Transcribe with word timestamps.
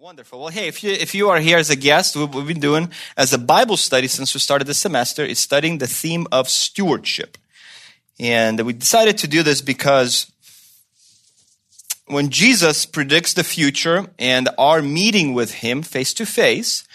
Wonderful. 0.00 0.40
Well, 0.40 0.48
hey, 0.48 0.66
if 0.66 0.82
you, 0.82 0.92
if 0.92 1.14
you 1.14 1.28
are 1.28 1.40
here 1.40 1.58
as 1.58 1.68
a 1.68 1.76
guest, 1.76 2.16
what 2.16 2.34
we've 2.34 2.46
been 2.46 2.58
doing 2.58 2.90
as 3.18 3.34
a 3.34 3.38
Bible 3.38 3.76
study 3.76 4.08
since 4.08 4.32
we 4.32 4.40
started 4.40 4.66
the 4.66 4.72
semester 4.72 5.22
is 5.22 5.38
studying 5.38 5.76
the 5.76 5.86
theme 5.86 6.26
of 6.32 6.48
stewardship. 6.48 7.36
And 8.18 8.62
we 8.62 8.72
decided 8.72 9.18
to 9.18 9.28
do 9.28 9.42
this 9.42 9.60
because 9.60 10.32
when 12.06 12.30
Jesus 12.30 12.86
predicts 12.86 13.34
the 13.34 13.44
future 13.44 14.06
and 14.18 14.48
our 14.56 14.80
meeting 14.80 15.34
with 15.34 15.52
him 15.52 15.82
face 15.82 16.14
to 16.14 16.24
face, 16.24 16.88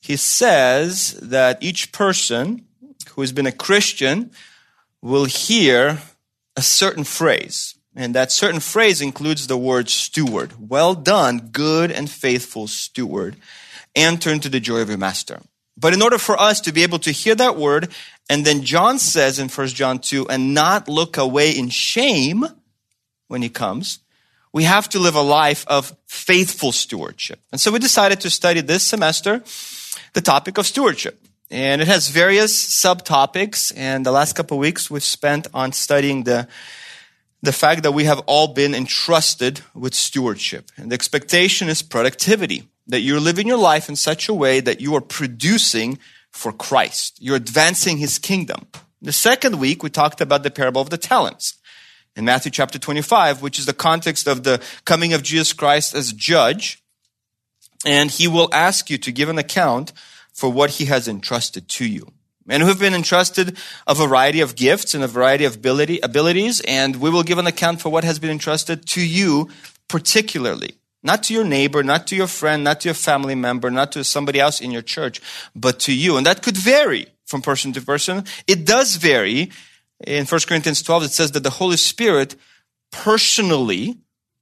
he 0.00 0.16
says 0.16 1.12
that 1.20 1.62
each 1.62 1.92
person 1.92 2.64
who 3.10 3.20
has 3.20 3.32
been 3.32 3.46
a 3.46 3.52
Christian 3.52 4.30
will 5.02 5.26
hear 5.26 5.98
a 6.56 6.62
certain 6.62 7.04
phrase. 7.04 7.75
And 7.96 8.14
that 8.14 8.30
certain 8.30 8.60
phrase 8.60 9.00
includes 9.00 9.46
the 9.46 9.56
word 9.56 9.88
steward. 9.88 10.52
Well 10.68 10.94
done, 10.94 11.48
good 11.50 11.90
and 11.90 12.10
faithful 12.10 12.66
steward. 12.66 13.36
Enter 13.94 14.30
into 14.30 14.50
the 14.50 14.60
joy 14.60 14.80
of 14.80 14.90
your 14.90 14.98
master. 14.98 15.40
But 15.78 15.94
in 15.94 16.02
order 16.02 16.18
for 16.18 16.38
us 16.38 16.60
to 16.62 16.72
be 16.72 16.82
able 16.82 16.98
to 17.00 17.10
hear 17.10 17.34
that 17.34 17.56
word, 17.56 17.88
and 18.28 18.44
then 18.44 18.62
John 18.62 18.98
says 18.98 19.38
in 19.38 19.48
1 19.48 19.68
John 19.68 19.98
2, 19.98 20.28
and 20.28 20.52
not 20.52 20.88
look 20.88 21.16
away 21.16 21.52
in 21.52 21.70
shame 21.70 22.44
when 23.28 23.40
he 23.42 23.48
comes, 23.48 24.00
we 24.52 24.64
have 24.64 24.88
to 24.90 24.98
live 24.98 25.14
a 25.14 25.22
life 25.22 25.66
of 25.66 25.94
faithful 26.06 26.72
stewardship. 26.72 27.40
And 27.50 27.60
so 27.60 27.70
we 27.70 27.78
decided 27.78 28.20
to 28.20 28.30
study 28.30 28.60
this 28.60 28.82
semester 28.84 29.42
the 30.12 30.20
topic 30.20 30.58
of 30.58 30.66
stewardship. 30.66 31.20
And 31.50 31.80
it 31.80 31.88
has 31.88 32.08
various 32.08 32.52
subtopics. 32.54 33.72
And 33.76 34.04
the 34.04 34.12
last 34.12 34.34
couple 34.34 34.56
of 34.56 34.60
weeks 34.60 34.90
we've 34.90 35.02
spent 35.02 35.46
on 35.52 35.72
studying 35.72 36.24
the 36.24 36.48
the 37.42 37.52
fact 37.52 37.82
that 37.82 37.92
we 37.92 38.04
have 38.04 38.20
all 38.20 38.48
been 38.48 38.74
entrusted 38.74 39.60
with 39.74 39.94
stewardship. 39.94 40.70
And 40.76 40.90
the 40.90 40.94
expectation 40.94 41.68
is 41.68 41.82
productivity, 41.82 42.68
that 42.86 43.00
you're 43.00 43.20
living 43.20 43.46
your 43.46 43.58
life 43.58 43.88
in 43.88 43.96
such 43.96 44.28
a 44.28 44.34
way 44.34 44.60
that 44.60 44.80
you 44.80 44.94
are 44.94 45.00
producing 45.00 45.98
for 46.30 46.52
Christ. 46.52 47.18
You're 47.20 47.36
advancing 47.36 47.98
his 47.98 48.18
kingdom. 48.18 48.66
The 49.02 49.12
second 49.12 49.58
week, 49.58 49.82
we 49.82 49.90
talked 49.90 50.20
about 50.20 50.42
the 50.42 50.50
parable 50.50 50.80
of 50.80 50.90
the 50.90 50.98
talents 50.98 51.58
in 52.16 52.24
Matthew 52.24 52.50
chapter 52.50 52.78
25, 52.78 53.42
which 53.42 53.58
is 53.58 53.66
the 53.66 53.74
context 53.74 54.26
of 54.26 54.42
the 54.42 54.62
coming 54.84 55.12
of 55.12 55.22
Jesus 55.22 55.52
Christ 55.52 55.94
as 55.94 56.12
judge. 56.12 56.82
And 57.84 58.10
he 58.10 58.26
will 58.26 58.48
ask 58.52 58.88
you 58.90 58.98
to 58.98 59.12
give 59.12 59.28
an 59.28 59.38
account 59.38 59.92
for 60.32 60.50
what 60.50 60.70
he 60.70 60.86
has 60.86 61.06
entrusted 61.06 61.68
to 61.68 61.86
you 61.86 62.12
and 62.48 62.62
who 62.62 62.68
have 62.68 62.78
been 62.78 62.94
entrusted 62.94 63.56
a 63.86 63.94
variety 63.94 64.40
of 64.40 64.56
gifts 64.56 64.94
and 64.94 65.02
a 65.02 65.08
variety 65.08 65.44
of 65.44 65.56
ability, 65.56 66.00
abilities, 66.00 66.60
and 66.60 66.96
we 66.96 67.10
will 67.10 67.22
give 67.22 67.38
an 67.38 67.46
account 67.46 67.80
for 67.80 67.90
what 67.90 68.04
has 68.04 68.18
been 68.18 68.30
entrusted 68.30 68.86
to 68.86 69.06
you 69.06 69.48
particularly. 69.88 70.74
Not 71.02 71.22
to 71.24 71.34
your 71.34 71.44
neighbor, 71.44 71.82
not 71.82 72.06
to 72.08 72.16
your 72.16 72.26
friend, 72.26 72.64
not 72.64 72.80
to 72.80 72.88
your 72.88 72.94
family 72.94 73.34
member, 73.34 73.70
not 73.70 73.92
to 73.92 74.02
somebody 74.02 74.40
else 74.40 74.60
in 74.60 74.70
your 74.70 74.82
church, 74.82 75.20
but 75.54 75.78
to 75.80 75.94
you. 75.94 76.16
And 76.16 76.26
that 76.26 76.42
could 76.42 76.56
vary 76.56 77.06
from 77.24 77.42
person 77.42 77.72
to 77.74 77.80
person. 77.80 78.24
It 78.46 78.64
does 78.64 78.96
vary. 78.96 79.50
In 80.04 80.26
1 80.26 80.40
Corinthians 80.48 80.82
12, 80.82 81.04
it 81.04 81.12
says 81.12 81.32
that 81.32 81.42
the 81.42 81.50
Holy 81.50 81.76
Spirit 81.76 82.34
personally 82.90 83.98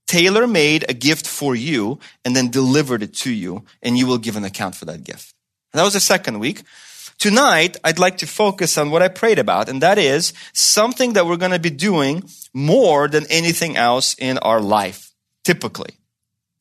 tailor 0.07 0.47
made 0.47 0.85
a 0.89 0.95
gift 0.95 1.27
for 1.27 1.55
you 1.55 1.99
and 2.25 2.35
then 2.35 2.51
delivered 2.51 3.03
it 3.03 3.15
to 3.15 3.31
you, 3.31 3.65
and 3.83 3.97
you 3.99 4.07
will 4.07 4.19
give 4.19 4.37
an 4.37 4.45
account 4.45 4.75
for 4.75 4.85
that 4.87 5.05
gift. 5.05 5.35
And 5.73 5.81
that 5.81 5.85
was 5.85 5.95
the 5.95 6.01
second 6.01 6.39
week. 6.39 6.63
Tonight, 7.25 7.79
I'd 7.83 7.99
like 7.99 8.19
to 8.19 8.27
focus 8.27 8.77
on 8.77 8.91
what 8.91 9.01
I 9.01 9.09
prayed 9.09 9.39
about, 9.39 9.71
and 9.71 9.81
that 9.81 9.97
is 9.97 10.35
something 10.53 11.15
that 11.15 11.25
we're 11.25 11.39
going 11.39 11.53
to 11.53 11.59
be 11.59 11.71
doing 11.71 12.29
more 12.53 13.09
than 13.09 13.25
anything 13.31 13.79
else 13.79 14.15
in 14.19 14.37
our 14.37 14.61
life, 14.61 15.11
typically. 15.43 15.97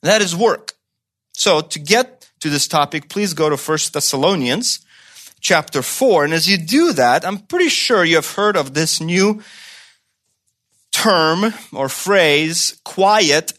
That 0.03 0.22
is 0.22 0.33
work. 0.33 0.72
So 1.33 1.59
to 1.59 1.80
get 1.80 2.31
to 2.39 2.50
this 2.50 2.66
topic, 2.66 3.09
please 3.09 3.33
go 3.33 3.50
to 3.50 3.58
1 3.58 3.78
Thessalonians 3.92 4.80
chapter 5.42 5.81
4. 5.81 6.23
And 6.23 6.33
as 6.33 6.49
you 6.49 6.58
do 6.58 6.93
that, 6.93 7.26
I'm 7.26 7.39
pretty 7.39 7.67
sure 7.67 8.05
you 8.05 8.15
have 8.15 8.36
heard 8.36 8.55
of 8.55 8.73
this 8.73 9.02
new 9.02 9.43
term 10.93 11.54
or 11.73 11.89
phrase, 11.89 12.80
quiet 12.86 13.52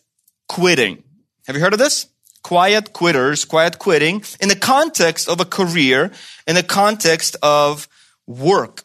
quitting. 0.49 1.05
Have 1.47 1.55
you 1.55 1.61
heard 1.61 1.75
of 1.75 1.79
this? 1.79 2.07
Quiet 2.45 2.93
quitters, 2.93 3.45
quiet 3.45 3.81
quitting 3.81 4.23
in 4.41 4.49
the 4.49 4.55
context 4.55 5.29
of 5.29 5.41
a 5.41 5.45
career, 5.45 6.13
in 6.47 6.55
the 6.55 6.63
context 6.63 7.37
of 7.43 7.89
work. 8.29 8.85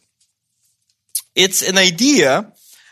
It's 1.35 1.61
an 1.61 1.77
idea 1.77 2.51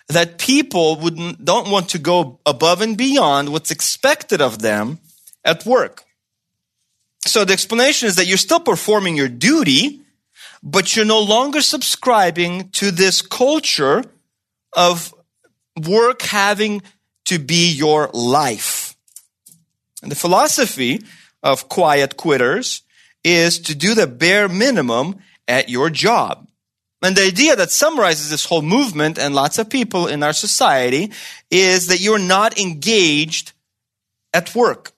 that 0.10 0.38
people 0.38 0.98
would 0.98 1.44
don't 1.44 1.72
want 1.72 1.90
to 1.90 2.00
go 2.00 2.40
above 2.46 2.82
and 2.82 2.96
beyond 2.96 3.50
what's 3.50 3.72
expected 3.72 4.42
of 4.42 4.60
them 4.60 5.00
at 5.44 5.66
work. 5.66 6.04
So 7.26 7.44
the 7.44 7.54
explanation 7.54 8.08
is 8.08 8.16
that 8.16 8.28
you're 8.28 8.38
still 8.38 8.60
performing 8.60 9.18
your 9.18 9.28
duty, 9.28 10.02
but 10.62 10.96
you're 10.96 11.06
no 11.06 11.22
longer 11.22 11.62
subscribing 11.62 12.70
to 12.72 12.92
this 12.92 13.22
culture 13.22 14.04
of 14.74 15.14
work 15.88 16.22
having 16.22 16.82
to 17.26 17.40
be 17.40 17.72
your 17.72 18.10
life. 18.14 18.87
And 20.02 20.12
the 20.12 20.16
philosophy 20.16 21.02
of 21.44 21.70
quiet 21.70 22.18
quitters 22.18 22.82
is 23.24 23.60
to 23.60 23.76
do 23.76 23.96
the 23.96 24.08
bare 24.08 24.48
minimum 24.48 25.18
at 25.48 25.70
your 25.70 25.90
job. 25.90 26.48
And 27.02 27.16
the 27.16 27.26
idea 27.26 27.56
that 27.56 27.72
summarizes 27.72 28.30
this 28.30 28.46
whole 28.46 28.62
movement 28.62 29.20
and 29.20 29.36
lots 29.36 29.60
of 29.60 29.70
people 29.70 30.08
in 30.08 30.24
our 30.24 30.34
society 30.34 31.12
is 31.52 31.88
that 31.88 32.02
you're 32.02 32.20
not 32.20 32.60
engaged 32.60 33.54
at 34.34 34.54
work. 34.56 34.92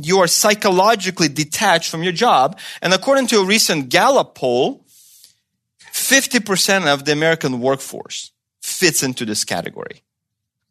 You 0.00 0.18
are 0.18 0.26
psychologically 0.26 1.28
detached 1.28 1.90
from 1.90 2.02
your 2.02 2.12
job. 2.12 2.58
And 2.82 2.92
according 2.92 3.28
to 3.28 3.38
a 3.38 3.44
recent 3.44 3.88
Gallup 3.88 4.34
poll, 4.34 4.84
50% 5.92 6.92
of 6.92 7.04
the 7.04 7.12
American 7.12 7.60
workforce 7.60 8.32
fits 8.60 9.02
into 9.02 9.24
this 9.24 9.44
category. 9.44 10.02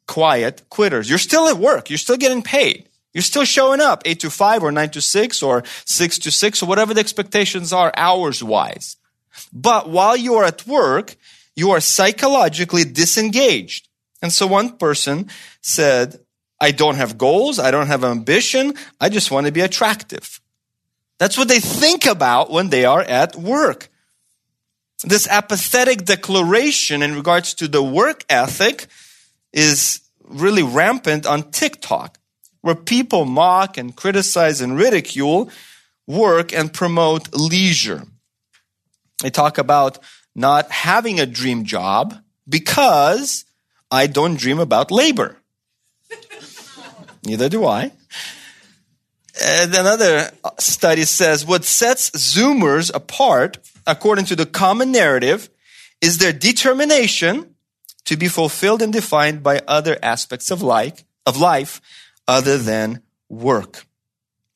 Quiet 0.06 0.64
quitters. 0.70 1.10
You're 1.10 1.18
still 1.18 1.48
at 1.48 1.58
work. 1.58 1.90
You're 1.90 1.98
still 1.98 2.18
getting 2.18 2.44
paid. 2.44 2.90
You're 3.14 3.22
still 3.22 3.46
showing 3.46 3.80
up 3.80 4.02
8 4.06 4.20
to 4.22 4.30
5 4.30 4.64
or 4.64 4.72
9 4.72 4.90
to 4.92 5.02
6 5.02 5.44
or 5.44 5.64
6 5.86 6.20
to 6.20 6.32
6 6.32 6.64
or 6.64 6.66
whatever 6.66 6.94
the 6.94 7.00
expectations 7.00 7.72
are 7.72 7.92
hours 7.96 8.44
wise. 8.44 8.98
But 9.52 9.90
while 9.90 10.18
you 10.18 10.36
are 10.36 10.46
at 10.46 10.66
work, 10.66 11.16
you 11.56 11.72
are 11.72 11.80
psychologically 11.80 12.84
disengaged. 12.84 13.88
And 14.22 14.32
so 14.34 14.48
one 14.48 14.78
person 14.78 15.30
said, 15.62 16.20
I 16.60 16.72
don't 16.72 16.96
have 16.96 17.18
goals. 17.18 17.60
I 17.60 17.72
don't 17.72 17.88
have 17.88 18.04
ambition. 18.04 18.74
I 19.00 19.10
just 19.10 19.32
want 19.32 19.46
to 19.46 19.52
be 19.52 19.62
attractive. 19.62 20.40
That's 21.20 21.38
what 21.38 21.48
they 21.48 21.60
think 21.60 22.06
about 22.06 22.50
when 22.50 22.70
they 22.70 22.86
are 22.86 23.02
at 23.02 23.36
work. 23.36 23.90
This 25.04 25.28
apathetic 25.28 26.06
declaration 26.06 27.02
in 27.04 27.16
regards 27.16 27.54
to 27.56 27.68
the 27.68 27.84
work 27.84 28.24
ethic 28.30 28.88
is 29.52 30.02
really 30.24 30.64
rampant 30.64 31.26
on 31.26 31.52
TikTok 31.52 32.18
where 32.64 32.76
people 32.76 33.26
mock 33.26 33.78
and 33.78 33.94
criticize 33.94 34.62
and 34.62 34.78
ridicule 34.78 35.50
work 36.08 36.54
and 36.54 36.74
promote 36.74 37.28
leisure. 37.34 38.04
They 39.22 39.30
talk 39.30 39.58
about 39.58 40.00
not 40.34 40.72
having 40.72 41.20
a 41.20 41.26
dream 41.26 41.66
job 41.66 42.16
because 42.48 43.44
I 43.92 44.08
don't 44.08 44.40
dream 44.40 44.60
about 44.60 44.92
labor. 44.92 45.38
Neither 47.26 47.50
do 47.50 47.66
I. 47.66 47.92
And 49.44 49.76
another 49.76 50.32
study 50.58 51.04
says 51.04 51.46
what 51.46 51.66
sets 51.66 52.12
Zoomers 52.12 52.94
apart, 52.94 53.58
according 53.86 54.26
to 54.26 54.38
the 54.38 54.46
common 54.46 54.94
narrative, 54.94 55.50
is 56.00 56.18
their 56.18 56.34
determination 56.34 57.56
to 58.06 58.16
be 58.16 58.30
fulfilled 58.30 58.82
and 58.82 58.94
defined 58.94 59.44
by 59.44 59.62
other 59.68 59.98
aspects 60.02 60.50
of 60.50 60.62
life, 60.62 61.04
of 61.26 61.38
life 61.38 61.82
other 62.28 62.58
than 62.58 63.02
work. 63.30 63.86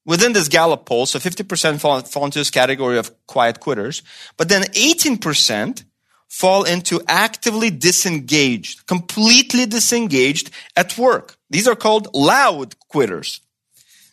Within 0.06 0.34
this 0.34 0.48
Gallup 0.48 0.86
poll, 0.86 1.06
so 1.06 1.20
50% 1.20 1.82
fall, 1.82 2.02
fall 2.02 2.26
into 2.26 2.40
this 2.40 2.50
category 2.50 2.98
of 2.98 3.12
quiet 3.28 3.60
quitters, 3.60 4.04
but 4.38 4.48
then 4.48 4.64
18% 4.64 5.84
fall 6.30 6.64
into 6.64 7.02
actively 7.08 7.70
disengaged, 7.70 8.86
completely 8.86 9.66
disengaged 9.66 10.50
at 10.76 10.98
work. 10.98 11.38
These 11.50 11.68
are 11.68 11.76
called 11.76 12.14
loud 12.14 12.76
quitters. 12.88 13.42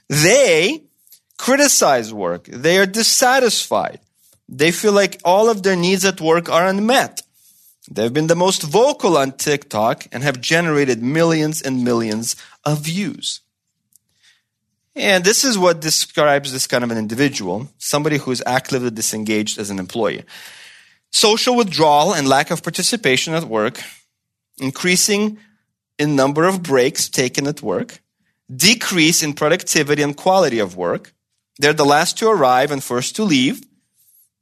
They 0.09 0.85
criticize 1.39 2.13
work. 2.13 2.45
They 2.47 2.79
are 2.79 2.87
dissatisfied. 2.87 4.01
They 4.49 4.73
feel 4.73 4.93
like 4.93 5.21
all 5.25 5.49
of 5.49 5.63
their 5.63 5.77
needs 5.77 6.05
at 6.05 6.21
work 6.21 6.49
are 6.51 6.67
unmet. 6.67 7.23
They've 7.91 8.13
been 8.13 8.29
the 8.29 8.37
most 8.37 8.63
vocal 8.63 9.17
on 9.17 9.33
TikTok 9.33 10.07
and 10.11 10.23
have 10.23 10.41
generated 10.41 11.03
millions 11.03 11.61
and 11.61 11.85
millions 11.85 12.37
of 12.65 12.81
views. 12.81 13.41
And 14.97 15.25
this 15.25 15.45
is 15.45 15.59
what 15.59 15.81
describes 15.81 16.53
this 16.53 16.67
kind 16.67 16.85
of 16.85 16.91
an 16.91 16.99
individual, 16.99 17.69
somebody 17.79 18.19
who 18.19 18.31
is 18.31 18.43
actively 18.47 18.91
disengaged 18.91 19.59
as 19.59 19.71
an 19.71 19.79
employee. 19.79 20.25
Social 21.11 21.57
withdrawal 21.57 22.15
and 22.15 22.29
lack 22.29 22.51
of 22.51 22.63
participation 22.63 23.35
at 23.35 23.45
work, 23.45 23.81
increasing 24.59 25.39
in 25.99 26.17
number 26.17 26.45
of 26.45 26.63
breaks 26.63 27.09
taken 27.09 27.47
at 27.47 27.63
work, 27.63 28.01
decrease 28.55 29.23
in 29.23 29.33
productivity 29.33 30.03
and 30.03 30.17
quality 30.17 30.59
of 30.59 30.77
work. 30.77 31.13
They're 31.59 31.73
the 31.73 31.85
last 31.85 32.19
to 32.19 32.29
arrive 32.29 32.71
and 32.71 32.83
first 32.83 33.17
to 33.17 33.25
leave. 33.25 33.63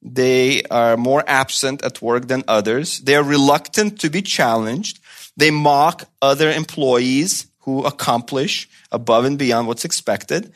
They 0.03 0.63
are 0.65 0.97
more 0.97 1.25
absent 1.27 1.83
at 1.83 2.03
work 2.03 2.27
than 2.27 2.43
others. 2.49 3.01
They 3.01 3.15
are 3.15 3.23
reluctant 3.23 4.01
to 4.01 4.11
be 4.11 4.23
challenged. 4.23 4.99
They 5.37 5.51
mock 5.51 6.09
other 6.21 6.51
employees 6.51 7.47
who 7.63 7.85
accomplish 7.85 8.69
above 8.91 9.25
and 9.25 9.39
beyond 9.39 9.67
what's 9.67 9.85
expected. 9.85 10.53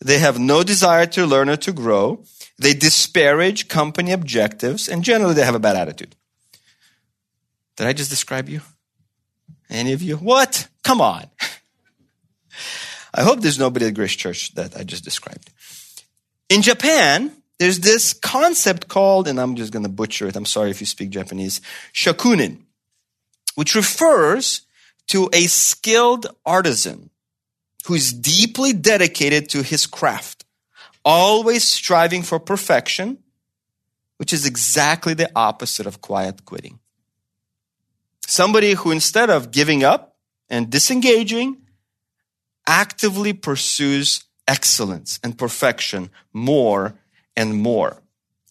They 0.00 0.18
have 0.18 0.38
no 0.38 0.62
desire 0.62 1.06
to 1.06 1.26
learn 1.26 1.48
or 1.48 1.56
to 1.58 1.72
grow. 1.72 2.24
They 2.58 2.74
disparage 2.74 3.68
company 3.68 4.12
objectives, 4.12 4.88
and 4.88 5.02
generally 5.02 5.34
they 5.34 5.44
have 5.44 5.54
a 5.54 5.60
bad 5.60 5.76
attitude. 5.76 6.14
Did 7.76 7.86
I 7.86 7.92
just 7.92 8.10
describe 8.10 8.48
you? 8.48 8.60
Any 9.68 9.92
of 9.92 10.02
you? 10.02 10.16
What? 10.16 10.68
Come 10.82 11.00
on. 11.00 11.24
I 13.14 13.22
hope 13.22 13.40
there's 13.40 13.58
nobody 13.58 13.86
at 13.86 13.94
Grace 13.94 14.14
Church 14.14 14.54
that 14.54 14.76
I 14.76 14.84
just 14.84 15.04
described. 15.04 15.50
In 16.48 16.62
Japan, 16.62 17.32
there's 17.58 17.80
this 17.80 18.12
concept 18.12 18.88
called, 18.88 19.28
and 19.28 19.40
I'm 19.40 19.56
just 19.56 19.72
going 19.72 19.84
to 19.84 19.88
butcher 19.88 20.26
it. 20.26 20.36
I'm 20.36 20.44
sorry 20.44 20.70
if 20.70 20.80
you 20.80 20.86
speak 20.86 21.10
Japanese, 21.10 21.60
shakunin, 21.92 22.62
which 23.54 23.74
refers 23.74 24.62
to 25.08 25.28
a 25.32 25.46
skilled 25.46 26.26
artisan 26.44 27.10
who's 27.86 28.12
deeply 28.12 28.72
dedicated 28.72 29.48
to 29.50 29.62
his 29.62 29.86
craft, 29.86 30.44
always 31.04 31.64
striving 31.64 32.22
for 32.22 32.38
perfection, 32.38 33.18
which 34.16 34.32
is 34.32 34.46
exactly 34.46 35.14
the 35.14 35.30
opposite 35.36 35.86
of 35.86 36.00
quiet 36.00 36.44
quitting. 36.44 36.78
Somebody 38.26 38.72
who 38.72 38.90
instead 38.90 39.28
of 39.28 39.50
giving 39.50 39.84
up 39.84 40.16
and 40.48 40.70
disengaging, 40.70 41.58
actively 42.66 43.32
pursues 43.32 44.24
excellence 44.48 45.20
and 45.22 45.36
perfection 45.36 46.10
more 46.32 46.98
and 47.36 47.54
more. 47.54 48.02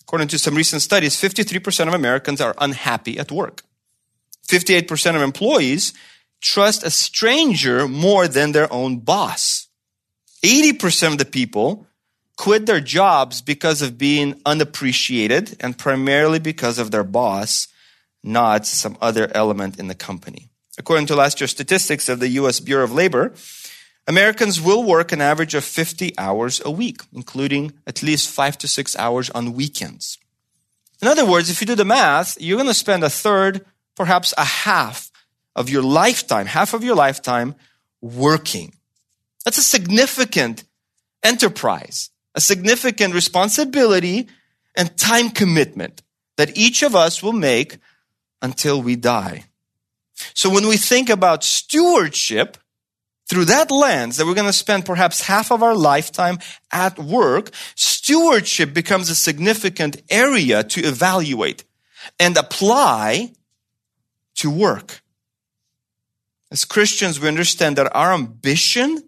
According 0.02 0.28
to 0.30 0.40
some 0.40 0.56
recent 0.56 0.82
studies, 0.82 1.20
53% 1.20 1.88
of 1.88 1.94
Americans 1.94 2.40
are 2.42 2.56
unhappy 2.60 3.18
at 3.18 3.32
work. 3.32 3.64
58% 4.48 5.16
of 5.16 5.22
employees 5.22 5.94
trust 6.44 6.84
a 6.84 6.92
stranger 6.92 7.88
more 7.88 8.28
than 8.28 8.52
their 8.52 8.72
own 8.72 9.00
boss. 9.00 9.68
80% 10.44 11.14
of 11.14 11.18
the 11.18 11.26
people 11.26 11.88
quit 12.36 12.66
their 12.66 12.82
jobs 12.82 13.42
because 13.42 13.82
of 13.82 13.98
being 13.98 14.40
unappreciated 14.46 15.56
and 15.62 15.78
primarily 15.78 16.40
because 16.40 16.78
of 16.78 16.92
their 16.92 17.04
boss, 17.04 17.70
not 18.24 18.68
some 18.68 18.98
other 19.02 19.32
element 19.34 19.80
in 19.80 19.88
the 19.88 19.96
company. 19.96 20.50
According 20.78 21.06
to 21.08 21.16
last 21.16 21.40
year's 21.40 21.52
statistics 21.52 22.10
of 22.10 22.20
the 22.20 22.30
US 22.30 22.60
Bureau 22.60 22.84
of 22.84 22.92
Labor, 22.92 23.34
Americans 24.06 24.60
will 24.60 24.84
work 24.84 25.14
an 25.14 25.22
average 25.22 25.56
of 25.56 25.64
50 25.64 26.18
hours 26.18 26.62
a 26.66 26.72
week, 26.72 27.04
including 27.14 27.72
at 27.88 28.04
least 28.04 28.30
five 28.30 28.58
to 28.58 28.68
six 28.68 28.98
hours 28.98 29.30
on 29.30 29.54
weekends. 29.54 30.18
In 31.02 31.08
other 31.08 31.26
words, 31.26 31.50
if 31.50 31.62
you 31.62 31.68
do 31.68 31.76
the 31.76 31.86
math, 31.86 32.36
you're 32.42 32.58
going 32.58 32.68
to 32.68 32.74
spend 32.74 33.04
a 33.04 33.10
third, 33.10 33.66
perhaps 33.96 34.34
a 34.38 34.44
half 34.44 35.13
of 35.56 35.70
your 35.70 35.84
lifetime, 35.84 36.46
half 36.46 36.74
of 36.74 36.84
your 36.84 36.96
lifetime 36.96 37.56
working. 38.02 38.74
That's 39.46 39.58
a 39.58 39.64
significant 39.64 40.64
enterprise, 41.22 42.10
a 42.36 42.42
significant 42.42 43.14
responsibility 43.14 44.28
and 44.76 44.98
time 44.98 45.30
commitment 45.30 46.02
that 46.38 46.58
each 46.58 46.82
of 46.82 46.96
us 46.96 47.22
will 47.22 47.34
make 47.34 47.78
until 48.42 48.82
we 48.82 48.96
die. 48.96 49.46
So 50.34 50.50
when 50.50 50.68
we 50.68 50.78
think 50.78 51.10
about 51.10 51.44
stewardship, 51.44 52.58
through 53.30 53.46
that 53.46 53.72
lens 53.72 54.18
that 54.18 54.26
we're 54.26 54.34
going 54.34 54.48
to 54.48 54.54
spend 54.54 54.86
perhaps 54.86 55.22
half 55.22 55.52
of 55.52 55.64
our 55.64 55.76
lifetime 55.76 56.40
at 56.72 57.00
work, 57.00 57.52
stewardship 57.76 58.74
becomes 58.74 59.10
a 59.10 59.16
significant 59.16 60.02
area 60.10 60.64
to 60.64 60.82
evaluate 60.82 61.64
and 62.20 62.36
apply 62.38 63.32
to 64.36 64.50
work. 64.50 65.03
As 66.54 66.66
Christians, 66.66 67.20
we 67.20 67.28
understand 67.28 67.78
that 67.78 67.94
our 67.96 68.14
ambition 68.14 69.04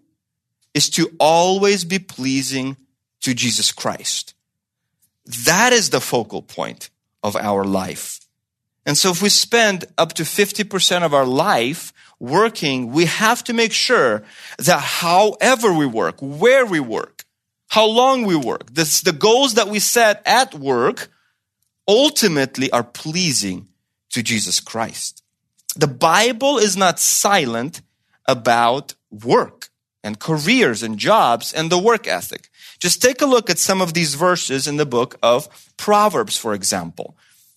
is 0.74 0.90
to 0.90 1.14
always 1.20 1.84
be 1.84 2.00
pleasing 2.00 2.76
to 3.20 3.34
Jesus 3.34 3.70
Christ. 3.70 4.34
That 5.44 5.72
is 5.72 5.90
the 5.90 6.00
focal 6.00 6.42
point 6.42 6.90
of 7.22 7.36
our 7.36 7.64
life. 7.64 8.18
And 8.84 8.98
so 8.98 9.12
if 9.12 9.22
we 9.22 9.28
spend 9.28 9.84
up 9.96 10.14
to 10.14 10.24
50% 10.24 11.04
of 11.04 11.14
our 11.14 11.24
life 11.24 11.92
working, 12.18 12.90
we 12.90 13.04
have 13.04 13.44
to 13.44 13.52
make 13.52 13.72
sure 13.72 14.24
that 14.58 14.80
however 14.80 15.72
we 15.72 15.86
work, 15.86 16.16
where 16.20 16.66
we 16.66 16.80
work, 16.80 17.24
how 17.68 17.86
long 17.86 18.26
we 18.26 18.34
work, 18.34 18.74
this, 18.74 19.02
the 19.02 19.12
goals 19.12 19.54
that 19.54 19.68
we 19.68 19.78
set 19.78 20.20
at 20.26 20.52
work 20.52 21.10
ultimately 21.86 22.72
are 22.72 22.82
pleasing 22.82 23.68
to 24.10 24.20
Jesus 24.20 24.58
Christ. 24.58 25.22
The 25.76 25.86
Bible 25.86 26.56
is 26.56 26.74
not 26.74 26.98
silent 26.98 27.82
about 28.26 28.94
work 29.10 29.68
and 30.02 30.18
careers 30.18 30.82
and 30.82 30.98
jobs 30.98 31.52
and 31.52 31.70
the 31.70 31.78
work 31.78 32.06
ethic. 32.06 32.48
Just 32.78 33.02
take 33.02 33.20
a 33.20 33.26
look 33.26 33.50
at 33.50 33.58
some 33.58 33.82
of 33.82 33.92
these 33.92 34.14
verses 34.14 34.66
in 34.66 34.78
the 34.78 34.86
book 34.86 35.18
of 35.22 35.48
Proverbs, 35.76 36.38
for 36.38 36.54
example. 36.54 37.14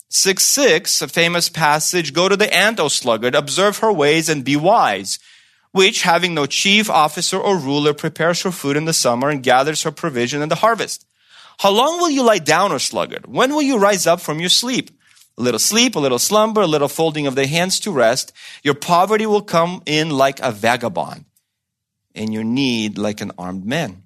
6 0.10 0.44
6, 0.44 1.01
a 1.01 1.07
famous 1.07 1.48
passage, 1.48 2.13
go 2.13 2.27
to 2.27 2.36
the 2.36 2.54
ant, 2.54 2.80
O 2.80 2.89
sluggard, 2.89 3.36
observe 3.36 3.77
her 3.77 3.94
ways 3.94 4.27
and 4.27 4.44
be 4.44 4.57
wise, 4.57 5.19
which, 5.71 6.01
having 6.01 6.33
no 6.33 6.45
chief 6.45 6.89
officer 6.89 7.38
or 7.38 7.57
ruler, 7.57 7.94
prepares 7.94 8.42
her 8.42 8.51
food 8.51 8.75
in 8.75 8.86
the 8.86 8.94
summer 8.94 9.30
and 9.30 9.44
gathers 9.44 9.83
her 9.83 9.92
provision 9.92 10.42
in 10.42 10.50
the 10.50 10.56
harvest. 10.56 11.06
How 11.60 11.69
long 11.69 12.00
will 12.00 12.10
you 12.10 12.24
lie 12.24 12.39
down, 12.39 12.71
O 12.71 12.80
sluggard? 12.80 13.27
When 13.27 13.54
will 13.54 13.62
you 13.62 13.77
rise 13.77 14.07
up 14.07 14.19
from 14.19 14.39
your 14.39 14.50
sleep? 14.50 14.89
A 15.39 15.41
little 15.41 15.59
sleep, 15.59 15.95
a 15.95 16.00
little 16.00 16.19
slumber, 16.19 16.62
a 16.62 16.68
little 16.68 16.89
folding 16.89 17.25
of 17.25 17.36
the 17.36 17.47
hands 17.47 17.80
to 17.80 17.91
rest. 17.91 18.33
Your 18.62 18.74
poverty 18.74 19.25
will 19.25 19.41
come 19.41 19.81
in 19.86 20.09
like 20.09 20.41
a 20.41 20.51
vagabond, 20.51 21.24
and 22.13 22.33
your 22.33 22.44
need 22.44 22.97
like 22.97 23.21
an 23.21 23.31
armed 23.38 23.65
man. 23.65 24.03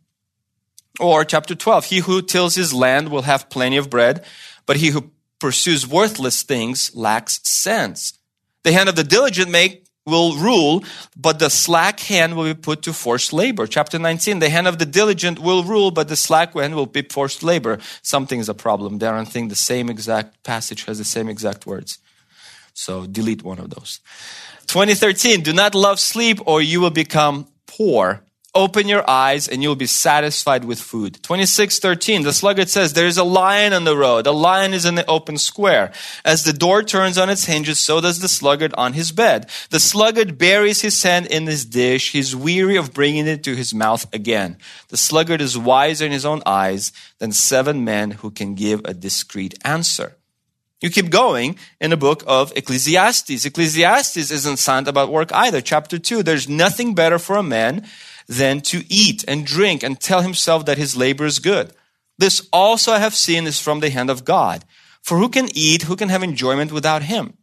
Or 0.99 1.25
chapter 1.25 1.55
12, 1.55 1.85
he 1.85 1.97
who 1.99 2.21
tills 2.21 2.53
his 2.53 2.71
land 2.71 3.09
will 3.09 3.23
have 3.23 3.49
plenty 3.49 3.77
of 3.77 3.89
bread, 3.89 4.23
but 4.67 4.77
he 4.77 4.89
who 4.89 5.09
pursues 5.39 5.87
worthless 5.87 6.43
things 6.43 6.95
lacks 6.95 7.39
sense. 7.43 8.13
The 8.61 8.71
hand 8.71 8.87
of 8.87 8.95
the 8.95 9.03
diligent 9.03 9.49
make 9.49 9.82
will 10.05 10.35
rule, 10.35 10.83
but 11.15 11.39
the 11.39 11.49
slack 11.49 11.99
hand 12.01 12.35
will 12.35 12.43
be 12.43 12.53
put 12.53 12.81
to 12.83 12.93
forced 12.93 13.31
labor. 13.31 13.67
Chapter 13.67 13.97
19, 13.97 14.39
the 14.39 14.49
hand 14.49 14.67
of 14.67 14.77
the 14.77 14.85
diligent 14.85 15.39
will 15.39 15.63
rule, 15.63 15.91
but 15.91 16.07
the 16.09 16.15
slack 16.15 16.53
hand 16.53 16.75
will 16.75 16.85
be 16.85 17.03
forced 17.03 17.43
labor. 17.43 17.79
Something 18.01 18.39
is 18.39 18.49
a 18.49 18.53
problem 18.53 18.99
there. 18.99 19.15
I 19.15 19.23
think 19.23 19.49
the 19.49 19.55
same 19.55 19.89
exact 19.89 20.43
passage 20.43 20.85
has 20.85 20.97
the 20.97 21.05
same 21.05 21.29
exact 21.29 21.65
words. 21.65 21.99
So 22.73 23.05
delete 23.05 23.43
one 23.43 23.59
of 23.59 23.69
those. 23.69 23.99
2013, 24.67 25.41
do 25.41 25.53
not 25.53 25.75
love 25.75 25.99
sleep 25.99 26.39
or 26.45 26.61
you 26.61 26.81
will 26.81 26.89
become 26.89 27.47
poor. 27.67 28.23
Open 28.55 28.87
your 28.87 29.09
eyes 29.09 29.47
and 29.47 29.63
you'll 29.63 29.75
be 29.75 29.87
satisfied 29.87 30.63
with 30.63 30.79
food. 30.79 31.15
2613, 31.23 32.21
the 32.21 32.31
sluggard 32.31 32.69
says, 32.69 32.93
there 32.93 33.07
is 33.07 33.17
a 33.17 33.23
lion 33.23 33.73
on 33.73 33.83
the 33.83 33.97
road. 33.97 34.27
A 34.27 34.31
lion 34.31 34.75
is 34.75 34.85
in 34.85 34.93
the 34.93 35.05
open 35.07 35.39
square. 35.39 35.91
As 36.23 36.43
the 36.43 36.53
door 36.53 36.83
turns 36.83 37.17
on 37.17 37.31
its 37.31 37.45
hinges, 37.45 37.79
so 37.79 37.99
does 37.99 38.19
the 38.19 38.27
sluggard 38.27 38.71
on 38.77 38.93
his 38.93 39.11
bed. 39.11 39.49
The 39.71 39.79
sluggard 39.79 40.37
buries 40.37 40.81
his 40.81 41.01
hand 41.01 41.25
in 41.25 41.47
his 41.47 41.65
dish. 41.65 42.11
He's 42.11 42.35
weary 42.35 42.75
of 42.75 42.93
bringing 42.93 43.25
it 43.25 43.43
to 43.45 43.55
his 43.55 43.73
mouth 43.73 44.05
again. 44.13 44.57
The 44.89 44.97
sluggard 44.97 45.41
is 45.41 45.57
wiser 45.57 46.05
in 46.05 46.11
his 46.11 46.25
own 46.25 46.43
eyes 46.45 46.91
than 47.17 47.31
seven 47.31 47.83
men 47.83 48.11
who 48.11 48.29
can 48.29 48.53
give 48.53 48.81
a 48.85 48.93
discreet 48.93 49.57
answer. 49.65 50.15
You 50.79 50.91
keep 50.91 51.09
going 51.09 51.57
in 51.79 51.89
the 51.89 51.97
book 51.97 52.23
of 52.27 52.51
Ecclesiastes. 52.55 53.45
Ecclesiastes 53.45 54.29
isn't 54.29 54.57
silent 54.57 54.89
about 54.89 55.09
work 55.09 55.31
either. 55.33 55.61
Chapter 55.61 55.97
2, 55.97 56.21
there's 56.21 56.49
nothing 56.49 56.93
better 56.93 57.17
for 57.17 57.37
a 57.37 57.41
man 57.41 57.87
than 58.27 58.61
to 58.61 58.83
eat 58.89 59.23
and 59.27 59.45
drink 59.45 59.83
and 59.83 59.99
tell 59.99 60.21
himself 60.21 60.65
that 60.65 60.77
his 60.77 60.95
labor 60.95 61.25
is 61.25 61.39
good. 61.39 61.73
This 62.17 62.47
also 62.53 62.91
I 62.91 62.99
have 62.99 63.15
seen 63.15 63.47
is 63.47 63.59
from 63.59 63.79
the 63.79 63.89
hand 63.89 64.09
of 64.09 64.25
God. 64.25 64.65
For 65.01 65.17
who 65.17 65.29
can 65.29 65.49
eat, 65.53 65.83
who 65.83 65.95
can 65.95 66.09
have 66.09 66.23
enjoyment 66.23 66.71
without 66.71 67.03
him? 67.03 67.37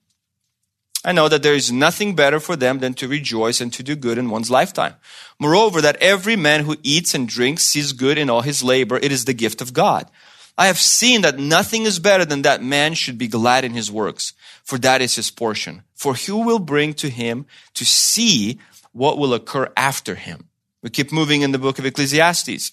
I 1.05 1.13
know 1.13 1.29
that 1.29 1.43
there 1.43 1.55
is 1.55 1.73
nothing 1.73 2.15
better 2.15 2.41
for 2.41 2.57
them 2.57 2.79
than 2.81 2.93
to 2.95 3.09
rejoice 3.09 3.61
and 3.61 3.73
to 3.73 3.83
do 3.83 3.97
good 3.97 4.19
in 4.19 4.29
one's 4.29 4.51
lifetime. 4.51 4.95
Moreover, 5.39 5.81
that 5.81 5.97
every 5.97 6.37
man 6.37 6.65
who 6.65 6.77
eats 6.83 7.15
and 7.15 7.27
drinks 7.27 7.63
sees 7.63 7.93
good 7.93 8.19
in 8.19 8.29
all 8.29 8.43
his 8.43 8.63
labor. 8.63 8.99
It 8.99 9.11
is 9.11 9.25
the 9.25 9.33
gift 9.33 9.63
of 9.63 9.73
God. 9.73 10.11
I 10.59 10.67
have 10.67 10.79
seen 10.79 11.23
that 11.23 11.39
nothing 11.39 11.85
is 11.85 11.99
better 11.99 12.27
than 12.27 12.43
that 12.43 12.63
man 12.63 12.93
should 12.93 13.17
be 13.17 13.29
glad 13.29 13.65
in 13.65 13.73
his 13.73 13.91
works, 13.91 14.35
for 14.63 14.77
that 14.79 15.01
is 15.01 15.17
his 15.17 15.31
portion. 15.31 15.85
For 15.95 16.15
who 16.15 16.45
will 16.45 16.59
bring 16.59 16.93
to 16.95 17.09
him 17.09 17.47
to 17.75 17.87
see 17.87 18.59
what 18.93 19.17
will 19.17 19.33
occur 19.33 19.73
after 19.79 20.17
him? 20.17 20.50
We 20.83 20.91
keep 20.91 21.13
moving 21.13 21.43
in 21.43 21.53
the 21.53 21.59
book 21.59 21.79
of 21.79 21.87
Ecclesiastes. 21.87 22.73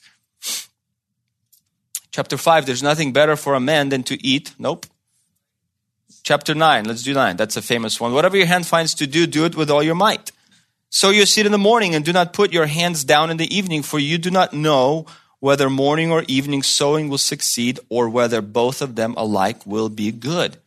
Chapter 2.12 2.38
5, 2.38 2.66
there's 2.66 2.82
nothing 2.82 3.14
better 3.14 3.36
for 3.36 3.54
a 3.54 3.60
man 3.60 3.90
than 3.90 4.04
to 4.04 4.26
eat. 4.26 4.56
Nope. 4.58 4.86
Chapter 6.24 6.56
9, 6.56 6.86
let's 6.86 7.04
do 7.04 7.14
9. 7.14 7.38
That's 7.38 7.58
a 7.58 7.62
famous 7.62 8.00
one. 8.00 8.14
Whatever 8.14 8.38
your 8.38 8.48
hand 8.48 8.66
finds 8.66 8.94
to 8.96 9.08
do, 9.08 9.28
do 9.28 9.46
it 9.46 9.56
with 9.56 9.70
all 9.70 9.84
your 9.84 9.96
might. 9.96 10.32
Sow 10.90 11.10
your 11.10 11.26
seed 11.26 11.46
in 11.46 11.52
the 11.52 11.58
morning 11.58 11.94
and 11.94 12.06
do 12.06 12.14
not 12.14 12.34
put 12.34 12.54
your 12.54 12.66
hands 12.66 13.04
down 13.04 13.30
in 13.30 13.38
the 13.38 13.56
evening, 13.56 13.84
for 13.84 14.00
you 14.00 14.18
do 14.18 14.32
not 14.32 14.54
know 14.54 15.06
whether 15.40 15.70
morning 15.70 16.12
or 16.12 16.24
evening 16.28 16.64
sowing 16.64 17.10
will 17.10 17.18
succeed 17.18 17.80
or 17.90 18.10
whether 18.10 18.42
both 18.42 18.82
of 18.82 18.96
them 18.96 19.14
alike 19.18 19.66
will 19.66 19.90
be 19.90 20.12
good. 20.12 20.58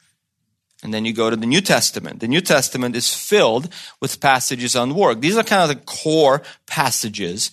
And 0.82 0.94
then 0.94 1.04
you 1.04 1.12
go 1.12 1.28
to 1.28 1.37
the 1.37 1.46
New 1.46 1.60
Testament. 1.60 2.20
The 2.20 2.28
New 2.28 2.40
Testament 2.40 2.96
is 2.96 3.12
filled 3.12 3.72
with 4.00 4.20
passages 4.20 4.75
on 4.75 4.94
work. 4.94 5.20
These 5.20 5.37
are 5.37 5.42
kind 5.42 5.62
of 5.62 5.68
the 5.68 5.84
core 5.84 6.42
passages. 6.66 7.50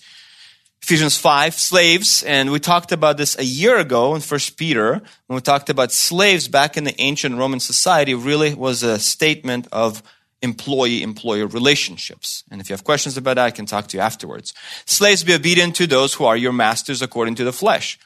Ephesians 0.82 1.18
5, 1.18 1.54
slaves, 1.54 2.22
and 2.22 2.50
we 2.50 2.58
talked 2.58 2.92
about 2.92 3.18
this 3.18 3.38
a 3.38 3.44
year 3.44 3.76
ago 3.76 4.14
in 4.14 4.22
1 4.22 4.40
Peter, 4.56 5.02
when 5.26 5.34
we 5.34 5.40
talked 5.40 5.68
about 5.68 5.92
slaves 5.92 6.48
back 6.48 6.78
in 6.78 6.84
the 6.84 6.98
ancient 6.98 7.36
Roman 7.36 7.60
society, 7.60 8.14
really 8.14 8.54
was 8.54 8.82
a 8.82 8.98
statement 8.98 9.66
of 9.70 10.02
employee 10.40 11.02
employer 11.02 11.46
relationships. 11.46 12.44
And 12.50 12.60
if 12.60 12.70
you 12.70 12.72
have 12.74 12.84
questions 12.84 13.18
about 13.18 13.34
that, 13.34 13.46
I 13.46 13.50
can 13.50 13.66
talk 13.66 13.88
to 13.88 13.96
you 13.96 14.00
afterwards. 14.00 14.54
Slaves, 14.86 15.24
be 15.24 15.34
obedient 15.34 15.76
to 15.76 15.86
those 15.86 16.14
who 16.14 16.24
are 16.24 16.36
your 16.36 16.52
masters 16.52 17.02
according 17.02 17.34
to 17.34 17.44
the 17.44 17.52
flesh, 17.52 17.98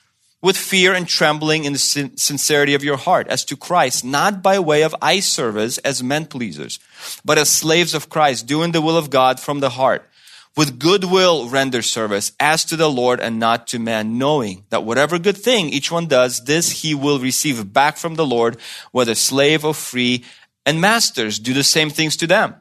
with 0.43 0.57
fear 0.57 0.93
and 0.93 1.07
trembling 1.07 1.65
in 1.65 1.73
the 1.73 1.79
sin- 1.79 2.17
sincerity 2.17 2.75
of 2.75 2.83
your 2.83 2.97
heart, 2.97 3.29
as 3.29 3.45
to 3.45 3.57
Christ, 3.57 4.05
not 4.05 4.43
by 4.43 4.59
way 4.59 4.83
of 4.83 4.95
eye 5.01 5.21
service 5.21 5.79
as 5.79 6.03
men 6.03 6.27
pleasers, 6.27 6.81
but 7.25 7.39
as 7.39 7.49
slaves 7.49 7.95
of 7.95 8.09
Christ, 8.09 8.47
doing 8.47 8.73
the 8.73 8.83
will 8.83 8.97
of 8.97 9.09
God 9.09 9.39
from 9.39 9.61
the 9.61 9.71
heart. 9.71 10.09
With 10.55 10.79
goodwill 10.79 11.49
render 11.49 11.81
service 11.81 12.33
as 12.39 12.65
to 12.67 12.77
the 12.77 12.91
Lord 12.91 13.21
and 13.21 13.39
not 13.39 13.67
to 13.69 13.79
man, 13.79 14.19
knowing 14.19 14.65
that 14.69 14.85
whatever 14.85 15.19
good 15.19 15.39
thing 15.39 15.71
each 15.71 15.91
one 15.91 16.07
does, 16.07 16.45
this 16.45 16.83
he 16.83 16.95
will 16.95 17.19
receive 17.19 17.73
back 17.73 17.97
from 17.97 18.17
the 18.17 18.27
Lord, 18.27 18.59
whether 18.91 19.15
slave 19.15 19.65
or 19.65 19.73
free, 19.73 20.25
and 20.67 20.81
masters 20.81 21.39
do 21.39 21.55
the 21.55 21.65
same 21.65 21.89
things 21.89 22.17
to 22.17 22.27
them 22.27 22.57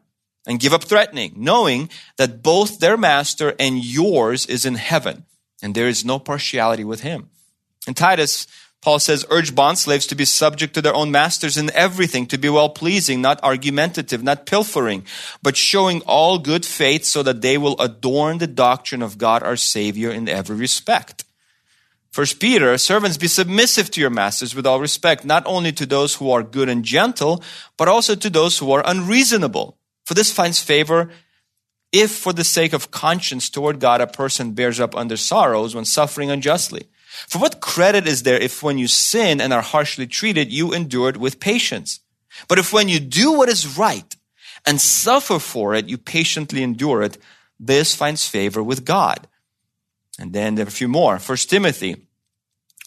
and 0.48 0.60
give 0.60 0.74
up 0.74 0.84
threatening, 0.84 1.34
knowing 1.36 1.90
that 2.18 2.42
both 2.42 2.80
their 2.80 2.98
master 2.98 3.54
and 3.60 3.84
yours 3.84 4.46
is 4.46 4.66
in 4.66 4.76
heaven, 4.76 5.26
and 5.62 5.76
there 5.76 5.88
is 5.88 6.06
no 6.06 6.18
partiality 6.18 6.84
with 6.84 7.02
him. 7.02 7.30
In 7.88 7.94
Titus, 7.94 8.48
Paul 8.82 8.98
says, 8.98 9.26
urge 9.30 9.54
bondslaves 9.54 10.10
to 10.10 10.16
be 10.16 10.26
subject 10.26 10.74
to 10.74 10.82
their 10.82 10.96
own 10.96 11.12
masters 11.12 11.56
in 11.56 11.72
everything, 11.72 12.26
to 12.28 12.38
be 12.38 12.50
well 12.50 12.70
pleasing, 12.70 13.22
not 13.22 13.44
argumentative, 13.44 14.24
not 14.24 14.48
pilfering, 14.48 15.06
but 15.44 15.56
showing 15.56 16.02
all 16.02 16.40
good 16.40 16.66
faith 16.66 17.06
so 17.06 17.22
that 17.22 17.42
they 17.42 17.60
will 17.60 17.80
adorn 17.80 18.40
the 18.40 18.48
doctrine 18.48 19.04
of 19.04 19.20
God 19.20 19.44
our 19.44 19.56
Savior 19.56 20.10
in 20.10 20.28
every 20.28 20.56
respect. 20.56 21.26
First 22.10 22.40
Peter, 22.40 22.78
servants, 22.78 23.18
be 23.18 23.28
submissive 23.28 23.92
to 23.92 24.02
your 24.02 24.10
masters 24.10 24.56
with 24.56 24.66
all 24.66 24.82
respect, 24.82 25.24
not 25.24 25.44
only 25.46 25.72
to 25.74 25.86
those 25.86 26.16
who 26.16 26.32
are 26.32 26.44
good 26.44 26.68
and 26.68 26.84
gentle, 26.84 27.42
but 27.78 27.88
also 27.88 28.16
to 28.16 28.30
those 28.30 28.58
who 28.58 28.72
are 28.72 28.84
unreasonable. 28.86 29.78
For 30.06 30.16
this 30.16 30.34
finds 30.34 30.60
favor 30.60 31.12
if 31.92 32.12
for 32.12 32.34
the 32.34 32.44
sake 32.44 32.74
of 32.74 32.92
conscience 32.92 33.50
toward 33.50 33.80
God 33.80 34.02
a 34.02 34.08
person 34.08 34.54
bears 34.54 34.80
up 34.80 34.96
under 34.96 35.18
sorrows 35.18 35.76
when 35.76 35.86
suffering 35.86 36.32
unjustly. 36.32 36.88
For 37.28 37.40
what 37.40 37.60
credit 37.60 38.08
is 38.08 38.24
there 38.24 38.40
if 38.40 38.64
when 38.64 38.78
you 38.78 38.88
sin 38.88 39.42
and 39.42 39.52
are 39.52 39.62
harshly 39.62 40.08
treated, 40.08 40.52
you 40.52 40.74
endure 40.74 41.10
it 41.10 41.18
with 41.18 41.40
patience? 41.40 42.00
But 42.48 42.60
if 42.60 42.72
when 42.72 42.88
you 42.88 43.00
do 43.00 43.34
what 43.34 43.50
is 43.50 43.78
right 43.78 44.16
and 44.66 44.80
suffer 44.80 45.40
for 45.40 45.76
it, 45.76 45.90
you 45.90 45.98
patiently 45.98 46.64
endure 46.64 47.02
it, 47.02 47.18
this 47.60 47.94
finds 47.94 48.28
favor 48.28 48.64
with 48.64 48.86
God. 48.86 49.28
And 50.18 50.34
then 50.34 50.56
there 50.56 50.66
are 50.66 50.70
a 50.70 50.72
few 50.72 50.88
more. 50.88 51.20
First 51.20 51.50
Timothy. 51.50 52.08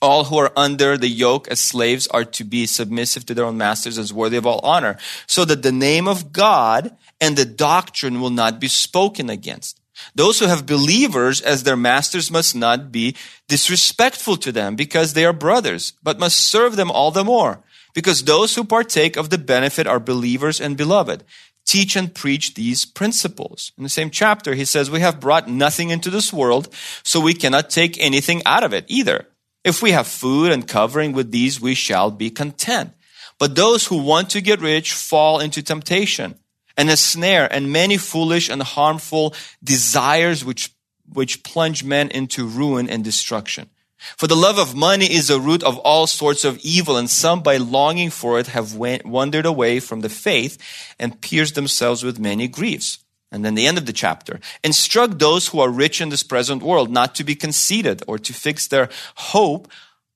All 0.03 0.25
who 0.25 0.39
are 0.39 0.53
under 0.57 0.97
the 0.99 1.09
yoke 1.09 1.49
as 1.49 1.61
slaves 1.61 2.07
are 2.09 2.25
to 2.25 2.45
be 2.45 2.67
submissive 2.67 3.25
to 3.27 3.35
their 3.35 3.45
own 3.45 3.57
masters 3.57 3.99
as 3.99 4.13
worthy 4.13 4.37
of 4.37 4.47
all 4.47 4.61
honor, 4.63 4.99
so 5.27 5.45
that 5.45 5.63
the 5.63 5.73
name 5.73 6.09
of 6.09 6.33
God 6.33 6.97
and 7.21 7.37
the 7.37 7.45
doctrine 7.45 8.21
will 8.21 8.31
not 8.31 8.61
be 8.61 8.69
spoken 8.69 9.31
against. 9.31 9.81
Those 10.15 10.41
who 10.41 10.47
have 10.47 10.67
believers 10.67 11.41
as 11.41 11.63
their 11.63 11.77
masters 11.77 12.31
must 12.31 12.55
not 12.55 12.91
be 12.91 13.17
disrespectful 13.49 14.37
to 14.39 14.53
them 14.53 14.77
because 14.77 15.15
they 15.15 15.25
are 15.25 15.33
brothers, 15.33 15.93
but 16.03 16.19
must 16.19 16.39
serve 16.39 16.77
them 16.77 16.91
all 16.91 17.11
the 17.11 17.25
more, 17.25 17.61
because 17.95 18.25
those 18.25 18.55
who 18.57 18.65
partake 18.65 19.17
of 19.17 19.31
the 19.31 19.39
benefit 19.39 19.87
are 19.87 20.01
believers 20.01 20.61
and 20.61 20.77
beloved 20.77 21.25
teach 21.65 21.97
and 21.97 22.15
preach 22.15 22.55
these 22.55 22.85
principles. 22.85 23.73
In 23.77 23.85
the 23.85 23.89
same 23.89 24.11
chapter, 24.11 24.55
he 24.55 24.65
says, 24.65 24.91
We 24.91 25.01
have 25.01 25.21
brought 25.21 25.49
nothing 25.49 25.91
into 25.91 26.11
this 26.11 26.33
world, 26.33 26.69
so 27.03 27.21
we 27.21 27.35
cannot 27.35 27.71
take 27.71 27.99
anything 27.99 28.43
out 28.45 28.65
of 28.65 28.75
it 28.75 28.85
either. 28.89 29.27
If 29.65 29.83
we 29.83 29.93
have 29.93 30.07
food 30.07 30.53
and 30.53 30.69
covering 30.69 31.13
with 31.13 31.31
these, 31.31 31.61
we 31.61 31.75
shall 31.75 32.11
be 32.11 32.31
content. 32.31 32.93
But 33.39 33.57
those 33.57 33.87
who 33.87 33.97
want 33.97 34.31
to 34.31 34.41
get 34.41 34.61
rich 34.61 34.93
fall 34.93 35.41
into 35.41 35.63
temptation 35.63 36.39
and 36.77 36.91
a 36.91 36.97
snare 36.97 37.53
and 37.53 37.73
many 37.73 37.97
foolish 37.97 38.49
and 38.49 38.63
harmful 38.63 39.35
desires 39.63 40.45
which, 40.45 40.71
which 41.13 41.43
plunge 41.43 41.83
men 41.83 42.11
into 42.11 42.47
ruin 42.47 42.89
and 42.89 43.03
destruction. 43.03 43.71
For 44.17 44.27
the 44.27 44.37
love 44.37 44.59
of 44.59 44.75
money 44.75 45.07
is 45.07 45.29
the 45.29 45.41
root 45.41 45.63
of 45.63 45.79
all 45.79 46.07
sorts 46.07 46.45
of 46.45 46.59
evil, 46.59 46.97
and 46.97 47.09
some 47.09 47.43
by 47.43 47.57
longing 47.57 48.11
for 48.11 48.39
it 48.39 48.49
have 48.49 48.75
wandered 48.75 49.47
away 49.47 49.81
from 49.81 50.03
the 50.03 50.11
faith 50.11 50.59
and 50.99 51.21
pierced 51.21 51.55
themselves 51.55 52.03
with 52.03 52.19
many 52.19 52.47
griefs. 52.47 52.99
And 53.35 53.45
then 53.45 53.57
the 53.57 53.67
end 53.67 53.79
of 53.79 53.87
the 53.87 53.93
chapter. 53.93 54.39
Instruct 54.63 55.19
those 55.19 55.49
who 55.49 55.59
are 55.59 55.69
rich 55.69 56.01
in 56.01 56.09
this 56.09 56.23
present 56.23 56.63
world 56.63 56.89
not 56.89 57.17
to 57.17 57.25
be 57.25 57.35
conceited 57.35 58.01
or 58.07 58.17
to 58.17 58.33
fix 58.33 58.69
their 58.69 58.89
hope 59.17 59.67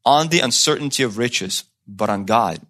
on 0.04 0.28
the 0.28 0.38
uncertainty 0.38 1.02
of 1.02 1.18
riches, 1.18 1.64
but 1.84 2.08
on 2.08 2.26
God, 2.26 2.60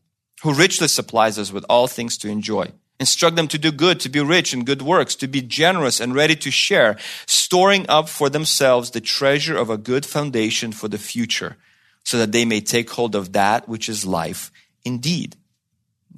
who 0.42 0.54
richly 0.54 0.88
supplies 0.88 1.38
us 1.38 1.52
with 1.52 1.66
all 1.68 1.86
things 1.86 2.16
to 2.16 2.30
enjoy. 2.30 2.72
Instruct 2.98 3.36
them 3.36 3.46
to 3.48 3.58
do 3.58 3.70
good, 3.70 4.00
to 4.00 4.08
be 4.08 4.20
rich 4.20 4.54
in 4.54 4.64
good 4.64 4.80
works, 4.80 5.14
to 5.16 5.28
be 5.28 5.42
generous 5.42 6.00
and 6.00 6.14
ready 6.14 6.34
to 6.36 6.50
share, 6.50 6.96
storing 7.26 7.84
up 7.86 8.08
for 8.08 8.30
themselves 8.30 8.92
the 8.92 9.02
treasure 9.02 9.56
of 9.56 9.68
a 9.68 9.76
good 9.76 10.06
foundation 10.06 10.72
for 10.72 10.88
the 10.88 10.96
future, 10.96 11.58
so 12.04 12.16
that 12.16 12.32
they 12.32 12.46
may 12.46 12.62
take 12.62 12.88
hold 12.88 13.14
of 13.14 13.34
that 13.34 13.68
which 13.68 13.86
is 13.86 14.06
life 14.06 14.50
indeed. 14.82 15.36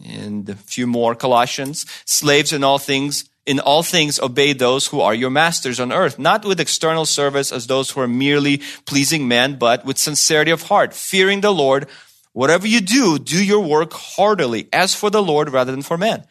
And 0.07 0.49
a 0.49 0.55
few 0.55 0.87
more 0.87 1.17
Colossians, 1.17 1.85
slaves 2.05 2.53
in 2.53 2.63
all 2.63 2.79
things, 2.79 3.25
in 3.47 3.61
all 3.61 3.83
things 3.83 4.21
obey 4.21 4.53
those 4.53 4.89
who 4.89 5.01
are 5.01 5.15
your 5.15 5.31
masters 5.31 5.81
on 5.81 5.93
earth, 5.93 6.19
not 6.19 6.45
with 6.45 6.61
external 6.61 7.07
service 7.07 7.51
as 7.53 7.67
those 7.67 7.91
who 7.91 8.01
are 8.01 8.09
merely 8.09 8.59
pleasing 8.87 9.27
men, 9.27 9.57
but 9.57 9.85
with 9.85 9.99
sincerity 9.99 10.51
of 10.51 10.63
heart, 10.63 10.95
fearing 10.95 11.41
the 11.41 11.53
Lord. 11.53 11.87
Whatever 12.33 12.69
you 12.69 12.81
do, 12.81 13.19
do 13.19 13.43
your 13.43 13.61
work 13.61 13.93
heartily, 13.93 14.69
as 14.73 14.95
for 14.95 15.11
the 15.11 15.23
Lord 15.23 15.51
rather 15.51 15.73
than 15.73 15.83
for 15.83 15.99
men 15.99 16.25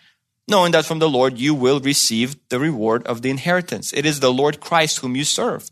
knowing 0.50 0.72
that 0.72 0.86
from 0.86 1.00
the 1.00 1.10
Lord 1.10 1.38
you 1.38 1.54
will 1.54 1.80
receive 1.80 2.36
the 2.50 2.60
reward 2.60 3.06
of 3.06 3.22
the 3.22 3.30
inheritance. 3.30 3.94
It 3.94 4.06
is 4.06 4.20
the 4.20 4.34
Lord 4.34 4.60
Christ 4.60 5.00
whom 5.00 5.16
you 5.16 5.24
serve. 5.24 5.70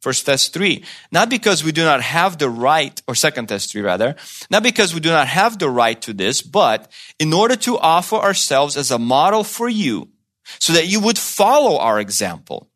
First 0.00 0.26
Thess 0.26 0.48
3. 0.48 0.84
Not 1.10 1.28
because 1.28 1.64
we 1.64 1.72
do 1.72 1.82
not 1.82 2.02
have 2.02 2.38
the 2.38 2.50
right, 2.50 3.00
or 3.08 3.16
Second 3.16 3.48
Thess 3.48 3.66
3 3.66 3.80
rather, 3.80 4.14
not 4.50 4.62
because 4.62 4.94
we 4.94 5.00
do 5.00 5.08
not 5.08 5.26
have 5.26 5.58
the 5.58 5.70
right 5.70 6.00
to 6.02 6.12
this, 6.12 6.40
but 6.40 6.90
in 7.18 7.32
order 7.32 7.56
to 7.56 7.78
offer 7.78 8.16
ourselves 8.16 8.76
as 8.76 8.92
a 8.92 8.98
model 8.98 9.42
for 9.42 9.68
you, 9.68 10.08
so 10.58 10.72
that 10.72 10.86
you 10.86 11.00
would 11.00 11.18
follow 11.18 11.78
our 11.78 12.00
example. 12.00 12.68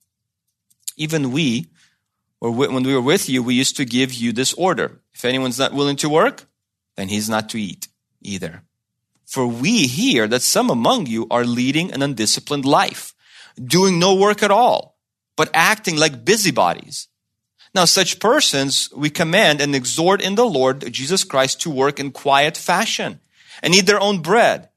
Even 0.96 1.32
we, 1.32 1.68
or 2.40 2.50
when 2.50 2.82
we 2.82 2.94
were 2.94 3.00
with 3.00 3.28
you, 3.28 3.42
we 3.42 3.54
used 3.54 3.76
to 3.76 3.84
give 3.84 4.12
you 4.12 4.32
this 4.32 4.52
order. 4.54 5.00
If 5.14 5.24
anyone's 5.24 5.58
not 5.58 5.72
willing 5.72 5.96
to 5.96 6.08
work, 6.08 6.44
then 6.96 7.08
he's 7.08 7.28
not 7.28 7.48
to 7.50 7.60
eat 7.60 7.88
either. 8.20 8.62
For 9.26 9.46
we 9.46 9.86
hear 9.86 10.28
that 10.28 10.42
some 10.42 10.68
among 10.68 11.06
you 11.06 11.26
are 11.30 11.44
leading 11.44 11.92
an 11.92 12.02
undisciplined 12.02 12.64
life, 12.64 13.14
doing 13.62 13.98
no 13.98 14.14
work 14.14 14.42
at 14.42 14.50
all, 14.50 14.98
but 15.36 15.50
acting 15.54 15.96
like 15.96 16.24
busybodies. 16.24 17.08
Now, 17.74 17.86
such 17.86 18.20
persons 18.20 18.90
we 18.94 19.08
command 19.08 19.62
and 19.62 19.74
exhort 19.74 20.20
in 20.20 20.34
the 20.34 20.44
Lord 20.44 20.92
Jesus 20.92 21.24
Christ 21.24 21.62
to 21.62 21.70
work 21.70 21.98
in 21.98 22.10
quiet 22.10 22.58
fashion 22.58 23.20
and 23.62 23.74
eat 23.74 23.86
their 23.86 24.00
own 24.00 24.20
bread. 24.20 24.68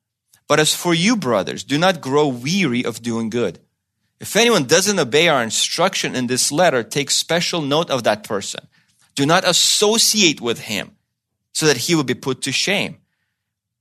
But 0.47 0.59
as 0.59 0.75
for 0.75 0.93
you, 0.93 1.15
brothers, 1.15 1.63
do 1.63 1.77
not 1.77 2.01
grow 2.01 2.27
weary 2.27 2.85
of 2.85 3.01
doing 3.01 3.29
good. 3.29 3.59
If 4.19 4.35
anyone 4.35 4.65
doesn't 4.65 4.99
obey 4.99 5.27
our 5.27 5.43
instruction 5.43 6.15
in 6.15 6.27
this 6.27 6.51
letter, 6.51 6.83
take 6.83 7.11
special 7.11 7.61
note 7.61 7.89
of 7.89 8.03
that 8.03 8.23
person. 8.23 8.67
Do 9.15 9.25
not 9.25 9.47
associate 9.47 10.41
with 10.41 10.59
him 10.59 10.95
so 11.53 11.65
that 11.65 11.77
he 11.77 11.95
will 11.95 12.03
be 12.03 12.13
put 12.13 12.41
to 12.43 12.51
shame. 12.51 12.97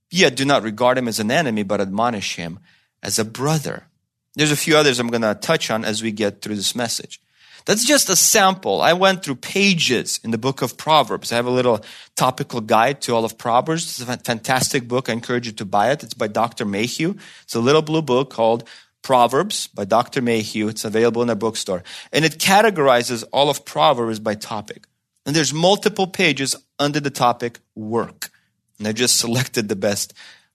Yet 0.09 0.35
do 0.35 0.45
not 0.45 0.63
regard 0.63 0.97
him 0.97 1.07
as 1.07 1.19
an 1.19 1.31
enemy, 1.31 1.63
but 1.63 1.81
admonish 1.81 2.35
him 2.35 2.59
as 3.03 3.19
a 3.19 3.25
brother. 3.25 3.87
There's 4.35 4.51
a 4.51 4.57
few 4.57 4.77
others 4.77 4.99
I'm 4.99 5.09
going 5.09 5.21
to 5.21 5.35
touch 5.35 5.69
on 5.69 5.85
as 5.85 6.01
we 6.01 6.11
get 6.11 6.41
through 6.41 6.55
this 6.55 6.75
message. 6.75 7.21
That's 7.65 7.83
just 7.83 8.09
a 8.09 8.15
sample. 8.15 8.81
I 8.81 8.93
went 8.93 9.23
through 9.23 9.35
pages 9.35 10.19
in 10.23 10.29
the 10.29 10.37
book 10.37 10.61
of 10.61 10.77
Proverbs. 10.77 11.31
I 11.31 11.35
have 11.35 11.47
a 11.47 11.51
little 11.51 11.83
topical 12.15 12.61
guide 12.61 13.01
to 13.01 13.15
all 13.15 13.25
of 13.25 13.39
Proverbs. 13.39 13.99
It's 13.99 14.07
a 14.07 14.17
fantastic 14.17 14.87
book. 14.87 15.09
I 15.09 15.13
encourage 15.13 15.47
you 15.47 15.53
to 15.53 15.65
buy 15.65 15.91
it. 15.91 16.03
It's 16.03 16.13
by 16.13 16.27
Dr. 16.27 16.65
Mayhue. 16.65 17.15
It's 17.43 17.55
a 17.55 17.59
little 17.59 17.81
blue 17.81 18.03
book 18.03 18.29
called 18.29 18.67
Proverbs 19.01 19.67
by 19.67 19.85
Dr. 19.85 20.21
Mayhue. 20.21 20.69
It's 20.69 20.85
available 20.85 21.23
in 21.23 21.29
a 21.31 21.35
bookstore. 21.35 21.83
And 22.13 22.23
it 22.23 22.37
categorizes 22.37 23.23
all 23.33 23.49
of 23.49 23.65
Proverbs 23.65 24.19
by 24.19 24.35
topic. 24.35 24.85
And 25.25 25.35
there's 25.35 25.53
multiple 25.53 26.05
pages 26.05 26.55
under 26.77 26.99
the 26.99 27.09
topic 27.09 27.59
work. 27.73 28.29
And 28.77 28.87
I 28.87 28.91
just 28.91 29.17
selected 29.19 29.69
the 29.69 29.75
best 29.75 30.13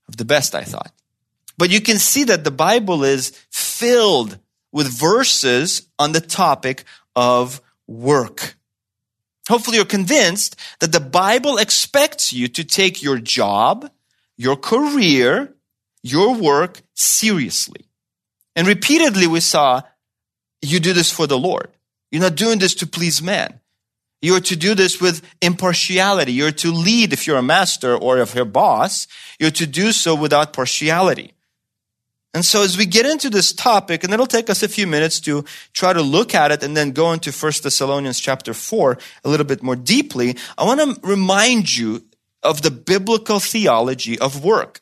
of 0.09 0.17
the 0.17 0.25
best, 0.25 0.55
I 0.55 0.63
thought. 0.63 0.93
But 1.59 1.71
you 1.71 1.81
can 1.81 1.99
see 1.99 2.25
that 2.25 2.45
the 2.45 2.51
Bible 2.53 3.03
is 3.03 3.31
filled 3.51 4.39
with 4.73 4.87
verses 4.87 5.89
on 5.99 6.13
the 6.13 6.21
topic 6.21 6.85
of 7.17 7.61
work. 7.87 8.57
Hopefully 9.49 9.77
you're 9.77 9.87
convinced 9.87 10.57
that 10.81 10.93
the 10.93 11.01
Bible 11.01 11.59
expects 11.59 12.33
you 12.33 12.49
to 12.49 12.63
take 12.63 13.03
your 13.03 13.19
job, 13.19 13.91
your 14.37 14.57
career, 14.57 15.55
your 16.03 16.35
work 16.35 16.83
seriously. 16.95 17.89
And 18.55 18.67
repeatedly 18.67 19.27
we 19.27 19.41
saw 19.41 19.83
you 20.63 20.81
do 20.81 20.93
this 20.93 21.11
for 21.11 21.27
the 21.27 21.39
Lord. 21.39 21.69
You're 22.11 22.23
not 22.23 22.37
doing 22.37 22.59
this 22.59 22.75
to 22.77 22.87
please 22.87 23.23
man. 23.23 23.61
You 24.23 24.37
are 24.37 24.41
to 24.41 24.57
do 24.57 24.75
this 24.75 25.01
with 25.01 25.23
impartiality. 25.41 26.33
You're 26.33 26.53
to 26.53 26.71
lead 26.71 27.13
if 27.13 27.27
you're 27.27 27.39
a 27.39 27.43
master 27.43 27.97
or 27.97 28.19
if 28.19 28.35
you're 28.35 28.43
a 28.43 28.47
boss. 28.47 29.07
You're 29.39 29.51
to 29.53 29.67
do 29.67 29.93
so 29.93 30.15
without 30.15 30.53
partiality. 30.53 31.33
And 32.33 32.45
so 32.45 32.63
as 32.63 32.79
we 32.79 32.87
get 32.87 33.07
into 33.07 33.29
this 33.29 33.53
topic, 33.53 34.05
and 34.05 34.13
it'll 34.13 34.27
take 34.27 34.49
us 34.51 34.63
a 34.63 34.69
few 34.69 34.87
minutes 34.87 35.19
to 35.21 35.45
try 35.73 35.93
to 35.93 36.01
look 36.01 36.35
at 36.35 36.53
it 36.53 36.63
and 36.63 36.77
then 36.77 36.93
go 36.93 37.13
into 37.13 37.33
1 37.33 37.53
Thessalonians 37.63 38.21
chapter 38.21 38.55
4 38.55 38.99
a 39.25 39.29
little 39.29 39.47
bit 39.47 39.63
more 39.63 39.77
deeply, 39.77 40.37
I 40.57 40.65
want 40.65 40.81
to 40.81 41.01
remind 41.07 41.77
you 41.77 42.05
of 42.43 42.63
the 42.63 42.71
biblical 42.71 43.41
theology 43.41 44.19
of 44.19 44.45
work. 44.45 44.81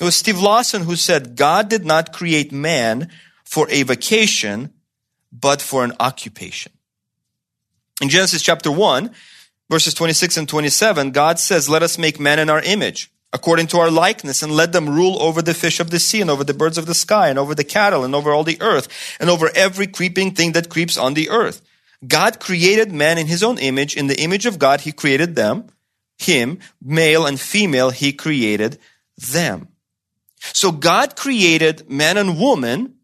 It 0.00 0.04
was 0.04 0.16
Steve 0.16 0.40
Lawson 0.40 0.82
who 0.84 0.96
said, 0.96 1.36
God 1.36 1.68
did 1.68 1.84
not 1.84 2.12
create 2.12 2.52
man 2.52 3.10
for 3.44 3.68
a 3.70 3.82
vacation, 3.82 4.72
but 5.32 5.60
for 5.60 5.84
an 5.84 5.92
occupation. 6.00 6.72
In 8.00 8.08
Genesis 8.08 8.42
chapter 8.42 8.70
1, 8.70 9.10
verses 9.68 9.94
26 9.94 10.36
and 10.36 10.48
27, 10.48 11.10
God 11.10 11.38
says, 11.38 11.68
Let 11.68 11.82
us 11.82 11.98
make 11.98 12.20
man 12.20 12.38
in 12.38 12.48
our 12.48 12.62
image, 12.62 13.10
according 13.32 13.66
to 13.68 13.78
our 13.78 13.90
likeness, 13.90 14.42
and 14.42 14.52
let 14.52 14.72
them 14.72 14.88
rule 14.88 15.20
over 15.20 15.42
the 15.42 15.54
fish 15.54 15.80
of 15.80 15.90
the 15.90 15.98
sea, 15.98 16.20
and 16.20 16.30
over 16.30 16.44
the 16.44 16.54
birds 16.54 16.78
of 16.78 16.86
the 16.86 16.94
sky, 16.94 17.28
and 17.28 17.38
over 17.38 17.54
the 17.54 17.64
cattle, 17.64 18.04
and 18.04 18.14
over 18.14 18.32
all 18.32 18.44
the 18.44 18.60
earth, 18.60 18.88
and 19.20 19.28
over 19.28 19.50
every 19.54 19.86
creeping 19.86 20.32
thing 20.32 20.52
that 20.52 20.70
creeps 20.70 20.96
on 20.96 21.14
the 21.14 21.30
earth. 21.30 21.62
God 22.06 22.38
created 22.38 22.92
man 22.92 23.18
in 23.18 23.26
his 23.26 23.42
own 23.42 23.58
image. 23.58 23.96
In 23.96 24.06
the 24.06 24.20
image 24.20 24.46
of 24.46 24.58
God, 24.58 24.82
he 24.82 24.92
created 24.92 25.34
them. 25.34 25.66
Him, 26.18 26.58
male 26.82 27.26
and 27.26 27.38
female, 27.38 27.90
he 27.90 28.12
created 28.12 28.78
them. 29.16 29.68
So 30.40 30.72
God 30.72 31.16
created 31.16 31.90
man 31.90 32.16
and 32.16 32.38
woman 32.38 32.94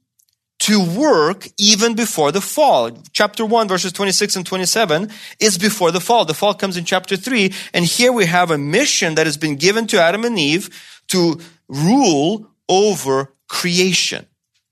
to 0.64 0.83
work 0.99 1.47
even 1.59 1.94
before 1.94 2.33
the 2.33 2.40
fall. 2.40 2.90
Chapter 3.12 3.44
1, 3.44 3.68
verses 3.68 3.92
26 3.92 4.37
and 4.37 4.47
27 4.47 5.11
is 5.38 5.59
before 5.59 5.90
the 5.90 6.00
fall. 6.00 6.25
The 6.25 6.33
fall 6.33 6.54
comes 6.54 6.78
in 6.78 6.87
chapter 6.87 7.18
3. 7.18 7.52
And 7.75 7.85
here 7.85 8.11
we 8.11 8.25
have 8.25 8.50
a 8.50 8.56
mission 8.56 9.16
that 9.16 9.26
has 9.26 9.37
been 9.37 9.56
given 9.56 9.87
to 9.88 10.00
Adam 10.00 10.25
and 10.25 10.38
Eve 10.38 11.02
to 11.09 11.38
rule 11.68 12.49
over 12.66 13.35
creation. 13.47 14.25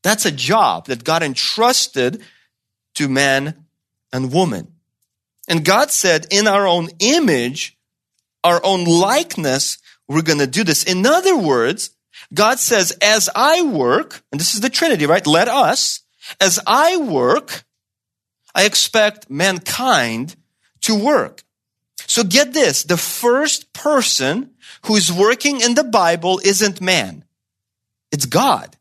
That's 0.02 0.24
a 0.24 0.32
job 0.32 0.86
that 0.86 1.04
God 1.04 1.22
entrusted 1.22 2.22
to 2.94 3.06
man 3.06 3.66
and 4.14 4.32
woman. 4.32 4.72
And 5.46 5.62
God 5.62 5.90
said, 5.90 6.26
in 6.30 6.46
our 6.46 6.66
own 6.66 6.88
image, 7.00 7.76
our 8.42 8.64
own 8.64 8.86
likeness, 8.86 9.76
we're 10.08 10.22
going 10.22 10.38
to 10.38 10.46
do 10.46 10.64
this. 10.64 10.84
In 10.84 11.04
other 11.04 11.36
words, 11.36 11.90
God 12.32 12.58
says, 12.58 12.96
as 13.02 13.28
I 13.34 13.62
work, 13.62 14.22
and 14.32 14.40
this 14.40 14.54
is 14.54 14.60
the 14.60 14.70
Trinity, 14.70 15.06
right? 15.06 15.26
Let 15.26 15.48
us, 15.48 16.00
as 16.40 16.58
I 16.66 16.96
work, 16.96 17.64
I 18.54 18.64
expect 18.64 19.30
mankind 19.30 20.36
to 20.82 20.94
work. 20.94 21.42
So 22.06 22.24
get 22.24 22.52
this, 22.52 22.84
the 22.84 22.96
first 22.96 23.72
person 23.72 24.50
who 24.86 24.96
is 24.96 25.12
working 25.12 25.60
in 25.60 25.74
the 25.74 25.84
Bible 25.84 26.40
isn't 26.44 26.80
man. 26.80 27.24
It's 28.10 28.26
God. 28.26 28.76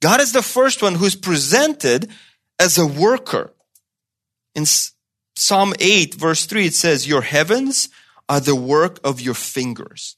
God 0.00 0.20
is 0.20 0.32
the 0.32 0.42
first 0.42 0.82
one 0.82 0.94
who's 0.94 1.14
presented 1.14 2.10
as 2.58 2.78
a 2.78 2.86
worker. 2.86 3.54
In 4.54 4.64
Psalm 5.36 5.74
8 5.78 6.14
verse 6.14 6.46
3, 6.46 6.66
it 6.66 6.74
says, 6.74 7.06
your 7.06 7.22
heavens 7.22 7.88
are 8.28 8.40
the 8.40 8.56
work 8.56 8.98
of 9.04 9.20
your 9.20 9.34
fingers. 9.34 10.16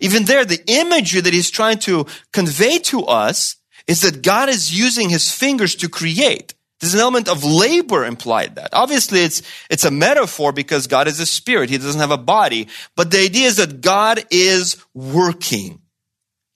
Even 0.00 0.24
there, 0.24 0.44
the 0.44 0.62
imagery 0.66 1.20
that 1.20 1.32
he's 1.34 1.50
trying 1.50 1.78
to 1.80 2.06
convey 2.32 2.78
to 2.78 3.04
us 3.04 3.56
is 3.86 4.00
that 4.02 4.22
God 4.22 4.48
is 4.48 4.76
using 4.76 5.08
his 5.08 5.32
fingers 5.32 5.74
to 5.76 5.88
create. 5.88 6.54
There's 6.80 6.94
an 6.94 7.00
element 7.00 7.28
of 7.28 7.42
labor 7.42 8.04
implied 8.04 8.56
that. 8.56 8.70
Obviously, 8.74 9.20
it's, 9.20 9.42
it's 9.70 9.84
a 9.84 9.90
metaphor 9.90 10.52
because 10.52 10.86
God 10.86 11.08
is 11.08 11.20
a 11.20 11.26
spirit. 11.26 11.70
He 11.70 11.78
doesn't 11.78 12.00
have 12.00 12.10
a 12.10 12.18
body. 12.18 12.68
But 12.96 13.10
the 13.10 13.24
idea 13.24 13.46
is 13.46 13.56
that 13.56 13.80
God 13.80 14.24
is 14.30 14.76
working. 14.92 15.80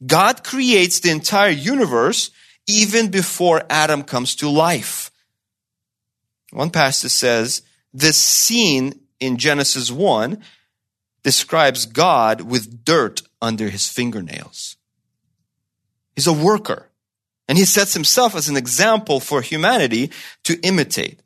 God 0.07 0.45
creates 0.45 1.01
the 1.01 1.11
entire 1.11 1.51
universe 1.51 2.31
even 2.67 3.11
before 3.11 3.63
Adam 3.71 4.03
comes 4.03 4.37
to 4.37 4.49
life. 4.49 5.11
One 6.53 6.71
pastor 6.71 7.09
says 7.09 7.63
this 7.93 8.17
scene 8.17 9.01
in 9.21 9.37
Genesis 9.37 9.91
1 9.91 10.43
describes 11.23 11.87
God 11.87 12.43
with 12.43 12.85
dirt 12.85 13.23
under 13.43 13.69
his 13.69 13.89
fingernails. 13.89 14.77
He's 16.15 16.27
a 16.27 16.33
worker. 16.33 16.89
And 17.49 17.59
he 17.59 17.65
sets 17.65 17.95
himself 17.95 18.37
as 18.37 18.49
an 18.49 18.57
example 18.57 19.19
for 19.19 19.43
humanity 19.43 20.11
to 20.45 20.61
imitate. 20.61 21.21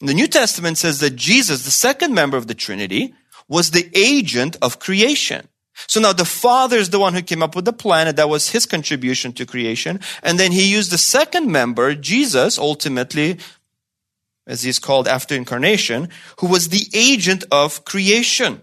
And 0.00 0.08
the 0.08 0.14
New 0.14 0.26
Testament 0.26 0.76
says 0.78 1.00
that 1.00 1.16
Jesus, 1.16 1.64
the 1.64 1.70
second 1.70 2.12
member 2.12 2.36
of 2.36 2.46
the 2.46 2.54
Trinity, 2.54 3.14
was 3.48 3.70
the 3.70 3.90
agent 3.94 4.56
of 4.60 4.78
creation. 4.78 5.48
So 5.88 6.00
now 6.00 6.12
the 6.12 6.24
Father 6.24 6.76
is 6.76 6.90
the 6.90 6.98
one 6.98 7.14
who 7.14 7.22
came 7.22 7.42
up 7.42 7.56
with 7.56 7.64
the 7.64 7.72
plan, 7.72 8.08
and 8.08 8.18
that 8.18 8.28
was 8.28 8.50
his 8.50 8.66
contribution 8.66 9.32
to 9.34 9.46
creation. 9.46 10.00
And 10.22 10.38
then 10.38 10.52
he 10.52 10.70
used 10.70 10.90
the 10.90 10.98
second 10.98 11.50
member, 11.50 11.94
Jesus, 11.94 12.58
ultimately, 12.58 13.38
as 14.46 14.62
he's 14.62 14.78
called 14.78 15.08
after 15.08 15.34
incarnation, 15.34 16.08
who 16.40 16.48
was 16.48 16.68
the 16.68 16.86
agent 16.92 17.44
of 17.50 17.84
creation. 17.84 18.62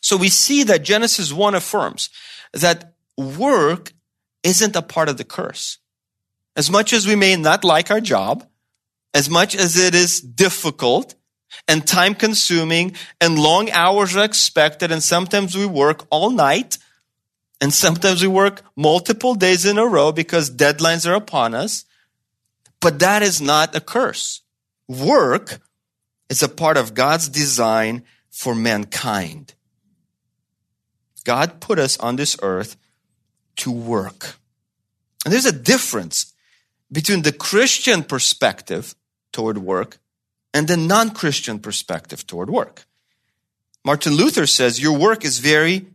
So 0.00 0.16
we 0.16 0.28
see 0.28 0.62
that 0.64 0.82
Genesis 0.82 1.32
1 1.32 1.54
affirms 1.54 2.10
that 2.52 2.94
work 3.16 3.92
isn't 4.42 4.76
a 4.76 4.82
part 4.82 5.08
of 5.08 5.16
the 5.16 5.24
curse. 5.24 5.78
As 6.54 6.70
much 6.70 6.92
as 6.92 7.06
we 7.06 7.16
may 7.16 7.36
not 7.36 7.64
like 7.64 7.90
our 7.90 8.00
job, 8.00 8.46
as 9.12 9.28
much 9.28 9.54
as 9.54 9.76
it 9.76 9.94
is 9.94 10.20
difficult 10.20 11.14
and 11.68 11.86
time 11.86 12.14
consuming 12.14 12.94
and 13.20 13.38
long 13.38 13.70
hours 13.70 14.16
are 14.16 14.24
expected, 14.24 14.92
and 14.92 15.02
sometimes 15.02 15.56
we 15.56 15.66
work 15.66 16.06
all 16.10 16.30
night 16.30 16.78
and 17.60 17.72
sometimes 17.72 18.22
we 18.22 18.28
work 18.28 18.62
multiple 18.76 19.34
days 19.34 19.64
in 19.64 19.78
a 19.78 19.86
row 19.86 20.12
because 20.12 20.50
deadlines 20.50 21.08
are 21.08 21.14
upon 21.14 21.54
us. 21.54 21.84
But 22.80 22.98
that 22.98 23.22
is 23.22 23.40
not 23.40 23.74
a 23.74 23.80
curse. 23.80 24.42
Work 24.86 25.60
is 26.28 26.42
a 26.42 26.48
part 26.48 26.76
of 26.76 26.94
God's 26.94 27.28
design 27.28 28.04
for 28.30 28.54
mankind. 28.54 29.54
God 31.26 31.58
put 31.60 31.80
us 31.80 31.98
on 31.98 32.14
this 32.14 32.36
earth 32.40 32.76
to 33.56 33.72
work. 33.72 34.36
And 35.24 35.34
there's 35.34 35.44
a 35.44 35.50
difference 35.50 36.32
between 36.90 37.22
the 37.22 37.32
Christian 37.32 38.04
perspective 38.04 38.94
toward 39.32 39.58
work 39.58 39.98
and 40.54 40.68
the 40.68 40.76
non 40.76 41.10
Christian 41.10 41.58
perspective 41.58 42.28
toward 42.28 42.48
work. 42.48 42.86
Martin 43.84 44.14
Luther 44.14 44.46
says 44.46 44.80
your 44.80 44.96
work 44.96 45.24
is 45.24 45.40
very 45.40 45.86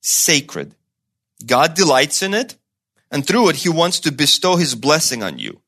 sacred. 0.00 0.72
God 1.44 1.74
delights 1.74 2.22
in 2.22 2.32
it, 2.32 2.54
and 3.10 3.26
through 3.26 3.48
it, 3.48 3.56
he 3.56 3.68
wants 3.68 3.98
to 4.00 4.12
bestow 4.12 4.54
his 4.54 4.76
blessing 4.76 5.20
on 5.20 5.40
you. 5.40 5.60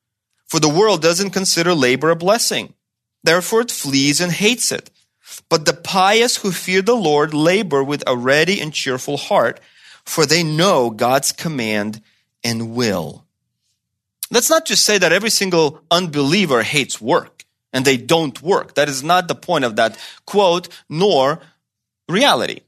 For 0.47 0.61
the 0.61 0.69
world 0.69 1.03
doesn't 1.03 1.31
consider 1.31 1.75
labor 1.75 2.11
a 2.11 2.17
blessing. 2.17 2.75
Therefore, 3.25 3.63
it 3.63 3.73
flees 3.73 4.21
and 4.21 4.31
hates 4.31 4.71
it. 4.71 4.91
But 5.49 5.65
the 5.65 5.73
pious 5.73 6.37
who 6.39 6.53
fear 6.53 6.83
the 6.83 6.97
Lord 6.97 7.35
labor 7.35 7.83
with 7.83 8.03
a 8.07 8.17
ready 8.17 8.61
and 8.61 8.73
cheerful 8.73 9.17
heart, 9.17 9.61
for 10.05 10.27
they 10.27 10.43
know 10.43 10.91
God's 10.91 11.33
command 11.33 12.01
and 12.43 12.75
will. 12.75 13.25
That's 14.31 14.51
not 14.51 14.67
to 14.67 14.77
say 14.77 14.99
that 14.99 15.13
every 15.13 15.31
single 15.31 15.81
unbeliever 15.91 16.63
hates 16.63 17.01
work 17.01 17.45
and 17.73 17.85
they 17.85 17.97
don't 17.97 18.41
work. 18.43 18.75
That 18.75 18.89
is 18.89 19.03
not 19.03 19.29
the 19.29 19.35
point 19.35 19.65
of 19.65 19.77
that 19.77 19.99
quote, 20.27 20.69
nor 20.89 21.41
reality. 22.09 22.61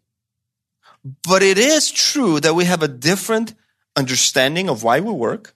But 1.23 1.43
it 1.43 1.59
is 1.59 1.91
true 1.91 2.41
that 2.41 2.55
we 2.55 2.65
have 2.65 2.83
a 2.83 2.89
different 2.89 3.55
understanding 3.97 4.69
of 4.69 4.83
why 4.83 5.01
we 5.01 5.13
work 5.13 5.55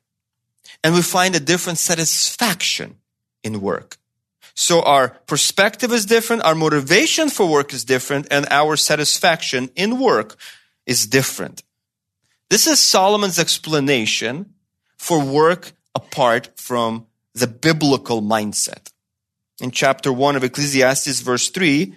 and 0.82 0.94
we 0.94 1.02
find 1.02 1.34
a 1.34 1.40
different 1.40 1.78
satisfaction 1.78 2.96
in 3.42 3.60
work. 3.60 3.98
So 4.54 4.82
our 4.82 5.10
perspective 5.26 5.92
is 5.92 6.06
different, 6.06 6.44
our 6.44 6.54
motivation 6.54 7.28
for 7.28 7.46
work 7.46 7.72
is 7.72 7.84
different, 7.84 8.28
and 8.30 8.46
our 8.50 8.76
satisfaction 8.76 9.70
in 9.74 9.98
work 9.98 10.36
is 10.86 11.06
different. 11.06 11.62
This 12.50 12.66
is 12.66 12.78
Solomon's 12.78 13.38
explanation 13.38 14.54
for 14.96 15.20
work 15.20 15.72
apart 15.94 16.50
from 16.56 17.06
the 17.34 17.48
biblical 17.48 18.22
mindset. 18.22 18.92
In 19.60 19.70
chapter 19.70 20.12
1 20.12 20.36
of 20.36 20.44
Ecclesiastes, 20.44 21.20
verse 21.20 21.48
3, 21.48 21.94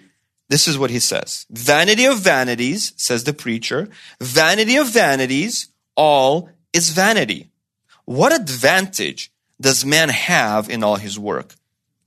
this 0.48 0.66
is 0.66 0.78
what 0.78 0.90
he 0.90 0.98
says. 0.98 1.46
Vanity 1.50 2.06
of 2.06 2.18
vanities, 2.18 2.92
says 2.96 3.24
the 3.24 3.32
preacher, 3.32 3.88
vanity 4.20 4.76
of 4.76 4.88
vanities, 4.88 5.68
all 5.96 6.50
is 6.72 6.90
vanity. 6.90 7.50
What 8.04 8.32
advantage 8.32 9.30
does 9.60 9.84
man 9.84 10.08
have 10.08 10.70
in 10.70 10.82
all 10.82 10.96
his 10.96 11.18
work, 11.18 11.54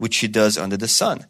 which 0.01 0.17
he 0.17 0.27
does 0.27 0.57
under 0.57 0.75
the 0.75 0.87
sun? 0.87 1.27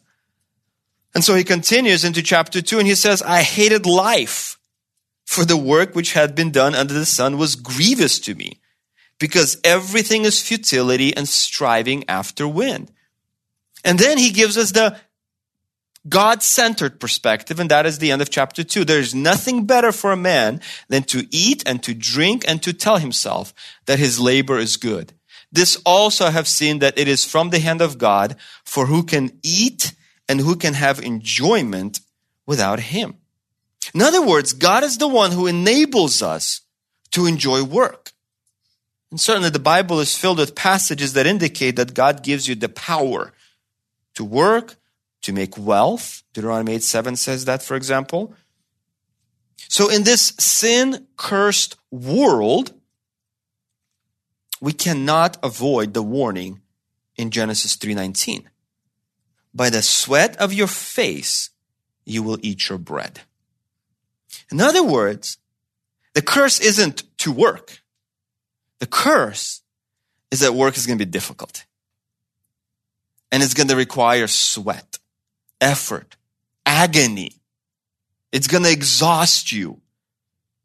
And 1.14 1.22
so 1.22 1.34
he 1.34 1.44
continues 1.44 2.04
into 2.04 2.22
chapter 2.22 2.62
2 2.62 2.78
and 2.78 2.88
he 2.88 2.94
says, 2.94 3.20
I 3.20 3.42
hated 3.42 3.84
life, 3.84 4.58
for 5.26 5.44
the 5.44 5.58
work 5.58 5.94
which 5.94 6.14
had 6.14 6.34
been 6.34 6.50
done 6.50 6.74
under 6.74 6.94
the 6.94 7.04
sun 7.04 7.36
was 7.36 7.54
grievous 7.54 8.18
to 8.20 8.34
me, 8.34 8.60
because 9.18 9.60
everything 9.62 10.24
is 10.24 10.40
futility 10.40 11.14
and 11.14 11.28
striving 11.28 12.02
after 12.08 12.48
wind. 12.48 12.90
And 13.84 13.98
then 13.98 14.16
he 14.16 14.30
gives 14.30 14.56
us 14.56 14.72
the 14.72 14.96
God 16.08 16.42
centered 16.42 16.98
perspective, 16.98 17.60
and 17.60 17.70
that 17.70 17.84
is 17.84 17.98
the 17.98 18.10
end 18.10 18.22
of 18.22 18.30
chapter 18.30 18.64
2. 18.64 18.84
There's 18.84 19.14
nothing 19.14 19.66
better 19.66 19.92
for 19.92 20.12
a 20.12 20.16
man 20.16 20.60
than 20.88 21.02
to 21.04 21.26
eat 21.30 21.62
and 21.66 21.82
to 21.82 21.94
drink 21.94 22.44
and 22.48 22.62
to 22.62 22.72
tell 22.72 22.96
himself 22.96 23.52
that 23.84 23.98
his 23.98 24.18
labor 24.18 24.58
is 24.58 24.78
good. 24.78 25.12
This 25.52 25.76
also 25.84 26.30
have 26.30 26.48
seen 26.48 26.78
that 26.78 26.98
it 26.98 27.06
is 27.06 27.24
from 27.24 27.50
the 27.50 27.60
hand 27.60 27.82
of 27.82 27.98
God, 27.98 28.36
for 28.64 28.86
who 28.86 29.02
can 29.02 29.38
eat 29.42 29.92
and 30.28 30.40
who 30.40 30.56
can 30.56 30.72
have 30.72 30.98
enjoyment 30.98 32.00
without 32.46 32.80
him. 32.80 33.16
In 33.94 34.00
other 34.00 34.24
words, 34.24 34.54
God 34.54 34.82
is 34.82 34.96
the 34.96 35.08
one 35.08 35.32
who 35.32 35.46
enables 35.46 36.22
us 36.22 36.62
to 37.10 37.26
enjoy 37.26 37.62
work. 37.62 38.12
And 39.10 39.20
certainly 39.20 39.50
the 39.50 39.58
Bible 39.58 40.00
is 40.00 40.16
filled 40.16 40.38
with 40.38 40.54
passages 40.54 41.12
that 41.12 41.26
indicate 41.26 41.76
that 41.76 41.92
God 41.92 42.22
gives 42.22 42.48
you 42.48 42.54
the 42.54 42.70
power 42.70 43.34
to 44.14 44.24
work, 44.24 44.76
to 45.20 45.34
make 45.34 45.58
wealth. 45.58 46.22
Deuteronomy 46.32 46.76
8 46.76 46.82
7 46.82 47.16
says 47.16 47.44
that, 47.44 47.62
for 47.62 47.76
example. 47.76 48.34
So 49.68 49.90
in 49.90 50.04
this 50.04 50.32
sin 50.38 51.06
cursed 51.18 51.76
world, 51.90 52.72
we 54.62 54.72
cannot 54.72 55.36
avoid 55.42 55.92
the 55.92 56.04
warning 56.04 56.60
in 57.16 57.32
Genesis 57.32 57.74
3:19. 57.74 58.48
By 59.52 59.70
the 59.70 59.82
sweat 59.82 60.36
of 60.36 60.52
your 60.52 60.68
face 60.68 61.50
you 62.04 62.22
will 62.22 62.38
eat 62.42 62.68
your 62.68 62.78
bread. 62.78 63.22
In 64.52 64.60
other 64.60 64.84
words, 64.84 65.38
the 66.14 66.22
curse 66.22 66.60
isn't 66.60 67.02
to 67.18 67.32
work. 67.32 67.82
The 68.78 68.86
curse 68.86 69.62
is 70.30 70.40
that 70.40 70.54
work 70.54 70.76
is 70.76 70.86
going 70.86 70.98
to 70.98 71.04
be 71.04 71.10
difficult. 71.10 71.64
And 73.32 73.42
it's 73.42 73.54
going 73.54 73.68
to 73.68 73.76
require 73.76 74.28
sweat 74.28 75.00
effort, 75.60 76.16
agony. 76.64 77.40
It's 78.30 78.46
going 78.46 78.62
to 78.62 78.70
exhaust 78.70 79.50
you. 79.50 79.80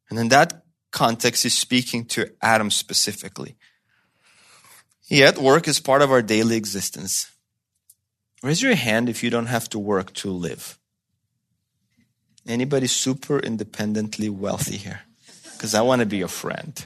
And 0.10 0.20
in 0.20 0.30
that 0.30 0.66
context, 0.92 1.44
he's 1.44 1.58
speaking 1.58 2.06
to 2.06 2.32
Adam 2.42 2.70
specifically. 2.72 3.57
Yet, 5.08 5.38
work 5.38 5.68
is 5.68 5.80
part 5.80 6.02
of 6.02 6.12
our 6.12 6.22
daily 6.22 6.58
existence. 6.58 7.32
Raise 8.44 8.62
your 8.62 8.76
hand 8.76 9.10
if 9.10 9.24
you 9.24 9.30
don't 9.30 9.48
have 9.48 9.70
to 9.70 9.80
work 9.80 10.14
to 10.16 10.30
live. 10.30 10.78
Anybody 12.46 12.88
super 12.88 13.40
independently 13.40 14.30
wealthy 14.30 14.78
here? 14.78 15.02
Because 15.54 15.74
I 15.74 15.82
want 15.82 16.02
to 16.02 16.06
be 16.06 16.18
your 16.18 16.28
friend. 16.28 16.86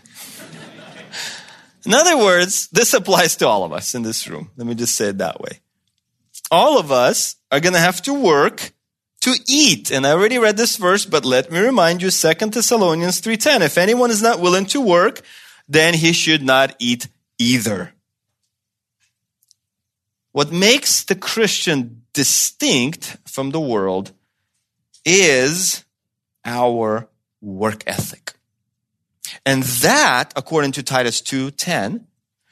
in 1.86 1.94
other 1.94 2.18
words, 2.18 2.68
this 2.70 2.94
applies 2.94 3.36
to 3.38 3.48
all 3.48 3.64
of 3.64 3.74
us 3.74 3.94
in 3.94 4.04
this 4.04 4.28
room. 4.28 4.50
Let 4.56 4.66
me 4.68 4.76
just 4.76 4.96
say 4.96 5.10
it 5.10 5.18
that 5.18 5.42
way 5.42 5.60
all 6.52 6.78
of 6.78 6.92
us 6.92 7.38
are 7.52 7.62
going 7.62 7.74
to 7.74 7.80
have 7.80 8.02
to 8.04 8.14
work 8.14 8.74
to 9.22 9.34
eat. 9.48 9.90
And 9.90 10.06
I 10.06 10.12
already 10.12 10.38
read 10.38 10.58
this 10.58 10.76
verse, 10.76 11.06
but 11.06 11.26
let 11.26 11.52
me 11.52 11.60
remind 11.60 12.02
you, 12.02 12.12
2 12.12 12.34
Thessalonians 12.34 13.22
3.10. 13.22 13.62
If 13.62 13.78
anyone 13.78 14.12
is 14.12 14.22
not 14.22 14.42
willing 14.42 14.66
to 14.68 14.82
work, 14.82 15.22
then 15.68 15.94
he 15.94 16.12
should 16.12 16.44
not 16.44 16.76
eat 16.78 17.08
either. 17.40 17.94
What 20.32 20.52
makes 20.52 21.04
the 21.04 21.15
Christian 21.15 22.04
distinct 22.13 23.17
from 23.26 23.52
the 23.52 23.60
world 23.60 24.13
is 25.06 25.84
our 26.46 27.10
work 27.41 27.84
ethic. 27.88 28.34
And 29.46 29.63
that, 29.63 30.34
according 30.36 30.74
to 30.74 30.84
Titus 30.84 31.22
2:10, 31.22 32.08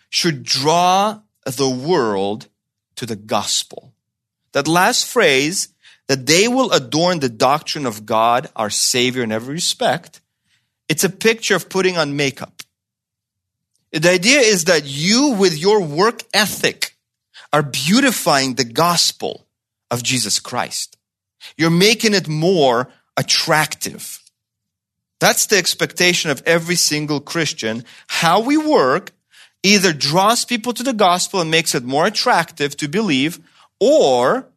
should 0.09 0.43
draw 0.43 1.21
the 1.45 1.69
world 1.69 2.47
to 2.95 3.05
the 3.05 3.15
gospel. 3.15 3.93
That 4.51 4.67
last 4.67 5.05
phrase, 5.05 5.69
that 6.07 6.25
they 6.25 6.47
will 6.47 6.71
adorn 6.71 7.19
the 7.19 7.29
doctrine 7.29 7.85
of 7.85 8.05
God, 8.05 8.49
our 8.55 8.69
Savior, 8.69 9.23
in 9.23 9.31
every 9.31 9.53
respect, 9.53 10.21
it's 10.87 11.03
a 11.03 11.09
picture 11.09 11.55
of 11.55 11.69
putting 11.69 11.97
on 11.97 12.15
makeup. 12.15 12.63
The 13.91 14.09
idea 14.09 14.39
is 14.39 14.65
that 14.65 14.85
you, 14.85 15.29
with 15.29 15.57
your 15.57 15.81
work 15.81 16.23
ethic, 16.33 16.95
are 17.51 17.63
beautifying 17.63 18.55
the 18.55 18.63
gospel 18.63 19.47
of 19.89 20.03
Jesus 20.03 20.39
Christ. 20.39 20.97
You're 21.57 21.69
making 21.69 22.13
it 22.13 22.27
more 22.27 22.89
attractive. 23.17 24.19
That's 25.19 25.47
the 25.47 25.57
expectation 25.57 26.31
of 26.31 26.43
every 26.45 26.75
single 26.75 27.19
Christian. 27.19 27.83
How 28.07 28.39
we 28.39 28.57
work 28.57 29.11
either 29.63 29.91
draws 29.91 30.45
people 30.45 30.73
to 30.73 30.83
the 30.83 30.93
gospel 30.93 31.41
and 31.41 31.51
makes 31.51 31.75
it 31.75 31.83
more 31.83 32.05
attractive 32.05 32.77
to 32.77 32.87
believe, 32.87 33.39
or 33.79 34.47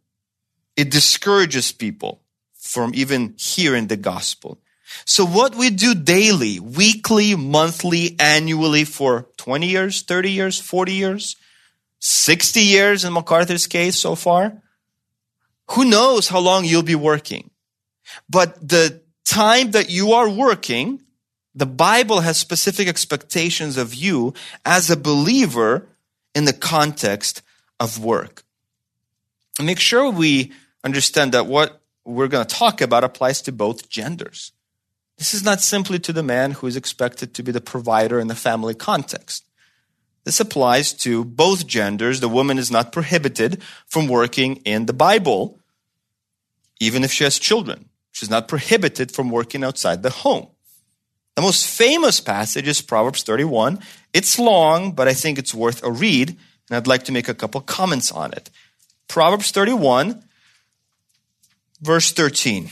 it 0.76 0.90
discourages 0.90 1.72
people 1.72 2.20
from 2.54 2.92
even 2.94 3.34
hearing 3.38 3.88
the 3.88 3.96
gospel. 3.96 4.58
So 5.04 5.24
what 5.24 5.54
we 5.54 5.70
do 5.70 5.94
daily, 5.94 6.60
weekly, 6.60 7.34
monthly, 7.34 8.14
annually 8.20 8.84
for 8.84 9.26
20 9.38 9.66
years, 9.66 10.02
30 10.02 10.30
years, 10.30 10.60
40 10.60 10.92
years, 10.92 11.36
60 12.02 12.60
years 12.60 13.04
in 13.04 13.12
MacArthur's 13.12 13.66
case 13.66 13.96
so 13.96 14.14
far, 14.14 14.60
who 15.70 15.84
knows 15.84 16.28
how 16.28 16.40
long 16.40 16.64
you'll 16.64 16.82
be 16.82 16.94
working. 16.94 17.50
But 18.28 18.68
the 18.68 19.00
time 19.24 19.70
that 19.70 19.88
you 19.88 20.12
are 20.12 20.28
working, 20.28 21.00
the 21.54 21.66
Bible 21.66 22.20
has 22.20 22.36
specific 22.36 22.88
expectations 22.88 23.76
of 23.76 23.94
you 23.94 24.34
as 24.64 24.90
a 24.90 24.96
believer 24.96 25.86
in 26.34 26.44
the 26.44 26.52
context 26.52 27.42
of 27.78 28.02
work 28.02 28.44
make 29.60 29.80
sure 29.80 30.10
we 30.10 30.52
understand 30.84 31.32
that 31.32 31.46
what 31.46 31.80
we're 32.04 32.28
going 32.28 32.46
to 32.46 32.54
talk 32.54 32.80
about 32.80 33.04
applies 33.04 33.42
to 33.42 33.52
both 33.52 33.88
genders. 33.88 34.52
This 35.18 35.34
is 35.34 35.44
not 35.44 35.60
simply 35.60 35.98
to 36.00 36.12
the 36.12 36.22
man 36.22 36.52
who 36.52 36.66
is 36.66 36.76
expected 36.76 37.34
to 37.34 37.42
be 37.42 37.52
the 37.52 37.60
provider 37.60 38.18
in 38.18 38.28
the 38.28 38.34
family 38.34 38.74
context. 38.74 39.44
This 40.24 40.40
applies 40.40 40.92
to 40.94 41.24
both 41.24 41.66
genders. 41.66 42.20
The 42.20 42.28
woman 42.28 42.58
is 42.58 42.70
not 42.70 42.92
prohibited 42.92 43.62
from 43.86 44.06
working 44.06 44.56
in 44.64 44.86
the 44.86 44.92
Bible, 44.92 45.58
even 46.80 47.02
if 47.02 47.12
she 47.12 47.24
has 47.24 47.38
children. 47.38 47.88
She's 48.12 48.30
not 48.30 48.46
prohibited 48.46 49.10
from 49.10 49.30
working 49.30 49.64
outside 49.64 50.02
the 50.02 50.10
home. 50.10 50.48
The 51.34 51.42
most 51.42 51.66
famous 51.66 52.20
passage 52.20 52.68
is 52.68 52.82
Proverbs 52.82 53.22
31. 53.22 53.80
It's 54.12 54.38
long, 54.38 54.92
but 54.92 55.08
I 55.08 55.14
think 55.14 55.38
it's 55.38 55.54
worth 55.54 55.82
a 55.82 55.90
read, 55.90 56.28
and 56.28 56.76
I'd 56.76 56.86
like 56.86 57.04
to 57.04 57.12
make 57.12 57.28
a 57.28 57.34
couple 57.34 57.60
comments 57.62 58.12
on 58.12 58.32
it. 58.32 58.50
Proverbs 59.08 59.50
31, 59.50 60.22
verse 61.80 62.12
13. 62.12 62.70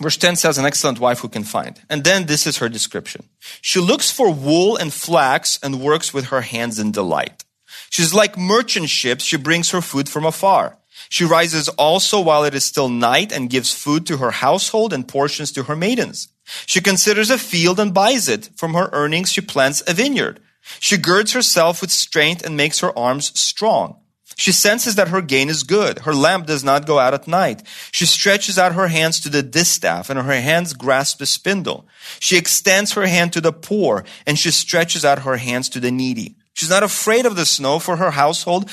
Verse 0.00 0.16
10 0.16 0.36
says, 0.36 0.58
An 0.58 0.66
excellent 0.66 1.00
wife 1.00 1.20
who 1.20 1.28
can 1.28 1.44
find. 1.44 1.80
And 1.90 2.04
then 2.04 2.26
this 2.26 2.46
is 2.46 2.58
her 2.58 2.68
description. 2.68 3.24
She 3.60 3.80
looks 3.80 4.10
for 4.10 4.32
wool 4.32 4.76
and 4.76 4.92
flax 4.92 5.58
and 5.62 5.80
works 5.80 6.14
with 6.14 6.26
her 6.26 6.42
hands 6.42 6.78
in 6.78 6.92
delight. 6.92 7.44
She's 7.90 8.14
like 8.14 8.38
merchant 8.38 8.90
ships. 8.90 9.24
She 9.24 9.36
brings 9.36 9.70
her 9.70 9.80
food 9.80 10.08
from 10.08 10.24
afar. 10.24 10.78
She 11.08 11.24
rises 11.24 11.68
also 11.70 12.20
while 12.20 12.44
it 12.44 12.54
is 12.54 12.64
still 12.64 12.88
night 12.88 13.32
and 13.32 13.50
gives 13.50 13.72
food 13.72 14.06
to 14.06 14.18
her 14.18 14.30
household 14.30 14.92
and 14.92 15.06
portions 15.06 15.52
to 15.52 15.64
her 15.64 15.76
maidens. 15.76 16.28
She 16.66 16.80
considers 16.80 17.30
a 17.30 17.38
field 17.38 17.80
and 17.80 17.94
buys 17.94 18.28
it. 18.28 18.50
From 18.56 18.74
her 18.74 18.90
earnings, 18.92 19.32
she 19.32 19.40
plants 19.40 19.82
a 19.86 19.94
vineyard. 19.94 20.40
She 20.80 20.96
girds 20.96 21.32
herself 21.32 21.80
with 21.80 21.90
strength 21.90 22.44
and 22.44 22.56
makes 22.56 22.80
her 22.80 22.96
arms 22.98 23.38
strong. 23.38 23.96
She 24.38 24.52
senses 24.52 24.94
that 24.94 25.08
her 25.08 25.20
gain 25.20 25.48
is 25.48 25.64
good. 25.64 25.98
Her 25.98 26.14
lamp 26.14 26.46
does 26.46 26.62
not 26.62 26.86
go 26.86 27.00
out 27.00 27.12
at 27.12 27.26
night. 27.26 27.64
She 27.90 28.06
stretches 28.06 28.56
out 28.56 28.72
her 28.72 28.86
hands 28.86 29.18
to 29.20 29.28
the 29.28 29.42
distaff, 29.42 30.08
and 30.08 30.18
her 30.18 30.40
hands 30.40 30.74
grasp 30.74 31.18
the 31.18 31.26
spindle. 31.26 31.88
She 32.20 32.38
extends 32.38 32.92
her 32.92 33.08
hand 33.08 33.32
to 33.32 33.40
the 33.40 33.52
poor, 33.52 34.04
and 34.28 34.38
she 34.38 34.52
stretches 34.52 35.04
out 35.04 35.22
her 35.22 35.38
hands 35.38 35.68
to 35.70 35.80
the 35.80 35.90
needy. 35.90 36.36
She's 36.54 36.70
not 36.70 36.84
afraid 36.84 37.26
of 37.26 37.34
the 37.34 37.44
snow 37.44 37.80
for 37.80 37.96
her 37.96 38.12
household, 38.12 38.70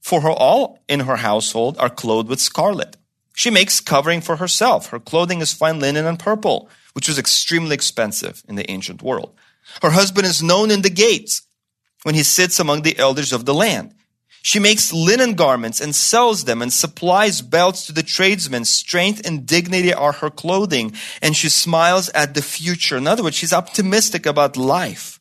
for 0.00 0.22
her 0.22 0.30
all 0.30 0.78
in 0.88 1.00
her 1.00 1.16
household 1.16 1.76
are 1.76 1.90
clothed 1.90 2.30
with 2.30 2.40
scarlet. 2.40 2.96
She 3.34 3.50
makes 3.50 3.82
covering 3.82 4.22
for 4.22 4.36
herself. 4.36 4.88
Her 4.88 4.98
clothing 4.98 5.42
is 5.42 5.52
fine 5.52 5.78
linen 5.78 6.06
and 6.06 6.18
purple, 6.18 6.70
which 6.94 7.06
was 7.06 7.18
extremely 7.18 7.74
expensive 7.74 8.42
in 8.48 8.54
the 8.54 8.70
ancient 8.70 9.02
world. 9.02 9.34
Her 9.82 9.90
husband 9.90 10.26
is 10.26 10.42
known 10.42 10.70
in 10.70 10.80
the 10.80 10.88
gates 10.88 11.42
when 12.02 12.14
he 12.14 12.22
sits 12.22 12.58
among 12.58 12.80
the 12.80 12.98
elders 12.98 13.34
of 13.34 13.44
the 13.44 13.52
land. 13.52 13.92
She 14.42 14.58
makes 14.58 14.92
linen 14.92 15.34
garments 15.34 15.80
and 15.80 15.94
sells 15.94 16.44
them 16.44 16.62
and 16.62 16.72
supplies 16.72 17.42
belts 17.42 17.86
to 17.86 17.92
the 17.92 18.02
tradesmen. 18.02 18.64
Strength 18.64 19.26
and 19.26 19.44
dignity 19.44 19.92
are 19.92 20.12
her 20.12 20.30
clothing, 20.30 20.94
and 21.20 21.36
she 21.36 21.48
smiles 21.48 22.08
at 22.10 22.34
the 22.34 22.42
future. 22.42 22.96
In 22.96 23.06
other 23.06 23.24
words, 23.24 23.36
she's 23.36 23.52
optimistic 23.52 24.24
about 24.24 24.56
life. 24.56 25.20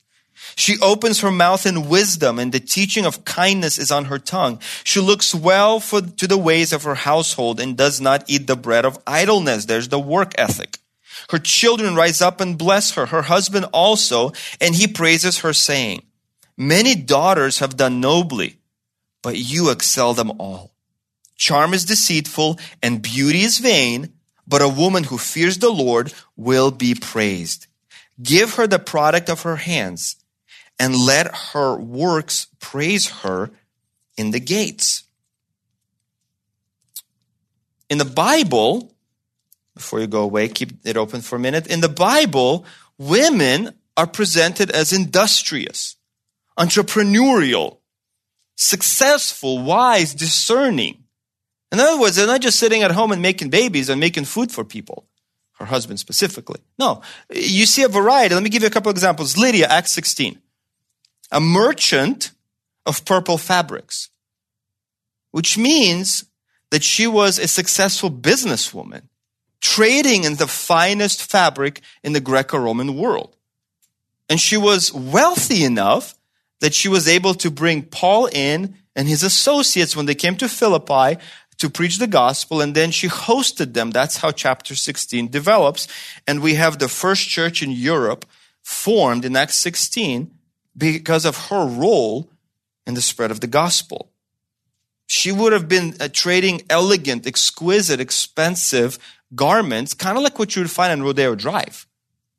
She 0.55 0.77
opens 0.79 1.19
her 1.21 1.31
mouth 1.31 1.65
in 1.65 1.89
wisdom, 1.89 2.39
and 2.39 2.51
the 2.51 2.59
teaching 2.59 3.05
of 3.05 3.25
kindness 3.25 3.77
is 3.77 3.91
on 3.91 4.05
her 4.05 4.19
tongue. 4.19 4.59
She 4.83 4.99
looks 4.99 5.33
well 5.35 5.79
for, 5.79 6.01
to 6.01 6.27
the 6.27 6.37
ways 6.37 6.71
of 6.71 6.83
her 6.83 6.95
household 6.95 7.59
and 7.59 7.75
does 7.75 7.99
not 7.99 8.23
eat 8.27 8.47
the 8.47 8.55
bread 8.55 8.85
of 8.85 8.99
idleness. 9.07 9.65
There's 9.65 9.89
the 9.89 9.99
work 9.99 10.33
ethic. 10.37 10.77
Her 11.29 11.39
children 11.39 11.95
rise 11.95 12.21
up 12.21 12.39
and 12.39 12.57
bless 12.57 12.91
her, 12.91 13.07
her 13.07 13.23
husband 13.23 13.65
also, 13.73 14.31
and 14.61 14.75
he 14.75 14.87
praises 14.87 15.39
her, 15.39 15.53
saying, 15.53 16.03
Many 16.57 16.95
daughters 16.95 17.59
have 17.59 17.75
done 17.75 17.99
nobly, 17.99 18.57
but 19.25 19.39
you 19.39 19.71
excel 19.71 20.13
them 20.13 20.31
all. 20.39 20.71
Charm 21.35 21.73
is 21.73 21.83
deceitful 21.83 22.59
and 22.83 23.01
beauty 23.01 23.41
is 23.41 23.57
vain, 23.57 24.13
but 24.47 24.61
a 24.61 24.69
woman 24.69 25.03
who 25.05 25.17
fears 25.17 25.57
the 25.57 25.71
Lord 25.71 26.13
will 26.37 26.69
be 26.69 26.93
praised. 26.93 27.65
Give 28.21 28.53
her 28.53 28.67
the 28.67 28.77
product 28.77 29.27
of 29.27 29.41
her 29.41 29.55
hands 29.55 30.17
and 30.77 30.95
let 30.95 31.35
her 31.53 31.75
works 31.75 32.45
praise 32.59 33.09
her 33.23 33.49
in 34.15 34.29
the 34.29 34.39
gates. 34.39 35.05
In 37.89 37.97
the 37.97 38.05
Bible, 38.05 38.93
before 39.73 40.01
you 40.01 40.05
go 40.05 40.21
away, 40.21 40.49
keep 40.49 40.85
it 40.85 40.97
open 40.97 41.21
for 41.21 41.37
a 41.37 41.39
minute. 41.39 41.65
In 41.65 41.81
the 41.81 41.89
Bible, 41.89 42.63
women 42.99 43.73
are 43.97 44.05
presented 44.05 44.69
as 44.69 44.93
industrious, 44.93 45.95
entrepreneurial, 46.59 47.79
successful, 48.55 49.61
wise, 49.61 50.13
discerning. 50.13 51.03
In 51.71 51.79
other 51.79 51.99
words, 51.99 52.15
they're 52.15 52.27
not 52.27 52.41
just 52.41 52.59
sitting 52.59 52.83
at 52.83 52.91
home 52.91 53.11
and 53.11 53.21
making 53.21 53.49
babies 53.49 53.89
and 53.89 53.99
making 53.99 54.25
food 54.25 54.51
for 54.51 54.63
people, 54.63 55.07
her 55.53 55.65
husband 55.65 55.99
specifically. 55.99 56.61
No, 56.79 57.01
you 57.29 57.65
see 57.65 57.83
a 57.83 57.89
variety. 57.89 58.33
Let 58.33 58.43
me 58.43 58.49
give 58.49 58.61
you 58.61 58.67
a 58.67 58.71
couple 58.71 58.91
examples. 58.91 59.37
Lydia, 59.37 59.67
Acts 59.67 59.91
16, 59.91 60.39
a 61.31 61.41
merchant 61.41 62.31
of 62.85 63.03
purple 63.03 63.37
fabrics, 63.37 64.09
which 65.31 65.57
means 65.57 66.25
that 66.69 66.83
she 66.83 67.07
was 67.07 67.39
a 67.39 67.47
successful 67.47 68.09
businesswoman 68.09 69.03
trading 69.61 70.23
in 70.23 70.35
the 70.35 70.47
finest 70.47 71.29
fabric 71.29 71.81
in 72.03 72.13
the 72.13 72.19
Greco-Roman 72.19 72.95
world. 72.95 73.35
And 74.29 74.39
she 74.39 74.57
was 74.57 74.93
wealthy 74.93 75.63
enough 75.63 76.15
that 76.61 76.73
she 76.73 76.87
was 76.87 77.07
able 77.07 77.33
to 77.35 77.51
bring 77.51 77.83
Paul 77.83 78.27
in 78.27 78.75
and 78.95 79.07
his 79.07 79.23
associates 79.23 79.95
when 79.95 80.05
they 80.05 80.15
came 80.15 80.35
to 80.37 80.47
Philippi 80.47 81.21
to 81.57 81.69
preach 81.69 81.97
the 81.97 82.07
gospel 82.07 82.61
and 82.61 82.75
then 82.75 82.91
she 82.91 83.07
hosted 83.07 83.73
them. 83.73 83.91
That's 83.91 84.17
how 84.17 84.31
chapter 84.31 84.75
16 84.75 85.29
develops. 85.29 85.87
And 86.27 86.41
we 86.41 86.55
have 86.55 86.79
the 86.79 86.89
first 86.89 87.27
church 87.27 87.61
in 87.61 87.71
Europe 87.71 88.25
formed 88.61 89.25
in 89.25 89.35
Acts 89.35 89.57
16 89.57 90.31
because 90.77 91.25
of 91.25 91.47
her 91.47 91.65
role 91.65 92.29
in 92.85 92.93
the 92.93 93.01
spread 93.01 93.31
of 93.31 93.39
the 93.39 93.47
gospel. 93.47 94.11
She 95.07 95.31
would 95.31 95.53
have 95.53 95.67
been 95.67 95.95
uh, 95.99 96.07
trading 96.11 96.63
elegant, 96.69 97.27
exquisite, 97.27 97.99
expensive 97.99 98.97
garments, 99.35 99.93
kind 99.93 100.17
of 100.17 100.23
like 100.23 100.39
what 100.39 100.55
you 100.55 100.63
would 100.63 100.71
find 100.71 100.91
on 100.91 101.03
Rodeo 101.03 101.35
Drive. 101.35 101.84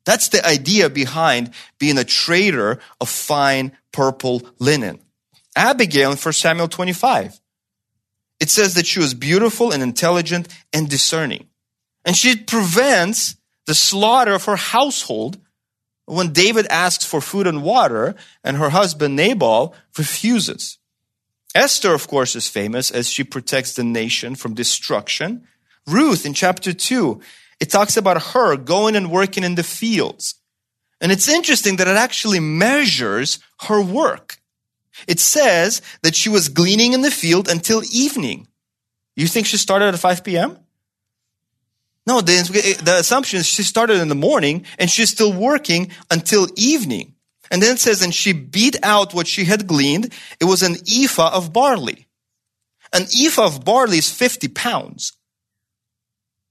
That's 0.07 0.29
the 0.29 0.47
idea 0.47 0.89
behind 0.89 1.51
being 1.79 1.97
a 1.97 2.05
trader 2.05 2.79
of 3.01 3.09
fine 3.09 3.73
purple 3.91 4.41
linen. 4.57 4.99
Abigail 5.53 6.11
in 6.11 6.17
1 6.17 6.33
Samuel 6.33 6.69
25. 6.69 7.37
It 8.39 8.49
says 8.49 8.75
that 8.75 8.87
she 8.87 8.99
was 8.99 9.13
beautiful 9.13 9.73
and 9.73 9.83
intelligent 9.83 10.47
and 10.71 10.87
discerning. 10.87 11.47
And 12.05 12.15
she 12.15 12.37
prevents 12.37 13.35
the 13.65 13.75
slaughter 13.75 14.31
of 14.31 14.45
her 14.45 14.55
household 14.55 15.39
when 16.05 16.31
David 16.31 16.67
asks 16.67 17.03
for 17.03 17.19
food 17.19 17.45
and 17.45 17.61
water 17.61 18.15
and 18.45 18.55
her 18.55 18.69
husband 18.69 19.17
Nabal 19.17 19.75
refuses. 19.97 20.77
Esther, 21.53 21.93
of 21.93 22.07
course, 22.07 22.33
is 22.33 22.47
famous 22.47 22.91
as 22.91 23.09
she 23.09 23.25
protects 23.25 23.75
the 23.75 23.83
nation 23.83 24.35
from 24.35 24.53
destruction 24.53 25.45
Ruth 25.85 26.25
in 26.25 26.33
chapter 26.33 26.73
2, 26.73 27.21
it 27.59 27.69
talks 27.69 27.97
about 27.97 28.21
her 28.33 28.55
going 28.55 28.95
and 28.95 29.11
working 29.11 29.43
in 29.43 29.55
the 29.55 29.63
fields. 29.63 30.35
And 30.99 31.11
it's 31.11 31.27
interesting 31.27 31.77
that 31.77 31.87
it 31.87 31.97
actually 31.97 32.39
measures 32.39 33.39
her 33.61 33.81
work. 33.81 34.37
It 35.07 35.19
says 35.19 35.81
that 36.01 36.15
she 36.15 36.29
was 36.29 36.49
gleaning 36.49 36.93
in 36.93 37.01
the 37.01 37.11
field 37.11 37.47
until 37.47 37.83
evening. 37.91 38.47
You 39.15 39.27
think 39.27 39.45
she 39.45 39.57
started 39.57 39.93
at 39.93 39.99
5 39.99 40.23
p.m.? 40.23 40.57
No, 42.07 42.21
the, 42.21 42.79
the 42.83 42.97
assumption 42.99 43.39
is 43.39 43.45
she 43.45 43.63
started 43.63 43.99
in 43.99 44.07
the 44.07 44.15
morning 44.15 44.65
and 44.79 44.89
she's 44.89 45.09
still 45.09 45.33
working 45.33 45.91
until 46.09 46.47
evening. 46.55 47.15
And 47.51 47.61
then 47.61 47.73
it 47.73 47.79
says, 47.79 48.01
and 48.01 48.13
she 48.13 48.33
beat 48.33 48.77
out 48.81 49.13
what 49.13 49.27
she 49.27 49.45
had 49.45 49.67
gleaned. 49.67 50.13
It 50.39 50.45
was 50.45 50.63
an 50.63 50.77
ephah 50.89 51.31
of 51.33 51.51
barley. 51.51 52.07
An 52.93 53.03
ephah 53.03 53.45
of 53.45 53.65
barley 53.65 53.97
is 53.97 54.11
50 54.11 54.47
pounds. 54.49 55.16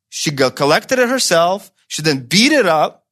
She 0.09 0.31
collected 0.31 0.99
it 0.99 1.09
herself. 1.09 1.71
She 1.89 2.03
then 2.03 2.21
beat 2.21 2.53
it 2.53 2.67
up 2.67 3.07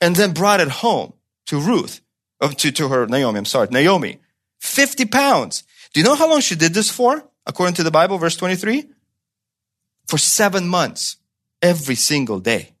and 0.00 0.16
then 0.16 0.32
brought 0.32 0.60
it 0.60 0.68
home 0.68 1.12
to 1.46 1.60
Ruth, 1.60 2.00
to, 2.40 2.70
to 2.72 2.88
her, 2.88 3.06
Naomi, 3.06 3.38
I'm 3.38 3.44
sorry, 3.44 3.68
Naomi. 3.70 4.20
50 4.60 5.06
pounds. 5.06 5.64
Do 5.92 6.00
you 6.00 6.04
know 6.04 6.14
how 6.14 6.28
long 6.28 6.40
she 6.40 6.54
did 6.54 6.74
this 6.74 6.90
for? 6.90 7.24
According 7.46 7.74
to 7.76 7.82
the 7.82 7.90
Bible, 7.90 8.18
verse 8.18 8.36
23? 8.36 8.84
For 10.06 10.18
seven 10.18 10.68
months, 10.68 11.16
every 11.62 11.94
single 11.94 12.40
day. 12.40 12.74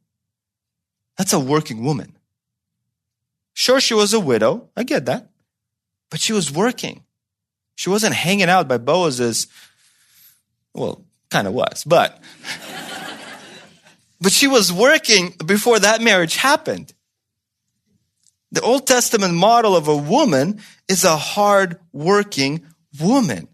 That's 1.16 1.32
a 1.32 1.40
working 1.40 1.84
woman. 1.84 2.16
Sure, 3.54 3.80
she 3.80 3.94
was 3.94 4.12
a 4.14 4.20
widow. 4.20 4.68
I 4.76 4.84
get 4.84 5.06
that. 5.06 5.30
But 6.10 6.20
she 6.20 6.32
was 6.32 6.52
working. 6.52 7.04
She 7.74 7.90
wasn't 7.90 8.14
hanging 8.14 8.48
out 8.48 8.68
by 8.68 8.78
Boaz's, 8.78 9.46
well, 10.74 11.04
kind 11.30 11.46
of 11.46 11.54
was, 11.54 11.84
but 11.84 12.20
But 14.20 14.32
she 14.32 14.48
was 14.48 14.72
working 14.72 15.34
before 15.44 15.78
that 15.78 16.00
marriage 16.00 16.36
happened. 16.36 16.92
The 18.50 18.62
Old 18.62 18.86
Testament 18.86 19.34
model 19.34 19.76
of 19.76 19.88
a 19.88 19.96
woman 19.96 20.60
is 20.88 21.04
a 21.04 21.16
hard 21.16 21.78
working 21.92 22.64
woman. 23.00 23.48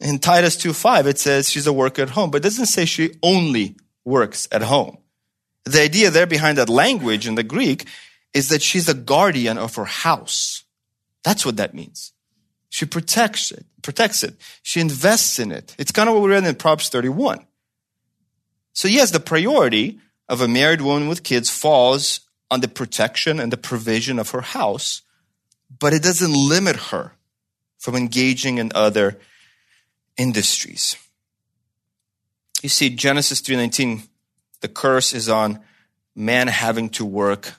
In 0.00 0.18
Titus 0.18 0.56
2:5 0.56 1.06
it 1.06 1.18
says 1.18 1.50
she's 1.50 1.66
a 1.66 1.72
worker 1.72 2.02
at 2.02 2.10
home, 2.10 2.30
but 2.30 2.38
it 2.38 2.44
doesn't 2.44 2.66
say 2.66 2.84
she 2.84 3.16
only 3.22 3.76
works 4.04 4.48
at 4.50 4.62
home. 4.62 4.98
The 5.64 5.80
idea 5.80 6.10
there 6.10 6.26
behind 6.26 6.58
that 6.58 6.68
language 6.68 7.26
in 7.26 7.34
the 7.34 7.42
Greek 7.42 7.86
is 8.34 8.48
that 8.48 8.62
she's 8.62 8.88
a 8.88 8.94
guardian 8.94 9.58
of 9.58 9.74
her 9.76 9.84
house. 9.84 10.64
That's 11.22 11.44
what 11.44 11.56
that 11.56 11.74
means. 11.74 12.12
She 12.68 12.86
protects 12.86 13.52
it, 13.52 13.66
protects 13.82 14.24
it. 14.24 14.34
She 14.62 14.80
invests 14.80 15.38
in 15.38 15.52
it. 15.52 15.74
It's 15.78 15.92
kind 15.92 16.08
of 16.08 16.14
what 16.14 16.24
we 16.24 16.30
read 16.30 16.44
in 16.44 16.54
Proverbs 16.54 16.88
31. 16.88 17.46
So 18.72 18.88
yes, 18.88 19.10
the 19.10 19.20
priority 19.20 20.00
of 20.28 20.40
a 20.40 20.48
married 20.48 20.80
woman 20.80 21.08
with 21.08 21.22
kids 21.22 21.50
falls 21.50 22.20
on 22.50 22.60
the 22.60 22.68
protection 22.68 23.40
and 23.40 23.52
the 23.52 23.56
provision 23.56 24.18
of 24.18 24.30
her 24.30 24.40
house, 24.40 25.02
but 25.78 25.92
it 25.92 26.02
doesn't 26.02 26.32
limit 26.32 26.76
her 26.90 27.12
from 27.78 27.96
engaging 27.96 28.58
in 28.58 28.70
other 28.74 29.18
industries. 30.16 30.96
You 32.62 32.68
see, 32.68 32.90
Genesis 32.90 33.40
3:19, 33.40 34.08
the 34.60 34.68
curse 34.68 35.12
is 35.12 35.28
on 35.28 35.60
man 36.14 36.48
having 36.48 36.88
to 36.90 37.04
work 37.04 37.54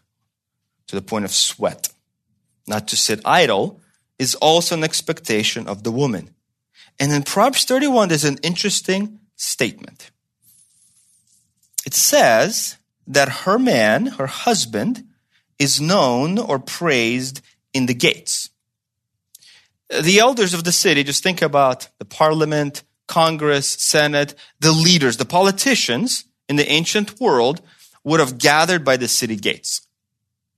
to 0.87 0.95
the 0.95 1.01
point 1.01 1.25
of 1.25 1.33
sweat. 1.33 1.89
Not 2.65 2.87
to 2.89 2.97
sit 2.97 3.19
idle 3.25 3.81
is 4.17 4.35
also 4.35 4.75
an 4.75 4.83
expectation 4.83 5.67
of 5.67 5.83
the 5.83 5.91
woman. 5.91 6.33
And 6.99 7.11
in 7.11 7.23
Proverbs 7.23 7.65
31, 7.65 8.09
there's 8.09 8.23
an 8.23 8.39
interesting 8.43 9.19
statement 9.35 10.11
it 11.85 11.93
says 11.93 12.77
that 13.07 13.29
her 13.29 13.59
man, 13.59 14.05
her 14.05 14.27
husband, 14.27 15.03
is 15.59 15.81
known 15.81 16.37
or 16.39 16.59
praised 16.59 17.41
in 17.73 17.85
the 17.85 17.93
gates. 17.93 18.49
The 19.89 20.19
elders 20.19 20.53
of 20.53 20.63
the 20.63 20.71
city, 20.71 21.03
just 21.03 21.23
think 21.23 21.41
about 21.41 21.89
the 21.99 22.05
parliament, 22.05 22.83
Congress, 23.07 23.67
Senate, 23.67 24.33
the 24.59 24.71
leaders, 24.71 25.17
the 25.17 25.25
politicians 25.25 26.25
in 26.49 26.55
the 26.55 26.69
ancient 26.69 27.19
world 27.19 27.61
would 28.03 28.19
have 28.19 28.37
gathered 28.37 28.83
by 28.83 28.97
the 28.97 29.07
city 29.07 29.35
gates. 29.35 29.81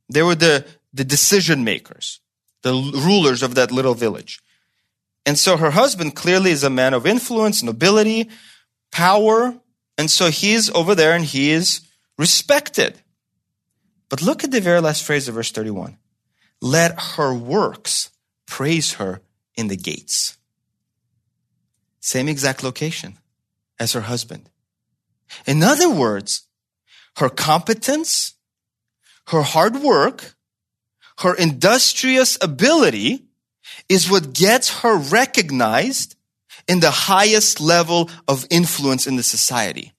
They 0.10 0.24
were 0.24 0.36
the, 0.36 0.66
the 0.94 1.04
decision 1.04 1.64
makers, 1.64 2.20
the 2.62 2.72
rulers 2.74 3.44
of 3.44 3.56
that 3.56 3.72
little 3.72 3.94
village. 3.94 4.40
And 5.26 5.38
so 5.38 5.58
her 5.58 5.72
husband 5.72 6.16
clearly 6.16 6.52
is 6.52 6.64
a 6.64 6.70
man 6.70 6.94
of 6.94 7.06
influence, 7.06 7.64
nobility, 7.64 8.30
power, 8.92 9.56
and 9.98 10.12
so 10.12 10.30
he's 10.30 10.70
over 10.72 10.96
there 10.96 11.14
and 11.14 11.26
he 11.26 11.52
is 11.52 11.82
respected. 12.18 13.00
But 14.10 14.22
look 14.22 14.44
at 14.44 14.52
the 14.52 14.62
very 14.62 14.82
last 14.82 15.04
phrase 15.04 15.28
of 15.28 15.36
verse 15.36 15.52
31. 15.52 15.98
Let 16.62 17.00
her 17.16 17.34
works 17.34 18.12
praise 18.46 18.94
her 18.94 19.22
in 19.56 19.68
the 19.68 19.76
gates. 19.76 20.38
Same 22.00 22.28
exact 22.28 22.64
location 22.64 23.18
as 23.80 23.94
her 23.94 24.02
husband. 24.02 24.50
In 25.48 25.64
other 25.64 25.90
words, 25.90 26.44
her 27.18 27.30
competence, 27.30 28.34
her 29.28 29.42
hard 29.42 29.78
work, 29.78 30.36
her 31.20 31.34
industrious 31.34 32.38
ability 32.42 33.26
is 33.90 34.10
what 34.10 34.34
gets 34.34 34.82
her 34.82 34.98
recognized 34.98 36.15
in 36.68 36.80
the 36.80 36.92
highest 36.92 37.60
level 37.62 38.10
of 38.28 38.46
influence 38.50 39.08
in 39.08 39.16
the 39.16 39.24
society. 39.24 39.94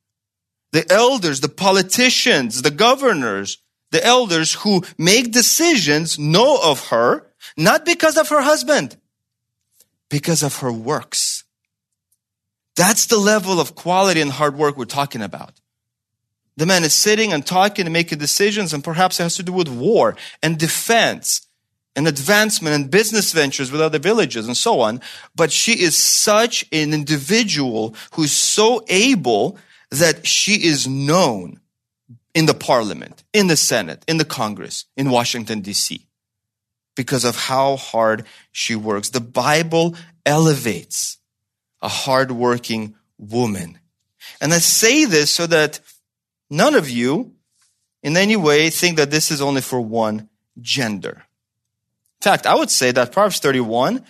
The 0.73 0.91
elders, 0.93 1.41
the 1.41 1.49
politicians, 1.49 2.63
the 2.63 2.71
governors, 2.71 3.59
the 3.91 4.05
elders 4.05 4.55
who 4.55 4.83
make 4.99 5.33
decisions 5.33 6.19
know 6.19 6.59
of 6.63 6.89
her, 6.89 7.27
not 7.57 7.85
because 7.85 8.17
of 8.17 8.29
her 8.29 8.43
husband, 8.43 8.97
because 10.11 10.43
of 10.43 10.59
her 10.59 10.73
works. 10.73 11.45
That's 12.75 13.07
the 13.07 13.17
level 13.17 13.61
of 13.61 13.75
quality 13.75 14.21
and 14.21 14.31
hard 14.31 14.57
work 14.57 14.77
we're 14.77 14.85
talking 14.85 15.23
about. 15.23 15.61
The 16.57 16.67
man 16.67 16.85
is 16.85 16.95
sitting 16.95 17.33
and 17.33 17.45
talking 17.45 17.87
and 17.87 17.93
making 17.93 18.19
decisions, 18.19 18.73
and 18.73 18.83
perhaps 18.83 19.21
it 19.21 19.25
has 19.25 19.37
to 19.37 19.43
do 19.43 19.53
with 19.53 19.69
war 19.69 20.17
and 20.43 20.59
defense 20.59 21.46
and 21.97 22.07
advancement 22.07 22.77
and 22.77 22.91
business 22.91 23.33
ventures 23.33 23.73
with 23.73 23.81
other 23.81 23.99
villages 23.99 24.47
and 24.47 24.57
so 24.57 24.81
on. 24.81 25.01
But 25.35 25.51
she 25.51 25.81
is 25.83 25.97
such 25.97 26.67
an 26.71 26.93
individual 26.93 27.95
who's 28.13 28.33
so 28.33 28.85
able 28.89 29.59
that 29.91 30.27
she 30.27 30.67
is 30.67 30.87
known 30.87 31.61
in 32.35 32.47
the 32.47 32.55
parliament, 32.55 33.25
in 33.33 33.47
the 33.47 33.57
Senate, 33.57 34.05
in 34.07 34.19
the 34.19 34.25
Congress, 34.25 34.85
in 34.97 35.11
Washington, 35.11 35.63
D.C., 35.63 36.07
because 36.95 37.25
of 37.25 37.37
how 37.37 37.77
hard 37.77 38.27
she 38.53 38.77
works. 38.77 39.09
The 39.09 39.21
Bible 39.21 39.97
elevates 40.27 41.19
a 41.81 41.89
hardworking 41.89 42.95
woman. 43.19 43.79
And 44.41 44.53
I 44.53 44.59
say 44.59 45.05
this 45.07 45.31
so 45.31 45.47
that 45.47 45.81
none 46.51 46.75
of 46.75 46.91
you 46.91 47.33
in 48.03 48.17
any 48.17 48.37
way 48.37 48.71
think 48.71 48.99
that 48.99 49.11
this 49.11 49.31
is 49.31 49.41
only 49.41 49.61
for 49.61 49.81
one 49.81 50.29
gender. 50.61 51.26
In 52.27 52.33
fact, 52.33 52.47
I 52.47 52.57
would 52.57 52.73
say 52.73 52.91
that 52.91 53.13
Proverbs 53.13 53.39
31 53.39 54.05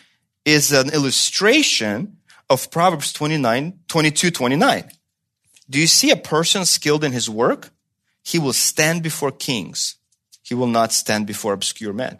is 0.46 0.72
an 0.72 0.88
illustration 0.88 2.16
of 2.48 2.70
Proverbs 2.70 3.12
29, 3.12 3.80
22, 3.88 4.30
29. 4.30 4.90
Do 5.68 5.78
you 5.78 5.86
see 5.86 6.10
a 6.10 6.16
person 6.16 6.64
skilled 6.64 7.04
in 7.04 7.12
his 7.12 7.28
work? 7.28 7.68
He 8.24 8.38
will 8.38 8.54
stand 8.54 9.02
before 9.02 9.32
kings. 9.32 9.96
He 10.42 10.54
will 10.54 10.66
not 10.66 10.94
stand 10.94 11.26
before 11.26 11.52
obscure 11.52 11.92
men. 11.92 12.18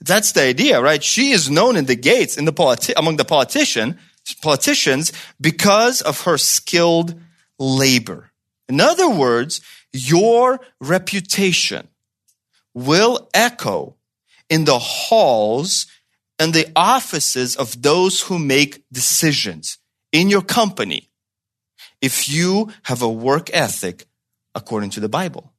That's 0.00 0.30
the 0.30 0.42
idea, 0.42 0.80
right? 0.80 1.02
She 1.02 1.32
is 1.32 1.50
known 1.50 1.74
in 1.74 1.86
the 1.86 1.96
gates, 1.96 2.36
in 2.36 2.44
the 2.44 2.52
politi- 2.52 2.94
among 2.96 3.16
the 3.16 3.24
politician, 3.24 3.98
politicians 4.40 5.12
because 5.40 6.00
of 6.00 6.20
her 6.20 6.38
skilled 6.38 7.20
labor. 7.58 8.30
In 8.68 8.80
other 8.80 9.10
words, 9.10 9.62
your 9.92 10.60
reputation 10.80 11.88
will 12.72 13.28
echo 13.34 13.96
in 14.52 14.66
the 14.66 14.78
halls 14.78 15.86
and 16.38 16.52
the 16.52 16.70
offices 16.76 17.56
of 17.56 17.80
those 17.80 18.20
who 18.20 18.38
make 18.38 18.84
decisions 18.92 19.78
in 20.12 20.28
your 20.28 20.42
company 20.42 21.08
if 22.02 22.28
you 22.28 22.70
have 22.82 23.00
a 23.00 23.08
work 23.08 23.48
ethic 23.54 24.04
according 24.54 24.90
to 24.90 25.00
the 25.00 25.08
Bible. 25.08 25.54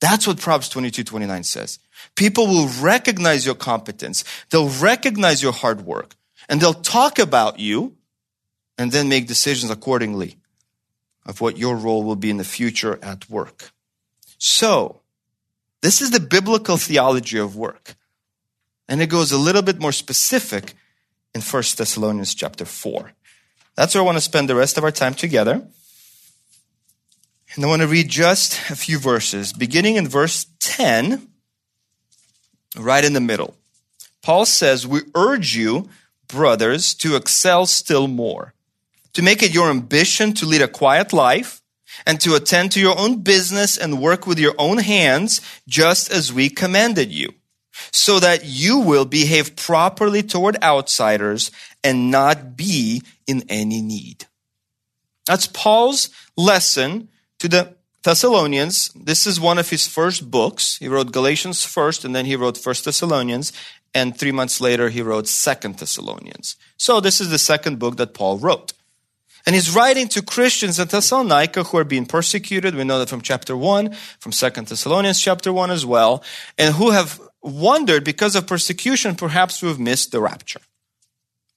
That's 0.00 0.26
what 0.26 0.40
Proverbs 0.40 0.70
22, 0.70 1.04
29 1.04 1.44
says. 1.44 1.78
People 2.16 2.46
will 2.46 2.70
recognize 2.80 3.44
your 3.44 3.54
competence. 3.54 4.24
They'll 4.48 4.70
recognize 4.70 5.42
your 5.42 5.52
hard 5.52 5.82
work 5.82 6.14
and 6.48 6.58
they'll 6.58 6.72
talk 6.72 7.18
about 7.18 7.58
you 7.58 7.98
and 8.78 8.92
then 8.92 9.10
make 9.10 9.26
decisions 9.26 9.70
accordingly 9.70 10.38
of 11.26 11.42
what 11.42 11.58
your 11.58 11.76
role 11.76 12.02
will 12.02 12.16
be 12.16 12.30
in 12.30 12.38
the 12.38 12.44
future 12.44 12.98
at 13.02 13.28
work. 13.28 13.72
So, 14.38 14.99
this 15.82 16.00
is 16.00 16.10
the 16.10 16.20
biblical 16.20 16.76
theology 16.76 17.38
of 17.38 17.56
work. 17.56 17.94
And 18.88 19.00
it 19.00 19.06
goes 19.06 19.32
a 19.32 19.38
little 19.38 19.62
bit 19.62 19.80
more 19.80 19.92
specific 19.92 20.74
in 21.34 21.40
1 21.40 21.62
Thessalonians 21.76 22.34
chapter 22.34 22.64
4. 22.64 23.12
That's 23.76 23.94
where 23.94 24.02
I 24.02 24.04
want 24.04 24.16
to 24.16 24.22
spend 24.22 24.48
the 24.48 24.56
rest 24.56 24.76
of 24.78 24.84
our 24.84 24.90
time 24.90 25.14
together. 25.14 25.62
And 27.54 27.64
I 27.64 27.68
want 27.68 27.82
to 27.82 27.88
read 27.88 28.08
just 28.08 28.70
a 28.70 28.76
few 28.76 28.98
verses, 28.98 29.52
beginning 29.52 29.96
in 29.96 30.08
verse 30.08 30.46
10, 30.60 31.28
right 32.76 33.04
in 33.04 33.12
the 33.12 33.20
middle. 33.20 33.54
Paul 34.22 34.44
says, 34.44 34.86
We 34.86 35.00
urge 35.14 35.56
you, 35.56 35.88
brothers, 36.28 36.94
to 36.94 37.16
excel 37.16 37.66
still 37.66 38.06
more 38.06 38.54
to 39.12 39.22
make 39.22 39.42
it 39.42 39.54
your 39.54 39.70
ambition 39.70 40.32
to 40.34 40.46
lead 40.46 40.62
a 40.62 40.68
quiet 40.68 41.12
life 41.12 41.59
and 42.06 42.20
to 42.20 42.34
attend 42.34 42.72
to 42.72 42.80
your 42.80 42.98
own 42.98 43.22
business 43.22 43.76
and 43.76 44.00
work 44.00 44.26
with 44.26 44.38
your 44.38 44.54
own 44.58 44.78
hands, 44.78 45.40
just 45.68 46.10
as 46.10 46.32
we 46.32 46.48
commanded 46.48 47.10
you, 47.10 47.34
so 47.92 48.20
that 48.20 48.44
you 48.44 48.78
will 48.78 49.04
behave 49.04 49.56
properly 49.56 50.22
toward 50.22 50.62
outsiders 50.62 51.50
and 51.82 52.10
not 52.10 52.56
be 52.56 53.02
in 53.26 53.44
any 53.48 53.80
need. 53.80 54.26
That's 55.26 55.46
Paul's 55.46 56.10
lesson 56.36 57.08
to 57.38 57.48
the 57.48 57.76
Thessalonians. 58.02 58.90
This 58.94 59.26
is 59.26 59.38
one 59.38 59.58
of 59.58 59.70
his 59.70 59.86
first 59.86 60.30
books. 60.30 60.78
He 60.78 60.88
wrote 60.88 61.12
Galatians 61.12 61.64
first, 61.64 62.04
and 62.04 62.14
then 62.14 62.24
he 62.24 62.36
wrote 62.36 62.56
First 62.56 62.84
Thessalonians, 62.84 63.52
and 63.94 64.16
three 64.16 64.32
months 64.32 64.60
later 64.60 64.88
he 64.88 65.02
wrote 65.02 65.28
Second 65.28 65.78
Thessalonians. 65.78 66.56
So 66.76 67.00
this 67.00 67.20
is 67.20 67.30
the 67.30 67.38
second 67.38 67.78
book 67.78 67.96
that 67.96 68.14
Paul 68.14 68.38
wrote. 68.38 68.72
And 69.46 69.54
he's 69.54 69.74
writing 69.74 70.08
to 70.08 70.22
Christians 70.22 70.78
in 70.78 70.88
Thessalonica 70.88 71.64
who 71.64 71.78
are 71.78 71.84
being 71.84 72.06
persecuted. 72.06 72.74
We 72.74 72.84
know 72.84 72.98
that 72.98 73.08
from 73.08 73.22
chapter 73.22 73.56
1, 73.56 73.92
from 74.18 74.32
2 74.32 74.50
Thessalonians 74.50 75.20
chapter 75.20 75.52
1 75.52 75.70
as 75.70 75.86
well, 75.86 76.22
and 76.58 76.74
who 76.74 76.90
have 76.90 77.20
wondered 77.42 78.04
because 78.04 78.36
of 78.36 78.46
persecution, 78.46 79.14
perhaps 79.16 79.62
we've 79.62 79.78
missed 79.78 80.12
the 80.12 80.20
rapture. 80.20 80.60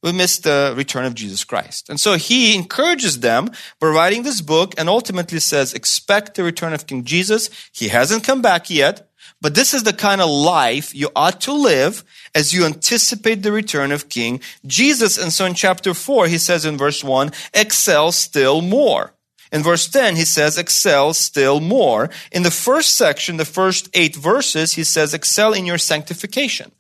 We 0.02 0.12
missed 0.12 0.43
the 0.43 0.74
return 0.76 1.06
of 1.06 1.15
Jesus 1.15 1.46
Christ. 1.46 1.89
And 1.89 1.98
so 1.98 2.15
he 2.15 2.56
encourages 2.56 3.22
them 3.22 3.52
by 3.80 3.88
writing 3.88 4.24
this 4.24 4.41
book 4.41 4.74
and 4.78 4.89
ultimately 4.89 5.39
says, 5.39 5.74
expect 5.74 6.36
the 6.36 6.43
return 6.43 6.74
of 6.74 6.88
King 6.88 7.06
Jesus. 7.06 7.50
He 7.72 7.88
hasn't 7.88 8.26
come 8.26 8.41
back 8.41 8.69
yet, 8.69 9.10
but 9.44 9.56
this 9.56 9.74
is 9.74 9.84
the 9.84 9.92
kind 9.92 10.22
of 10.22 10.30
life 10.30 10.96
you 10.96 11.10
ought 11.18 11.42
to 11.42 11.52
live 11.52 12.06
as 12.34 12.54
you 12.54 12.66
anticipate 12.66 13.44
the 13.44 13.52
return 13.52 13.92
of 13.92 14.08
King 14.08 14.40
Jesus. 14.66 15.18
And 15.18 15.34
so 15.34 15.46
in 15.46 15.54
chapter 15.54 15.94
4, 15.94 16.28
he 16.28 16.38
says 16.38 16.64
in 16.64 16.78
verse 16.78 17.04
1, 17.04 17.30
excel 17.54 18.14
still 18.14 18.62
more. 18.62 19.14
In 19.52 19.62
verse 19.62 19.90
10, 19.90 20.16
he 20.16 20.24
says, 20.24 20.58
excel 20.58 21.14
still 21.14 21.60
more. 21.60 22.10
In 22.32 22.44
the 22.44 22.52
first 22.52 22.96
section, 22.96 23.36
the 23.36 23.44
first 23.44 23.90
eight 23.94 24.16
verses, 24.16 24.76
he 24.76 24.86
says, 24.86 25.14
excel 25.14 25.52
in 25.52 25.66
your 25.66 25.78
sanctification. 25.78 26.72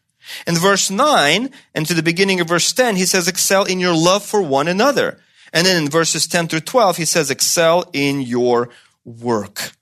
In 0.47 0.55
verse 0.55 0.89
9 0.89 1.49
and 1.75 1.85
to 1.85 1.93
the 1.93 2.01
beginning 2.01 2.39
of 2.39 2.47
verse 2.47 2.71
10, 2.71 2.95
he 2.95 3.05
says, 3.05 3.27
excel 3.27 3.65
in 3.65 3.81
your 3.81 3.93
love 3.93 4.23
for 4.23 4.41
one 4.41 4.69
another. 4.69 5.19
And 5.51 5.67
then 5.67 5.83
in 5.83 5.89
verses 5.89 6.27
10 6.27 6.47
through 6.47 6.61
12, 6.61 6.95
he 6.95 7.05
says, 7.05 7.29
excel 7.29 7.89
in 7.91 8.21
your 8.21 8.69
work. 9.03 9.73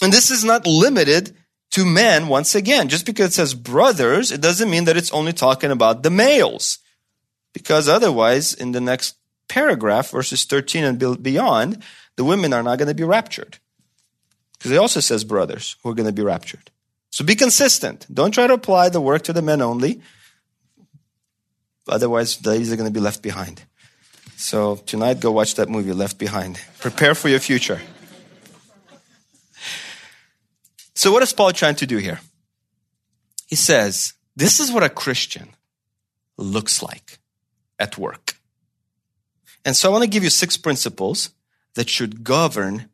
And 0.00 0.12
this 0.12 0.30
is 0.30 0.44
not 0.44 0.64
limited 0.64 1.36
to 1.76 1.84
men 1.84 2.28
once 2.28 2.54
again. 2.54 2.88
Just 2.88 3.04
because 3.04 3.28
it 3.28 3.34
says 3.34 3.52
brothers, 3.52 4.32
it 4.32 4.40
doesn't 4.40 4.70
mean 4.70 4.86
that 4.86 4.96
it's 4.96 5.12
only 5.12 5.34
talking 5.34 5.70
about 5.70 6.02
the 6.02 6.08
males. 6.08 6.78
Because 7.52 7.86
otherwise, 7.86 8.54
in 8.54 8.72
the 8.72 8.80
next 8.80 9.16
paragraph, 9.46 10.10
verses 10.10 10.46
13 10.46 10.84
and 10.84 11.22
beyond, 11.22 11.82
the 12.16 12.24
women 12.24 12.54
are 12.54 12.62
not 12.62 12.78
going 12.78 12.88
to 12.88 12.94
be 12.94 13.04
raptured. 13.04 13.58
Because 14.54 14.70
it 14.70 14.78
also 14.78 15.00
says 15.00 15.22
brothers 15.22 15.76
who 15.82 15.90
are 15.90 15.94
going 15.94 16.08
to 16.08 16.14
be 16.14 16.22
raptured. 16.22 16.70
So 17.10 17.26
be 17.26 17.34
consistent. 17.34 18.06
Don't 18.10 18.32
try 18.32 18.46
to 18.46 18.54
apply 18.54 18.88
the 18.88 19.02
work 19.02 19.20
to 19.24 19.34
the 19.34 19.42
men 19.42 19.60
only. 19.60 20.00
Otherwise, 21.86 22.38
the 22.38 22.52
ladies 22.52 22.72
are 22.72 22.76
going 22.76 22.88
to 22.88 23.00
be 23.00 23.04
left 23.04 23.22
behind. 23.22 23.62
So 24.38 24.76
tonight, 24.76 25.20
go 25.20 25.30
watch 25.30 25.56
that 25.56 25.68
movie, 25.68 25.92
Left 25.92 26.18
Behind. 26.18 26.58
Prepare 26.78 27.14
for 27.14 27.28
your 27.28 27.40
future. 27.40 27.82
So, 30.96 31.12
what 31.12 31.22
is 31.22 31.34
Paul 31.34 31.52
trying 31.52 31.74
to 31.76 31.86
do 31.86 31.98
here? 31.98 32.20
He 33.46 33.54
says, 33.54 34.14
This 34.34 34.58
is 34.58 34.72
what 34.72 34.82
a 34.82 34.88
Christian 34.88 35.50
looks 36.38 36.82
like 36.82 37.18
at 37.78 37.98
work. 37.98 38.36
And 39.62 39.76
so, 39.76 39.90
I 39.90 39.92
want 39.92 40.04
to 40.04 40.10
give 40.10 40.24
you 40.24 40.30
six 40.30 40.56
principles 40.56 41.30
that 41.74 41.90
should 41.90 42.24
govern 42.24 42.88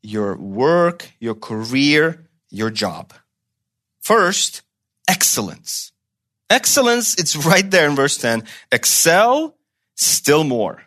your 0.00 0.36
work, 0.36 1.10
your 1.18 1.34
career, 1.34 2.24
your 2.50 2.70
job. 2.70 3.12
First, 3.98 4.62
excellence. 5.08 5.90
Excellence, 6.48 7.16
it's 7.18 7.34
right 7.34 7.68
there 7.68 7.88
in 7.88 7.96
verse 7.96 8.16
10. 8.16 8.44
Excel 8.70 9.56
still 9.96 10.44
more. 10.44 10.84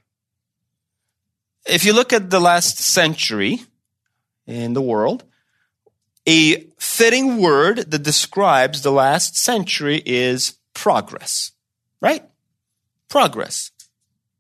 If 1.66 1.84
you 1.84 1.92
look 1.92 2.14
at 2.14 2.30
the 2.30 2.40
last 2.40 2.78
century 2.78 3.62
in 4.48 4.74
the 4.74 4.82
world, 4.82 5.26
a 6.28 6.68
fitting 6.78 7.38
word 7.38 7.92
that 7.92 8.04
describes 8.04 8.82
the 8.82 8.92
last 8.92 9.38
century 9.38 10.02
is 10.06 10.58
progress, 10.74 11.52
right? 12.02 12.24
Progress. 13.10 13.72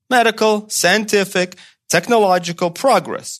Medical, 0.09 0.69
scientific, 0.69 1.57
technological 1.89 2.71
progress. 2.71 3.39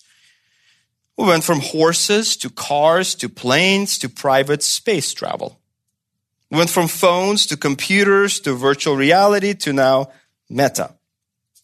We 1.18 1.26
went 1.26 1.44
from 1.44 1.60
horses 1.60 2.36
to 2.38 2.50
cars 2.50 3.16
to 3.16 3.30
planes 3.30 3.98
to 4.00 4.10
private 4.10 4.64
space 4.64 5.14
travel. 5.14 5.60
We 6.50 6.58
went 6.58 6.70
from 6.70 6.88
phones 6.88 7.46
to 7.48 7.58
computers 7.58 8.40
to 8.42 8.54
virtual 8.54 8.96
reality 8.96 9.54
to 9.56 9.74
now 9.74 10.12
meta. 10.50 10.96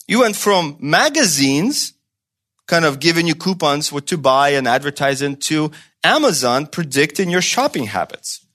You 0.07 0.21
went 0.21 0.35
from 0.35 0.77
magazines, 0.79 1.93
kind 2.65 2.85
of 2.85 2.99
giving 2.99 3.27
you 3.27 3.35
coupons 3.35 3.91
what 3.91 4.07
to 4.07 4.17
buy 4.17 4.49
and 4.49 4.67
advertising 4.67 5.37
to 5.37 5.71
Amazon 6.03 6.65
predicting 6.67 7.29
your 7.29 7.41
shopping 7.41 7.85
habits. 7.85 8.45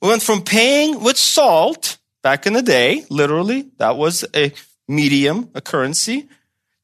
We 0.00 0.08
went 0.08 0.22
from 0.22 0.42
paying 0.42 1.02
with 1.02 1.16
salt 1.16 1.98
back 2.22 2.46
in 2.46 2.52
the 2.52 2.62
day, 2.62 3.04
literally, 3.10 3.70
that 3.78 3.96
was 3.96 4.24
a 4.34 4.52
medium, 4.86 5.50
a 5.54 5.60
currency, 5.60 6.28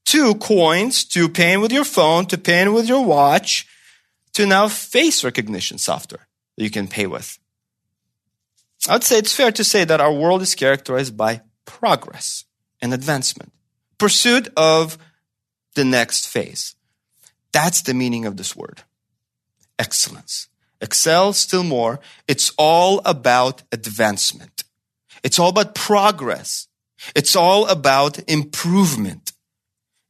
to 0.06 0.34
coins, 0.36 1.04
to 1.04 1.28
paying 1.28 1.60
with 1.60 1.72
your 1.72 1.84
phone, 1.84 2.26
to 2.26 2.38
paying 2.38 2.72
with 2.72 2.88
your 2.88 3.04
watch, 3.04 3.66
to 4.32 4.46
now 4.46 4.68
face 4.68 5.22
recognition 5.22 5.78
software 5.78 6.26
that 6.56 6.64
you 6.64 6.70
can 6.70 6.88
pay 6.88 7.06
with. 7.06 7.38
I'd 8.88 9.04
say 9.04 9.18
it's 9.18 9.34
fair 9.34 9.52
to 9.52 9.64
say 9.64 9.84
that 9.84 10.00
our 10.00 10.12
world 10.12 10.42
is 10.42 10.54
characterized 10.54 11.16
by 11.16 11.42
progress 11.64 12.44
and 12.80 12.94
advancement, 12.94 13.52
pursuit 13.98 14.48
of 14.56 14.96
the 15.74 15.84
next 15.84 16.26
phase. 16.26 16.74
That's 17.52 17.82
the 17.82 17.94
meaning 17.94 18.24
of 18.24 18.36
this 18.36 18.56
word 18.56 18.82
excellence. 19.80 20.48
Excel 20.80 21.32
still 21.32 21.64
more. 21.64 21.98
It's 22.28 22.52
all 22.56 23.00
about 23.04 23.62
advancement. 23.72 24.64
It's 25.24 25.38
all 25.38 25.48
about 25.48 25.74
progress. 25.74 26.68
It's 27.14 27.34
all 27.34 27.66
about 27.66 28.18
improvement. 28.28 29.32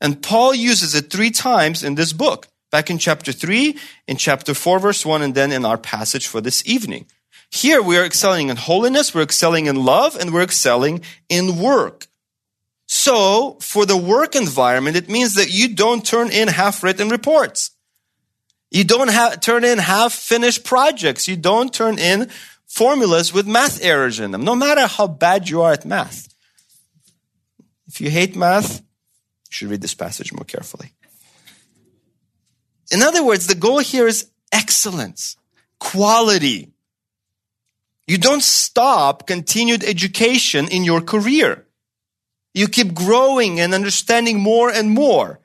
And 0.00 0.22
Paul 0.22 0.54
uses 0.54 0.94
it 0.94 1.10
three 1.10 1.30
times 1.30 1.82
in 1.82 1.94
this 1.94 2.12
book, 2.12 2.48
back 2.70 2.90
in 2.90 2.98
chapter 2.98 3.32
three, 3.32 3.78
in 4.06 4.16
chapter 4.16 4.54
four, 4.54 4.78
verse 4.78 5.06
one, 5.06 5.22
and 5.22 5.34
then 5.34 5.52
in 5.52 5.64
our 5.64 5.78
passage 5.78 6.26
for 6.26 6.40
this 6.40 6.66
evening. 6.66 7.06
Here 7.50 7.82
we 7.82 7.98
are 7.98 8.04
excelling 8.04 8.48
in 8.48 8.56
holiness, 8.56 9.14
we're 9.14 9.22
excelling 9.22 9.66
in 9.66 9.84
love, 9.84 10.16
and 10.16 10.32
we're 10.32 10.42
excelling 10.42 11.02
in 11.28 11.58
work. 11.58 12.06
So 12.86 13.56
for 13.60 13.86
the 13.86 13.96
work 13.96 14.34
environment, 14.34 14.96
it 14.96 15.08
means 15.08 15.34
that 15.34 15.52
you 15.52 15.74
don't 15.74 16.04
turn 16.04 16.30
in 16.30 16.48
half 16.48 16.82
written 16.82 17.08
reports. 17.08 17.72
You 18.70 18.84
don't 18.84 19.08
have, 19.08 19.40
turn 19.40 19.64
in 19.64 19.78
half 19.78 20.12
finished 20.12 20.64
projects. 20.64 21.26
You 21.26 21.36
don't 21.36 21.74
turn 21.74 21.98
in 21.98 22.30
formulas 22.66 23.32
with 23.32 23.46
math 23.46 23.82
errors 23.82 24.20
in 24.20 24.30
them, 24.30 24.44
no 24.44 24.54
matter 24.54 24.86
how 24.86 25.08
bad 25.08 25.48
you 25.48 25.62
are 25.62 25.72
at 25.72 25.84
math. 25.84 26.32
If 27.88 28.00
you 28.00 28.10
hate 28.10 28.36
math, 28.36 28.78
you 28.78 29.50
should 29.50 29.70
read 29.70 29.80
this 29.80 29.94
passage 29.94 30.32
more 30.32 30.44
carefully. 30.44 30.92
In 32.92 33.02
other 33.02 33.24
words, 33.24 33.48
the 33.48 33.56
goal 33.56 33.80
here 33.80 34.06
is 34.06 34.30
excellence, 34.52 35.36
quality. 35.80 36.70
You 38.06 38.18
don't 38.18 38.42
stop 38.42 39.26
continued 39.26 39.82
education 39.82 40.68
in 40.68 40.84
your 40.84 41.00
career. 41.00 41.66
You 42.54 42.68
keep 42.68 42.94
growing 42.94 43.58
and 43.60 43.74
understanding 43.74 44.40
more 44.40 44.70
and 44.70 44.90
more. 44.90 45.39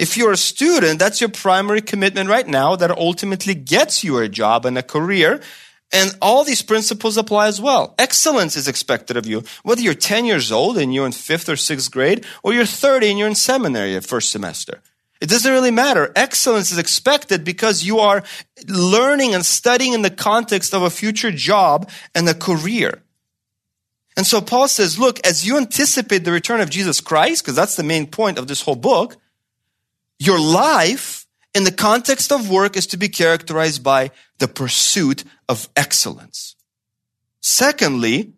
If 0.00 0.16
you're 0.16 0.32
a 0.32 0.36
student, 0.38 0.98
that's 0.98 1.20
your 1.20 1.28
primary 1.28 1.82
commitment 1.82 2.30
right 2.30 2.48
now 2.48 2.74
that 2.74 2.90
ultimately 2.90 3.54
gets 3.54 4.02
you 4.02 4.16
a 4.16 4.30
job 4.30 4.64
and 4.64 4.78
a 4.78 4.82
career. 4.82 5.42
And 5.92 6.16
all 6.22 6.42
these 6.42 6.62
principles 6.62 7.18
apply 7.18 7.48
as 7.48 7.60
well. 7.60 7.94
Excellence 7.98 8.56
is 8.56 8.66
expected 8.66 9.18
of 9.18 9.26
you, 9.26 9.42
whether 9.62 9.82
you're 9.82 9.92
10 9.92 10.24
years 10.24 10.50
old 10.50 10.78
and 10.78 10.94
you're 10.94 11.04
in 11.04 11.12
fifth 11.12 11.50
or 11.50 11.56
sixth 11.56 11.90
grade, 11.90 12.24
or 12.42 12.54
you're 12.54 12.64
30 12.64 13.10
and 13.10 13.18
you're 13.18 13.28
in 13.28 13.34
seminary 13.34 13.94
at 13.94 14.06
first 14.06 14.32
semester. 14.32 14.80
It 15.20 15.28
doesn't 15.28 15.52
really 15.52 15.70
matter. 15.70 16.10
Excellence 16.16 16.72
is 16.72 16.78
expected 16.78 17.44
because 17.44 17.84
you 17.84 17.98
are 17.98 18.22
learning 18.68 19.34
and 19.34 19.44
studying 19.44 19.92
in 19.92 20.00
the 20.00 20.08
context 20.08 20.72
of 20.72 20.80
a 20.80 20.88
future 20.88 21.30
job 21.30 21.90
and 22.14 22.26
a 22.26 22.32
career. 22.32 23.02
And 24.16 24.26
so 24.26 24.40
Paul 24.40 24.66
says, 24.66 24.98
look, 24.98 25.20
as 25.26 25.46
you 25.46 25.58
anticipate 25.58 26.24
the 26.24 26.32
return 26.32 26.62
of 26.62 26.70
Jesus 26.70 27.02
Christ, 27.02 27.42
because 27.42 27.54
that's 27.56 27.76
the 27.76 27.82
main 27.82 28.06
point 28.06 28.38
of 28.38 28.46
this 28.46 28.62
whole 28.62 28.76
book, 28.76 29.18
your 30.20 30.38
life 30.38 31.26
in 31.54 31.64
the 31.64 31.72
context 31.72 32.30
of 32.30 32.50
work 32.50 32.76
is 32.76 32.86
to 32.88 32.96
be 32.96 33.08
characterized 33.08 33.82
by 33.82 34.10
the 34.38 34.46
pursuit 34.46 35.24
of 35.48 35.68
excellence. 35.74 36.54
Secondly, 37.40 38.34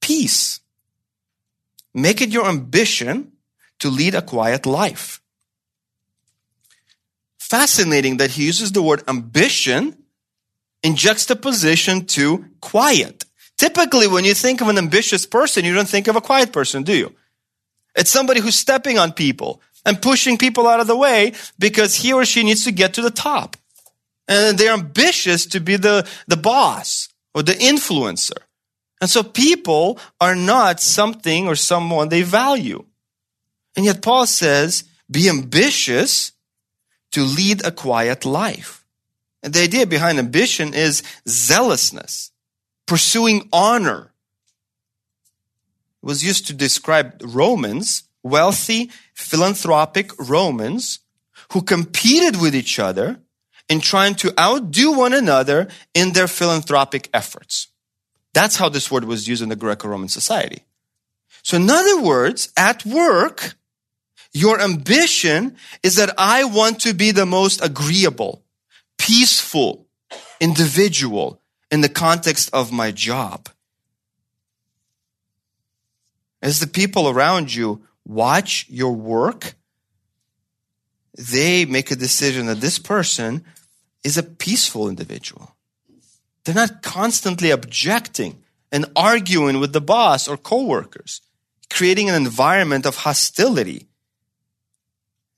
peace. 0.00 0.60
Make 1.94 2.20
it 2.20 2.28
your 2.28 2.46
ambition 2.46 3.32
to 3.78 3.88
lead 3.88 4.14
a 4.14 4.22
quiet 4.22 4.66
life. 4.66 5.20
Fascinating 7.38 8.18
that 8.18 8.32
he 8.32 8.44
uses 8.44 8.72
the 8.72 8.82
word 8.82 9.02
ambition 9.08 9.96
in 10.82 10.96
juxtaposition 10.96 12.04
to 12.06 12.44
quiet. 12.60 13.24
Typically, 13.56 14.06
when 14.06 14.24
you 14.26 14.34
think 14.34 14.60
of 14.60 14.68
an 14.68 14.76
ambitious 14.76 15.24
person, 15.24 15.64
you 15.64 15.74
don't 15.74 15.88
think 15.88 16.08
of 16.08 16.16
a 16.16 16.20
quiet 16.20 16.52
person, 16.52 16.82
do 16.82 16.94
you? 16.94 17.14
It's 17.94 18.10
somebody 18.10 18.40
who's 18.40 18.56
stepping 18.56 18.98
on 18.98 19.12
people, 19.12 19.62
and 19.86 20.02
pushing 20.02 20.36
people 20.36 20.66
out 20.66 20.80
of 20.80 20.88
the 20.88 20.96
way 20.96 21.32
because 21.58 21.94
he 21.94 22.12
or 22.12 22.26
she 22.26 22.42
needs 22.42 22.64
to 22.64 22.72
get 22.72 22.92
to 22.94 23.02
the 23.02 23.10
top. 23.10 23.56
And 24.28 24.58
they're 24.58 24.74
ambitious 24.74 25.46
to 25.46 25.60
be 25.60 25.76
the, 25.76 26.06
the 26.26 26.36
boss 26.36 27.08
or 27.32 27.44
the 27.44 27.52
influencer. 27.52 28.36
And 29.00 29.08
so 29.08 29.22
people 29.22 29.98
are 30.20 30.34
not 30.34 30.80
something 30.80 31.46
or 31.46 31.54
someone 31.54 32.08
they 32.08 32.22
value. 32.22 32.84
And 33.76 33.84
yet 33.84 34.02
Paul 34.02 34.26
says, 34.26 34.84
be 35.08 35.28
ambitious 35.28 36.32
to 37.12 37.22
lead 37.22 37.64
a 37.64 37.70
quiet 37.70 38.24
life. 38.24 38.84
And 39.42 39.54
the 39.54 39.62
idea 39.62 39.86
behind 39.86 40.18
ambition 40.18 40.74
is 40.74 41.04
zealousness, 41.28 42.32
pursuing 42.86 43.48
honor. 43.52 44.12
It 46.02 46.06
was 46.06 46.24
used 46.24 46.48
to 46.48 46.52
describe 46.52 47.22
Romans 47.24 48.02
wealthy, 48.24 48.90
philanthropic 49.16 50.12
Romans 50.18 51.00
who 51.52 51.62
competed 51.62 52.40
with 52.40 52.54
each 52.54 52.78
other 52.78 53.18
in 53.68 53.80
trying 53.80 54.14
to 54.14 54.32
outdo 54.38 54.92
one 54.92 55.14
another 55.14 55.68
in 55.94 56.12
their 56.12 56.28
philanthropic 56.28 57.08
efforts. 57.12 57.68
That's 58.34 58.56
how 58.56 58.68
this 58.68 58.90
word 58.90 59.04
was 59.04 59.26
used 59.26 59.42
in 59.42 59.48
the 59.48 59.56
Greco-Roman 59.56 60.08
society. 60.08 60.64
So 61.42 61.56
in 61.56 61.68
other 61.70 62.00
words, 62.00 62.52
at 62.56 62.84
work, 62.84 63.54
your 64.32 64.60
ambition 64.60 65.56
is 65.82 65.96
that 65.96 66.14
I 66.18 66.44
want 66.44 66.80
to 66.80 66.92
be 66.92 67.10
the 67.10 67.26
most 67.26 67.64
agreeable, 67.64 68.42
peaceful 68.98 69.86
individual 70.40 71.40
in 71.70 71.80
the 71.80 71.88
context 71.88 72.50
of 72.52 72.70
my 72.70 72.90
job. 72.90 73.48
As 76.42 76.60
the 76.60 76.66
people 76.66 77.08
around 77.08 77.54
you 77.54 77.82
watch 78.06 78.66
your 78.70 78.92
work, 78.92 79.54
they 81.18 81.64
make 81.64 81.90
a 81.90 81.96
decision 81.96 82.46
that 82.46 82.60
this 82.60 82.78
person 82.78 83.44
is 84.04 84.16
a 84.16 84.22
peaceful 84.22 84.88
individual. 84.88 85.56
They're 86.44 86.54
not 86.54 86.82
constantly 86.82 87.50
objecting 87.50 88.42
and 88.70 88.86
arguing 88.94 89.58
with 89.58 89.72
the 89.72 89.80
boss 89.80 90.28
or 90.28 90.36
coworkers, 90.36 91.20
creating 91.70 92.08
an 92.08 92.14
environment 92.14 92.86
of 92.86 92.96
hostility. 92.96 93.88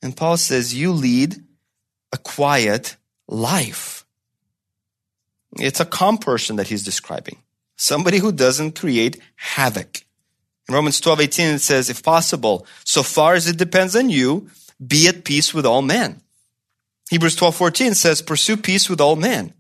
And 0.03 0.17
Paul 0.17 0.37
says, 0.37 0.75
you 0.75 0.93
lead 0.93 1.37
a 2.13 2.19
quiet 2.19 2.97
life. 3.27 4.05
It's 5.59 5.81
a 5.81 5.87
calm 5.87 6.19
person 6.19 6.57
that 6.57 6.69
he's 6.69 6.85
describing. 6.85 7.39
Somebody 7.77 8.19
who 8.19 8.33
doesn't 8.33 8.79
create 8.79 9.21
havoc. 9.37 10.05
In 10.69 10.75
Romans 10.75 11.01
12, 11.01 11.21
18, 11.21 11.47
it 11.55 11.59
says, 11.61 11.89
if 11.89 12.03
possible, 12.03 12.67
so 12.85 13.03
far 13.03 13.35
as 13.35 13.49
it 13.49 13.57
depends 13.57 13.97
on 13.97 14.11
you, 14.11 14.51
be 14.85 15.09
at 15.09 15.25
peace 15.25 15.55
with 15.55 15.65
all 15.65 15.81
men. 15.81 16.21
Hebrews 17.11 17.37
12, 17.37 17.57
14 17.57 17.95
says, 17.95 18.21
pursue 18.21 18.57
peace 18.57 18.91
with 18.91 19.01
all 19.01 19.17
men. 19.17 19.55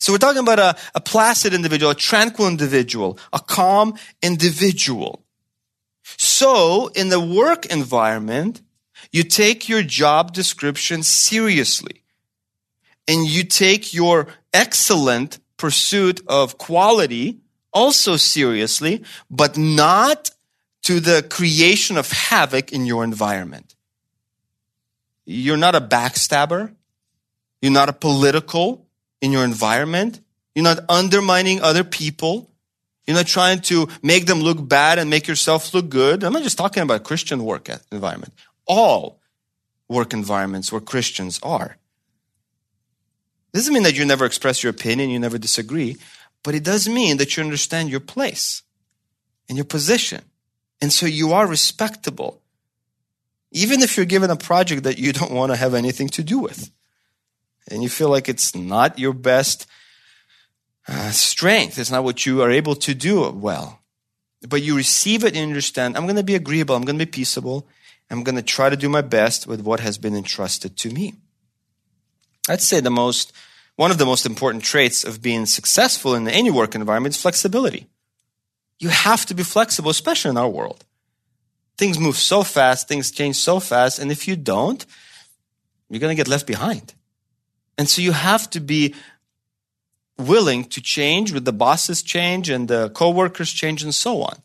So 0.00 0.12
we're 0.12 0.18
talking 0.18 0.42
about 0.42 0.58
a, 0.58 0.76
a 0.94 1.00
placid 1.00 1.54
individual, 1.54 1.92
a 1.92 1.94
tranquil 1.94 2.46
individual, 2.46 3.18
a 3.32 3.40
calm 3.40 3.94
individual. 4.22 5.24
So 6.02 6.88
in 6.88 7.08
the 7.08 7.20
work 7.20 7.64
environment, 7.66 8.60
you 9.12 9.22
take 9.22 9.66
your 9.66 9.82
job 9.82 10.34
description 10.34 11.02
seriously 11.02 12.02
and 13.08 13.26
you 13.26 13.44
take 13.44 13.94
your 13.94 14.26
excellent 14.52 15.38
pursuit 15.56 16.20
of 16.28 16.58
quality 16.58 17.40
also 17.72 18.16
seriously, 18.16 19.02
but 19.30 19.56
not 19.56 20.30
to 20.84 21.00
the 21.00 21.26
creation 21.28 21.96
of 21.96 22.10
havoc 22.10 22.72
in 22.72 22.86
your 22.86 23.04
environment. 23.04 23.74
You're 25.24 25.56
not 25.56 25.74
a 25.74 25.80
backstabber. 25.80 26.74
You're 27.60 27.72
not 27.72 27.88
a 27.88 27.94
political 27.94 28.86
in 29.20 29.32
your 29.32 29.44
environment. 29.44 30.20
You're 30.54 30.64
not 30.64 30.80
undermining 30.88 31.62
other 31.62 31.84
people. 31.84 32.50
You're 33.06 33.16
not 33.16 33.26
trying 33.26 33.60
to 33.62 33.88
make 34.02 34.26
them 34.26 34.40
look 34.40 34.66
bad 34.68 34.98
and 34.98 35.08
make 35.08 35.26
yourself 35.26 35.72
look 35.74 35.88
good. 35.88 36.22
I'm 36.22 36.32
not 36.32 36.42
just 36.42 36.58
talking 36.58 36.82
about 36.82 37.04
Christian 37.04 37.44
work 37.44 37.68
environment. 37.90 38.34
All 38.66 39.20
work 39.88 40.12
environments 40.12 40.70
where 40.70 40.80
Christians 40.80 41.40
are. 41.42 41.76
This 43.52 43.62
doesn't 43.62 43.74
mean 43.74 43.82
that 43.84 43.96
you 43.96 44.04
never 44.04 44.24
express 44.24 44.62
your 44.62 44.70
opinion, 44.70 45.10
you 45.10 45.18
never 45.18 45.38
disagree, 45.38 45.96
but 46.42 46.54
it 46.54 46.64
does 46.64 46.88
mean 46.88 47.18
that 47.18 47.36
you 47.36 47.42
understand 47.42 47.88
your 47.88 48.00
place 48.00 48.62
and 49.48 49.56
your 49.56 49.64
position. 49.64 50.22
And 50.84 50.92
so 50.92 51.06
you 51.06 51.32
are 51.32 51.46
respectable, 51.46 52.42
even 53.50 53.80
if 53.80 53.96
you're 53.96 54.04
given 54.04 54.28
a 54.28 54.36
project 54.36 54.82
that 54.82 54.98
you 54.98 55.14
don't 55.14 55.32
want 55.32 55.50
to 55.50 55.56
have 55.56 55.72
anything 55.72 56.08
to 56.08 56.22
do 56.22 56.38
with. 56.38 56.70
And 57.70 57.82
you 57.82 57.88
feel 57.88 58.10
like 58.10 58.28
it's 58.28 58.54
not 58.54 58.98
your 58.98 59.14
best 59.14 59.66
uh, 60.86 61.10
strength, 61.10 61.78
it's 61.78 61.90
not 61.90 62.04
what 62.04 62.26
you 62.26 62.42
are 62.42 62.50
able 62.50 62.74
to 62.74 62.94
do 62.94 63.30
well. 63.30 63.80
But 64.46 64.60
you 64.60 64.76
receive 64.76 65.24
it 65.24 65.34
and 65.34 65.48
understand 65.48 65.96
I'm 65.96 66.02
going 66.04 66.16
to 66.16 66.22
be 66.22 66.34
agreeable, 66.34 66.76
I'm 66.76 66.84
going 66.84 66.98
to 66.98 67.06
be 67.06 67.10
peaceable, 67.10 67.66
I'm 68.10 68.22
going 68.22 68.36
to 68.36 68.42
try 68.42 68.68
to 68.68 68.76
do 68.76 68.90
my 68.90 69.00
best 69.00 69.46
with 69.46 69.62
what 69.62 69.80
has 69.80 69.96
been 69.96 70.14
entrusted 70.14 70.76
to 70.76 70.90
me. 70.90 71.14
I'd 72.46 72.60
say 72.60 72.80
the 72.80 72.90
most, 72.90 73.32
one 73.76 73.90
of 73.90 73.96
the 73.96 74.04
most 74.04 74.26
important 74.26 74.64
traits 74.64 75.02
of 75.02 75.22
being 75.22 75.46
successful 75.46 76.14
in 76.14 76.28
any 76.28 76.50
work 76.50 76.74
environment 76.74 77.14
is 77.14 77.22
flexibility. 77.22 77.88
You 78.84 78.90
have 78.90 79.24
to 79.26 79.34
be 79.34 79.42
flexible, 79.42 79.90
especially 79.90 80.32
in 80.32 80.36
our 80.36 80.48
world. 80.48 80.84
Things 81.78 81.98
move 81.98 82.18
so 82.18 82.42
fast, 82.42 82.86
things 82.86 83.10
change 83.10 83.36
so 83.36 83.58
fast, 83.58 83.98
and 83.98 84.12
if 84.12 84.28
you 84.28 84.36
don't, 84.36 84.84
you're 85.88 86.00
going 86.00 86.14
to 86.14 86.22
get 86.22 86.28
left 86.28 86.46
behind. 86.46 86.92
And 87.78 87.88
so 87.88 88.02
you 88.02 88.12
have 88.12 88.50
to 88.50 88.60
be 88.60 88.94
willing 90.18 90.66
to 90.66 90.82
change 90.82 91.32
with 91.32 91.46
the 91.46 91.52
bosses 91.52 92.02
change 92.02 92.50
and 92.50 92.68
the 92.68 92.90
coworkers 92.90 93.50
change 93.50 93.82
and 93.82 93.94
so 93.94 94.20
on. 94.20 94.42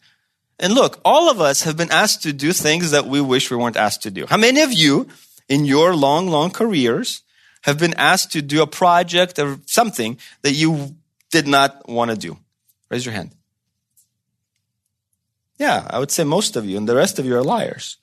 And 0.58 0.74
look, 0.74 1.02
all 1.04 1.30
of 1.30 1.42
us 1.42 1.64
have 1.64 1.76
been 1.76 1.92
asked 1.92 2.24
to 2.24 2.32
do 2.32 2.54
things 2.54 2.92
that 2.92 3.08
we 3.08 3.20
wish 3.20 3.52
we 3.52 3.58
weren't 3.58 3.76
asked 3.76 4.04
to 4.04 4.12
do. 4.12 4.26
How 4.26 4.38
many 4.38 4.62
of 4.62 4.72
you 4.72 5.10
in 5.50 5.66
your 5.66 5.94
long, 5.94 6.30
long 6.30 6.50
careers 6.50 7.24
have 7.64 7.78
been 7.78 7.94
asked 7.96 8.32
to 8.32 8.42
do 8.42 8.62
a 8.62 8.68
project 8.68 9.38
or 9.38 9.60
something 9.66 10.18
that 10.44 10.54
you 10.54 10.96
did 11.30 11.46
not 11.46 11.90
want 11.90 12.12
to 12.12 12.16
do? 12.18 12.38
Raise 12.90 13.06
your 13.06 13.14
hand. 13.14 13.36
Yeah, 15.60 15.86
I 15.90 16.00
would 16.00 16.10
say 16.10 16.24
most 16.24 16.56
of 16.56 16.66
you, 16.66 16.78
and 16.78 16.88
the 16.88 16.96
rest 16.96 17.20
of 17.20 17.26
you 17.26 17.36
are 17.36 17.44
liars. 17.44 17.98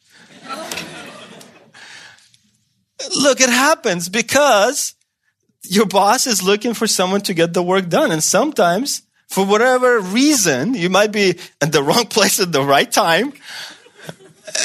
Look, 3.19 3.41
it 3.41 3.49
happens 3.49 4.09
because 4.09 4.95
your 5.63 5.87
boss 5.87 6.27
is 6.27 6.43
looking 6.43 6.75
for 6.75 6.87
someone 6.87 7.23
to 7.23 7.35
get 7.35 7.55
the 7.55 7.63
work 7.63 7.89
done. 7.89 8.11
And 8.11 8.23
sometimes, 8.23 9.03
for 9.29 9.45
whatever 9.45 10.01
reason, 10.01 10.75
you 10.75 10.91
might 10.91 11.13
be 11.13 11.39
at 11.61 11.73
the 11.73 11.83
wrong 11.89 12.07
place 12.07 12.41
at 12.41 12.53
the 12.53 12.63
right 12.63 12.91
time. 12.91 13.33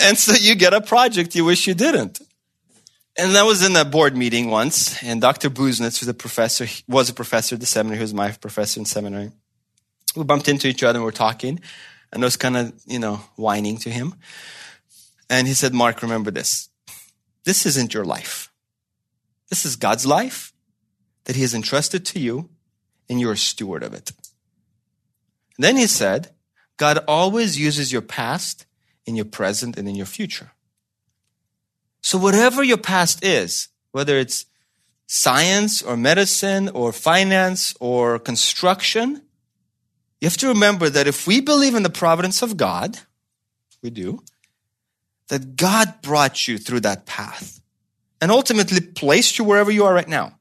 And 0.03 0.17
so 0.17 0.33
you 0.33 0.55
get 0.55 0.73
a 0.73 0.81
project 0.81 1.35
you 1.35 1.45
wish 1.45 1.67
you 1.67 1.73
didn't. 1.73 2.21
And 3.17 3.37
I 3.37 3.43
was 3.43 3.63
in 3.65 3.75
a 3.75 3.83
board 3.83 4.15
meeting 4.15 4.49
once, 4.49 5.01
and 5.03 5.19
Dr. 5.19 5.49
Busenitz, 5.49 5.99
who's 5.99 6.07
a 6.07 6.13
professor, 6.13 6.65
was 6.87 7.09
a 7.09 7.13
professor 7.13 7.55
at 7.55 7.59
the 7.61 7.67
seminary, 7.67 7.97
who 7.97 8.03
was 8.03 8.13
my 8.13 8.31
professor 8.31 8.79
in 8.79 8.85
seminary. 8.85 9.31
We 10.15 10.23
bumped 10.23 10.47
into 10.47 10.67
each 10.67 10.83
other 10.83 10.97
and 10.97 11.03
we 11.03 11.05
were 11.05 11.11
talking. 11.11 11.59
And 12.11 12.23
I 12.23 12.25
was 12.25 12.37
kind 12.37 12.57
of, 12.57 12.73
you 12.85 12.99
know, 12.99 13.21
whining 13.35 13.77
to 13.77 13.89
him. 13.89 14.15
And 15.29 15.47
he 15.47 15.53
said, 15.53 15.73
Mark, 15.73 16.01
remember 16.01 16.31
this. 16.31 16.69
This 17.45 17.65
isn't 17.65 17.93
your 17.93 18.05
life. 18.05 18.51
This 19.49 19.65
is 19.65 19.75
God's 19.75 20.05
life 20.05 20.53
that 21.25 21.35
he 21.35 21.41
has 21.41 21.53
entrusted 21.53 22.05
to 22.07 22.19
you, 22.19 22.49
and 23.09 23.19
you're 23.19 23.33
a 23.33 23.37
steward 23.37 23.83
of 23.83 23.93
it. 23.93 24.11
And 25.57 25.63
then 25.63 25.77
he 25.77 25.87
said, 25.87 26.31
God 26.77 26.99
always 27.07 27.59
uses 27.59 27.91
your 27.91 28.01
past 28.01 28.65
in 29.05 29.15
your 29.15 29.25
present 29.25 29.77
and 29.77 29.87
in 29.87 29.95
your 29.95 30.05
future. 30.05 30.51
So 32.01 32.17
whatever 32.17 32.63
your 32.63 32.77
past 32.77 33.23
is, 33.23 33.67
whether 33.91 34.17
it's 34.17 34.45
science 35.05 35.81
or 35.81 35.97
medicine 35.97 36.69
or 36.69 36.91
finance 36.91 37.75
or 37.79 38.17
construction, 38.17 39.21
you 40.21 40.27
have 40.27 40.37
to 40.37 40.47
remember 40.47 40.87
that 40.89 41.07
if 41.07 41.25
we 41.25 41.41
believe 41.41 41.75
in 41.75 41.83
the 41.83 41.89
providence 41.89 42.41
of 42.41 42.55
God, 42.55 42.99
we 43.81 43.89
do, 43.89 44.23
that 45.29 45.55
God 45.55 46.01
brought 46.01 46.47
you 46.47 46.57
through 46.57 46.81
that 46.81 47.05
path 47.05 47.59
and 48.21 48.31
ultimately 48.31 48.79
placed 48.79 49.39
you 49.39 49.45
wherever 49.45 49.71
you 49.71 49.83
are 49.83 49.93
right 49.93 50.07
now, 50.07 50.37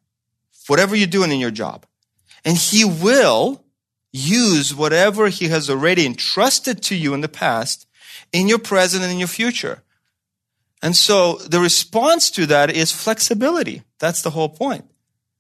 whatever 0.66 0.94
you're 0.94 1.06
doing 1.06 1.32
in 1.32 1.40
your 1.40 1.50
job. 1.50 1.86
And 2.44 2.56
He 2.56 2.84
will 2.84 3.64
use 4.12 4.74
whatever 4.74 5.28
He 5.28 5.48
has 5.48 5.70
already 5.70 6.04
entrusted 6.04 6.82
to 6.84 6.94
you 6.94 7.14
in 7.14 7.22
the 7.22 7.28
past 7.28 7.86
in 8.32 8.48
your 8.48 8.58
present 8.58 9.02
and 9.02 9.12
in 9.12 9.18
your 9.18 9.28
future. 9.28 9.82
And 10.82 10.96
so 10.96 11.36
the 11.36 11.60
response 11.60 12.30
to 12.32 12.46
that 12.46 12.70
is 12.70 12.92
flexibility. 12.92 13.82
That's 13.98 14.22
the 14.22 14.30
whole 14.30 14.48
point. 14.48 14.84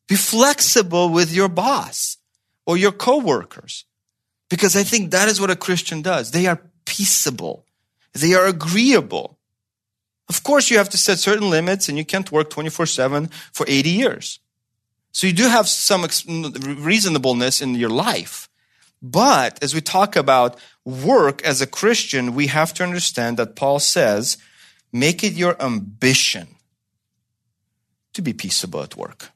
Be 0.06 0.16
flexible 0.16 1.08
with 1.08 1.32
your 1.32 1.48
boss 1.48 2.18
or 2.66 2.76
your 2.76 2.92
coworkers. 2.92 3.84
Because 4.50 4.76
I 4.76 4.82
think 4.82 5.12
that 5.12 5.28
is 5.28 5.40
what 5.40 5.50
a 5.50 5.56
Christian 5.56 6.02
does. 6.02 6.32
They 6.32 6.46
are 6.46 6.60
peaceable. 6.84 7.64
They 8.12 8.34
are 8.34 8.46
agreeable. 8.46 9.38
Of 10.28 10.42
course, 10.42 10.70
you 10.70 10.76
have 10.76 10.90
to 10.90 10.98
set 10.98 11.18
certain 11.18 11.48
limits 11.48 11.88
and 11.88 11.96
you 11.96 12.04
can't 12.04 12.30
work 12.30 12.50
24 12.50 12.86
7 12.86 13.28
for 13.52 13.64
80 13.66 13.88
years. 13.88 14.40
So 15.12 15.26
you 15.26 15.32
do 15.32 15.48
have 15.48 15.68
some 15.68 16.06
reasonableness 16.84 17.62
in 17.62 17.74
your 17.74 17.90
life. 17.90 18.48
But 19.02 19.62
as 19.62 19.74
we 19.74 19.80
talk 19.80 20.14
about 20.14 20.58
work 20.84 21.42
as 21.42 21.60
a 21.60 21.66
Christian, 21.66 22.34
we 22.34 22.48
have 22.48 22.74
to 22.74 22.82
understand 22.84 23.38
that 23.38 23.56
Paul 23.56 23.78
says, 23.78 24.36
make 24.92 25.24
it 25.24 25.32
your 25.32 25.60
ambition 25.62 26.48
to 28.12 28.22
be 28.22 28.32
peaceable 28.32 28.82
at 28.82 28.96
work. 28.96 29.30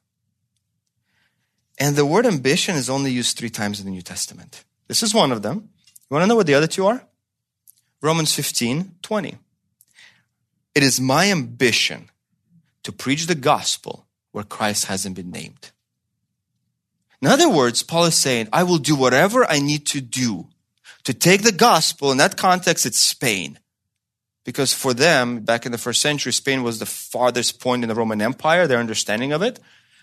And 1.78 1.96
the 1.96 2.06
word 2.06 2.26
ambition 2.26 2.76
is 2.76 2.90
only 2.90 3.10
used 3.10 3.36
three 3.36 3.50
times 3.50 3.80
in 3.80 3.86
the 3.86 3.92
New 3.92 4.02
Testament. 4.02 4.64
This 4.88 5.02
is 5.02 5.14
one 5.14 5.32
of 5.32 5.42
them. 5.42 5.70
You 5.86 6.14
want 6.14 6.24
to 6.24 6.26
know 6.26 6.36
what 6.36 6.46
the 6.46 6.54
other 6.54 6.66
two 6.66 6.86
are? 6.86 7.04
Romans 8.02 8.34
15, 8.34 8.96
20. 9.02 9.38
It 10.74 10.82
is 10.82 11.00
my 11.00 11.30
ambition 11.30 12.10
to 12.82 12.92
preach 12.92 13.26
the 13.26 13.34
gospel 13.34 14.06
where 14.32 14.44
Christ 14.44 14.86
hasn't 14.86 15.16
been 15.16 15.30
named. 15.30 15.70
In 17.22 17.28
other 17.28 17.48
words, 17.48 17.82
Paul 17.82 18.04
is 18.04 18.16
saying, 18.16 18.48
I 18.52 18.64
will 18.64 18.78
do 18.78 18.94
whatever 18.94 19.50
I 19.50 19.58
need 19.58 19.86
to 19.86 20.00
do 20.00 20.48
to 21.04 21.14
take 21.14 21.42
the 21.42 21.52
gospel. 21.52 22.12
In 22.12 22.18
that 22.18 22.36
context, 22.36 22.84
it's 22.84 22.98
Spain. 22.98 23.58
Because 24.44 24.74
for 24.74 24.92
them, 24.92 25.40
back 25.40 25.64
in 25.64 25.72
the 25.72 25.78
first 25.78 26.02
century, 26.02 26.32
Spain 26.32 26.62
was 26.62 26.78
the 26.78 26.86
farthest 26.86 27.60
point 27.60 27.82
in 27.82 27.88
the 27.88 27.94
Roman 27.94 28.20
Empire, 28.20 28.66
their 28.66 28.78
understanding 28.78 29.32
of 29.32 29.40
it. 29.40 29.58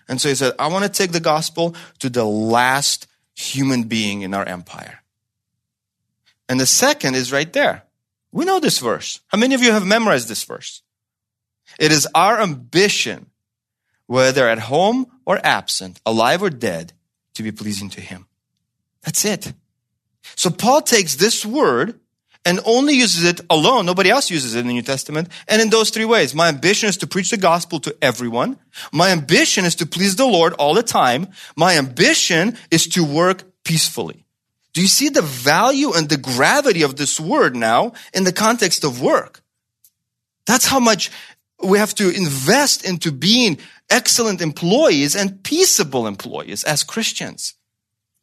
And 0.07 0.19
so 0.19 0.29
he 0.29 0.35
said, 0.35 0.53
I 0.57 0.67
want 0.67 0.83
to 0.83 0.89
take 0.89 1.11
the 1.11 1.19
gospel 1.19 1.75
to 1.99 2.09
the 2.09 2.25
last 2.25 3.05
human 3.41 3.83
being 3.83 4.21
in 4.21 4.33
our 4.33 4.45
empire. 4.45 4.99
And 6.47 6.59
the 6.59 6.65
second 6.65 7.15
is 7.15 7.31
right 7.31 7.51
there. 7.51 7.83
We 8.31 8.45
know 8.45 8.59
this 8.59 8.79
verse. 8.79 9.21
How 9.27 9.37
many 9.37 9.55
of 9.55 9.61
you 9.61 9.71
have 9.71 9.85
memorized 9.85 10.27
this 10.27 10.43
verse? 10.43 10.81
It 11.79 11.91
is 11.91 12.07
our 12.13 12.41
ambition, 12.41 13.27
whether 14.05 14.47
at 14.47 14.59
home 14.59 15.07
or 15.25 15.39
absent, 15.43 16.01
alive 16.05 16.43
or 16.43 16.49
dead, 16.49 16.93
to 17.33 17.43
be 17.43 17.51
pleasing 17.51 17.89
to 17.91 18.01
him. 18.01 18.27
That's 19.03 19.25
it. 19.25 19.53
So 20.35 20.49
Paul 20.49 20.81
takes 20.81 21.15
this 21.15 21.45
word 21.45 21.99
and 22.43 22.59
only 22.65 22.95
uses 22.95 23.23
it 23.23 23.41
alone. 23.49 23.85
Nobody 23.85 24.09
else 24.09 24.31
uses 24.31 24.55
it 24.55 24.61
in 24.61 24.67
the 24.67 24.73
New 24.73 24.81
Testament. 24.81 25.29
And 25.47 25.61
in 25.61 25.69
those 25.69 25.89
three 25.89 26.05
ways, 26.05 26.33
my 26.33 26.47
ambition 26.47 26.89
is 26.89 26.97
to 26.97 27.07
preach 27.07 27.29
the 27.29 27.37
gospel 27.37 27.79
to 27.81 27.95
everyone. 28.01 28.57
My 28.91 29.09
ambition 29.09 29.65
is 29.65 29.75
to 29.75 29.85
please 29.85 30.15
the 30.15 30.25
Lord 30.25 30.53
all 30.53 30.73
the 30.73 30.83
time. 30.83 31.27
My 31.55 31.77
ambition 31.77 32.57
is 32.71 32.87
to 32.87 33.03
work 33.03 33.43
peacefully. 33.63 34.25
Do 34.73 34.81
you 34.81 34.87
see 34.87 35.09
the 35.09 35.21
value 35.21 35.93
and 35.93 36.09
the 36.09 36.17
gravity 36.17 36.81
of 36.81 36.95
this 36.95 37.19
word 37.19 37.55
now 37.55 37.93
in 38.13 38.23
the 38.23 38.31
context 38.31 38.83
of 38.83 39.01
work? 39.01 39.41
That's 40.45 40.65
how 40.65 40.79
much 40.79 41.11
we 41.63 41.77
have 41.77 41.93
to 41.95 42.09
invest 42.09 42.85
into 42.85 43.11
being 43.11 43.59
excellent 43.89 44.41
employees 44.41 45.15
and 45.15 45.43
peaceable 45.43 46.07
employees 46.07 46.63
as 46.63 46.83
Christians. 46.83 47.53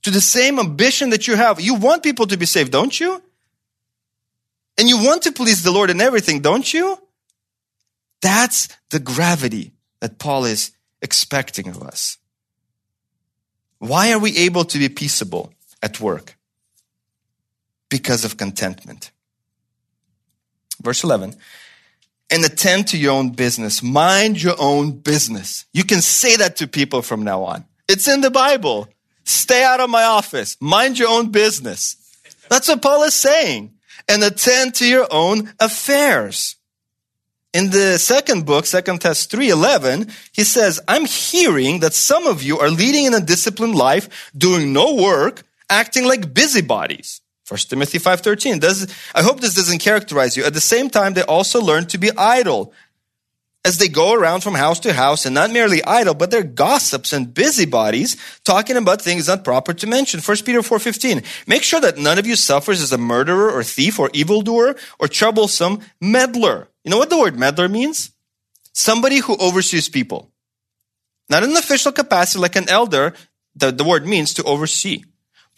To 0.03 0.11
the 0.11 0.21
same 0.21 0.59
ambition 0.59 1.11
that 1.11 1.29
you 1.29 1.37
have. 1.37 1.61
You 1.61 1.75
want 1.75 2.03
people 2.03 2.27
to 2.27 2.37
be 2.37 2.47
saved, 2.47 2.73
don't 2.73 2.99
you? 2.99 3.23
And 4.79 4.89
you 4.89 4.97
want 4.97 5.23
to 5.23 5.33
please 5.33 5.65
the 5.65 5.73
Lord 5.73 5.91
in 5.91 6.01
everything, 6.01 6.41
don't 6.41 6.73
you? 6.73 6.97
That's 8.23 8.69
the 8.91 9.01
gravity 9.01 9.73
that 10.01 10.19
Paul 10.19 10.45
is 10.45 10.71
expecting 11.03 11.69
of 11.69 11.83
us. 11.83 12.17
Why 13.79 14.13
are 14.13 14.19
we 14.19 14.37
able 14.39 14.65
to 14.65 14.79
be 14.79 14.89
peaceable 14.89 15.53
at 15.83 16.01
work? 16.01 16.37
Because 17.89 18.25
of 18.25 18.37
contentment. 18.37 19.11
Verse 20.81 21.03
11. 21.03 21.35
And 22.31 22.45
attend 22.45 22.89
to 22.89 22.99
your 22.99 23.13
own 23.13 23.31
business. 23.31 23.83
Mind 23.83 24.41
your 24.41 24.57
own 24.59 24.93
business. 24.93 25.65
You 25.73 25.83
can 25.83 26.01
say 26.03 26.37
that 26.37 26.57
to 26.57 26.69
people 26.69 27.03
from 27.03 27.25
now 27.25 27.45
on. 27.45 27.65
It's 27.89 28.07
in 28.07 28.21
the 28.21 28.31
Bible. 28.31 28.89
Stay 29.25 29.65
out 29.65 29.81
of 29.81 29.91
my 29.91 30.05
office. 30.05 30.57
Mind 30.61 30.99
your 30.99 31.09
own 31.09 31.31
business. 31.31 31.97
That's 32.49 32.69
what 32.69 32.83
Paul 32.83 33.03
is 33.05 33.15
saying 33.15 33.78
and 34.09 34.25
attend 34.25 34.75
to 34.77 34.87
your 34.87 35.07
own 35.11 35.53
affairs. 35.61 36.57
In 37.55 37.71
the 37.71 37.99
second 37.99 38.45
book, 38.45 38.67
Second 38.67 39.01
Thess 39.01 39.27
3:11, 39.27 40.13
he 40.33 40.45
says, 40.45 40.81
"I'm 40.87 41.07
hearing 41.07 41.81
that 41.81 41.95
some 41.95 42.27
of 42.27 42.43
you 42.43 42.59
are 42.59 42.71
leading 42.71 43.07
in 43.07 43.15
a 43.15 43.21
disciplined 43.21 43.75
life, 43.75 44.09
doing 44.37 44.73
no 44.73 44.95
work, 44.95 45.45
acting 45.71 46.05
like 46.05 46.35
busybodies. 46.35 47.21
1 47.49 47.69
Timothy 47.71 47.99
5.13. 47.99 48.59
Does, 48.61 48.87
I 49.15 49.23
hope 49.23 49.41
this 49.41 49.55
doesn't 49.55 49.79
characterize 49.79 50.37
you. 50.37 50.45
At 50.45 50.53
the 50.53 50.61
same 50.61 50.91
time, 50.91 51.15
they 51.15 51.23
also 51.23 51.63
learn 51.63 51.87
to 51.87 51.99
be 51.99 52.11
idle 52.17 52.73
as 53.65 53.79
they 53.79 53.89
go 53.89 54.13
around 54.13 54.43
from 54.43 54.55
house 54.55 54.81
to 54.81 54.93
house 54.93 55.27
and 55.27 55.35
not 55.35 55.51
merely 55.51 55.85
idle, 55.85 56.15
but 56.15 56.31
they're 56.31 56.43
gossips 56.43 57.13
and 57.13 57.35
busybodies 57.35 58.17
talking 58.45 58.77
about 58.77 59.03
things 59.03 59.29
not 59.29 59.45
proper 59.45 59.75
to 59.75 59.87
mention. 59.87 60.21
1 60.21 60.37
Peter 60.39 60.61
4.15. 60.61 61.25
Make 61.47 61.63
sure 61.63 61.81
that 61.81 61.99
none 61.99 62.19
of 62.19 62.27
you 62.27 62.37
suffers 62.37 62.81
as 62.81 62.93
a 62.93 62.99
murderer 62.99 63.51
or 63.51 63.63
thief 63.63 63.99
or 63.99 64.11
evildoer 64.13 64.77
or 64.99 65.09
troublesome 65.09 65.81
meddler. 66.01 66.69
You 66.85 66.91
know 66.91 66.99
what 66.99 67.11
the 67.11 67.19
word 67.19 67.39
meddler 67.39 67.69
means? 67.69 68.13
Somebody 68.73 69.19
who 69.19 69.37
oversees 69.37 69.89
people. 69.89 70.31
Not 71.29 71.43
in 71.43 71.51
an 71.51 71.57
official 71.57 71.93
capacity 71.93 72.41
like 72.41 72.57
an 72.57 72.69
elder, 72.69 73.13
the, 73.55 73.71
the 73.71 73.85
word 73.85 74.07
means 74.07 74.35
to 74.35 74.45
oversee. 74.45 75.03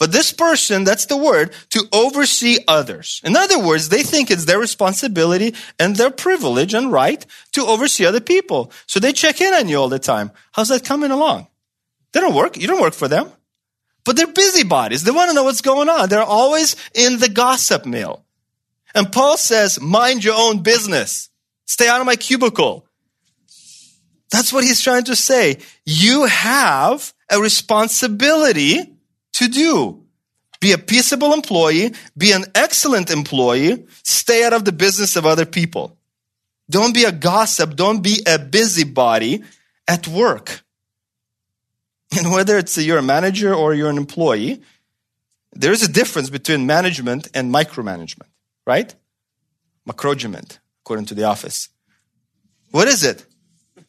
But 0.01 0.11
this 0.11 0.33
person, 0.33 0.83
that's 0.83 1.05
the 1.05 1.15
word, 1.15 1.53
to 1.69 1.87
oversee 1.93 2.57
others. 2.67 3.21
In 3.23 3.35
other 3.35 3.59
words, 3.59 3.89
they 3.89 4.01
think 4.01 4.31
it's 4.31 4.45
their 4.45 4.57
responsibility 4.57 5.53
and 5.77 5.95
their 5.95 6.09
privilege 6.09 6.73
and 6.73 6.91
right 6.91 7.23
to 7.51 7.67
oversee 7.67 8.07
other 8.07 8.19
people. 8.19 8.71
So 8.87 8.99
they 8.99 9.13
check 9.13 9.41
in 9.41 9.53
on 9.53 9.69
you 9.69 9.77
all 9.77 9.89
the 9.89 9.99
time. 9.99 10.31
How's 10.53 10.69
that 10.69 10.83
coming 10.83 11.11
along? 11.11 11.45
They 12.13 12.19
don't 12.19 12.33
work. 12.33 12.57
You 12.57 12.65
don't 12.65 12.81
work 12.81 12.95
for 12.95 13.07
them. 13.07 13.31
But 14.03 14.15
they're 14.15 14.25
busybodies. 14.25 15.03
They 15.03 15.11
want 15.11 15.29
to 15.29 15.35
know 15.35 15.43
what's 15.43 15.61
going 15.61 15.87
on. 15.87 16.09
They're 16.09 16.23
always 16.23 16.75
in 16.95 17.19
the 17.19 17.29
gossip 17.29 17.85
mill. 17.85 18.25
And 18.95 19.11
Paul 19.11 19.37
says, 19.37 19.79
mind 19.79 20.23
your 20.23 20.35
own 20.35 20.63
business. 20.63 21.29
Stay 21.67 21.87
out 21.87 21.99
of 21.99 22.07
my 22.07 22.15
cubicle. 22.15 22.87
That's 24.31 24.51
what 24.51 24.63
he's 24.63 24.81
trying 24.81 25.03
to 25.03 25.15
say. 25.15 25.59
You 25.85 26.25
have 26.25 27.13
a 27.29 27.39
responsibility 27.39 28.97
to 29.33 29.47
do. 29.47 30.03
Be 30.59 30.73
a 30.73 30.77
peaceable 30.77 31.33
employee, 31.33 31.93
be 32.15 32.31
an 32.31 32.45
excellent 32.53 33.09
employee, 33.09 33.85
stay 34.03 34.43
out 34.43 34.53
of 34.53 34.63
the 34.63 34.71
business 34.71 35.15
of 35.15 35.25
other 35.25 35.45
people. 35.45 35.97
Don't 36.69 36.93
be 36.93 37.03
a 37.03 37.11
gossip, 37.11 37.75
don't 37.75 38.01
be 38.01 38.21
a 38.27 38.37
busybody 38.37 39.43
at 39.87 40.07
work. 40.07 40.61
And 42.17 42.31
whether 42.31 42.57
it's 42.57 42.77
you're 42.77 42.99
a 42.99 43.03
manager 43.03 43.53
or 43.53 43.73
you're 43.73 43.89
an 43.89 43.97
employee, 43.97 44.61
there's 45.53 45.81
a 45.81 45.91
difference 45.91 46.29
between 46.29 46.65
management 46.65 47.27
and 47.33 47.53
micromanagement, 47.53 48.27
right? 48.67 48.93
Macrogement, 49.87 50.59
according 50.83 51.05
to 51.07 51.15
the 51.15 51.23
office. 51.23 51.69
What 52.71 52.87
is 52.87 53.03
it? 53.03 53.25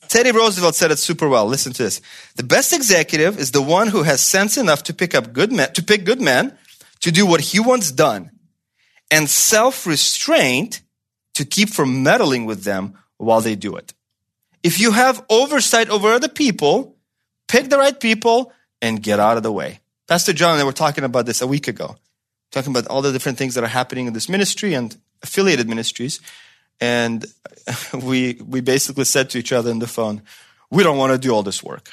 Teddy 0.08 0.32
Roosevelt 0.32 0.74
said 0.74 0.90
it 0.90 0.98
super 0.98 1.28
well. 1.28 1.46
Listen 1.46 1.72
to 1.72 1.82
this. 1.82 2.00
The 2.36 2.42
best 2.42 2.72
executive 2.72 3.38
is 3.38 3.52
the 3.52 3.62
one 3.62 3.88
who 3.88 4.02
has 4.02 4.20
sense 4.20 4.56
enough 4.56 4.82
to 4.84 4.94
pick 4.94 5.14
up 5.14 5.32
good 5.32 5.52
men, 5.52 5.72
to 5.72 5.82
pick 5.82 6.04
good 6.04 6.20
men, 6.20 6.56
to 7.00 7.10
do 7.10 7.24
what 7.26 7.40
he 7.40 7.60
wants 7.60 7.90
done, 7.90 8.30
and 9.10 9.28
self-restraint 9.28 10.82
to 11.34 11.44
keep 11.44 11.70
from 11.70 12.02
meddling 12.02 12.44
with 12.44 12.64
them 12.64 12.98
while 13.16 13.40
they 13.40 13.54
do 13.54 13.76
it. 13.76 13.94
If 14.62 14.78
you 14.80 14.92
have 14.92 15.24
oversight 15.28 15.88
over 15.88 16.12
other 16.12 16.28
people, 16.28 16.96
pick 17.48 17.68
the 17.68 17.78
right 17.78 17.98
people 17.98 18.52
and 18.80 19.02
get 19.02 19.18
out 19.18 19.36
of 19.36 19.42
the 19.42 19.52
way. 19.52 19.80
Pastor 20.08 20.32
John 20.32 20.52
and 20.52 20.60
I 20.60 20.64
were 20.64 20.72
talking 20.72 21.04
about 21.04 21.26
this 21.26 21.40
a 21.40 21.46
week 21.46 21.68
ago, 21.68 21.96
talking 22.50 22.72
about 22.72 22.86
all 22.88 23.02
the 23.02 23.12
different 23.12 23.38
things 23.38 23.54
that 23.54 23.64
are 23.64 23.68
happening 23.68 24.06
in 24.06 24.12
this 24.12 24.28
ministry 24.28 24.74
and 24.74 24.96
affiliated 25.22 25.68
ministries. 25.68 26.20
And 26.80 27.24
we, 27.94 28.40
we 28.44 28.60
basically 28.60 29.04
said 29.04 29.30
to 29.30 29.38
each 29.38 29.52
other 29.52 29.70
in 29.70 29.78
the 29.78 29.86
phone, 29.86 30.22
we 30.70 30.82
don't 30.82 30.98
want 30.98 31.12
to 31.12 31.18
do 31.18 31.32
all 31.32 31.42
this 31.42 31.62
work. 31.62 31.90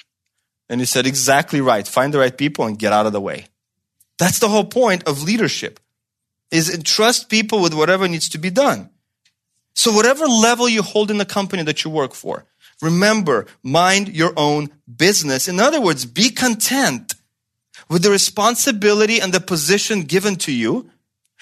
And 0.69 0.79
he 0.79 0.85
said, 0.85 1.07
exactly 1.07 1.61
right. 1.61 1.87
Find 1.87 2.13
the 2.13 2.19
right 2.19 2.35
people 2.35 2.65
and 2.65 2.77
get 2.77 2.93
out 2.93 3.05
of 3.05 3.13
the 3.13 3.21
way. 3.21 3.47
That's 4.17 4.39
the 4.39 4.49
whole 4.49 4.65
point 4.65 5.07
of 5.07 5.23
leadership 5.23 5.79
is 6.51 6.73
entrust 6.73 7.29
people 7.29 7.61
with 7.61 7.73
whatever 7.73 8.07
needs 8.07 8.29
to 8.29 8.37
be 8.37 8.49
done. 8.49 8.89
So 9.73 9.91
whatever 9.91 10.25
level 10.25 10.67
you 10.67 10.81
hold 10.81 11.09
in 11.09 11.17
the 11.17 11.25
company 11.25 11.63
that 11.63 11.83
you 11.83 11.89
work 11.89 12.13
for, 12.13 12.45
remember, 12.81 13.45
mind 13.63 14.09
your 14.09 14.33
own 14.35 14.69
business. 14.93 15.47
In 15.47 15.59
other 15.59 15.79
words, 15.79 16.05
be 16.05 16.29
content 16.29 17.13
with 17.89 18.03
the 18.03 18.11
responsibility 18.11 19.21
and 19.21 19.33
the 19.33 19.39
position 19.39 20.01
given 20.01 20.35
to 20.37 20.51
you. 20.51 20.89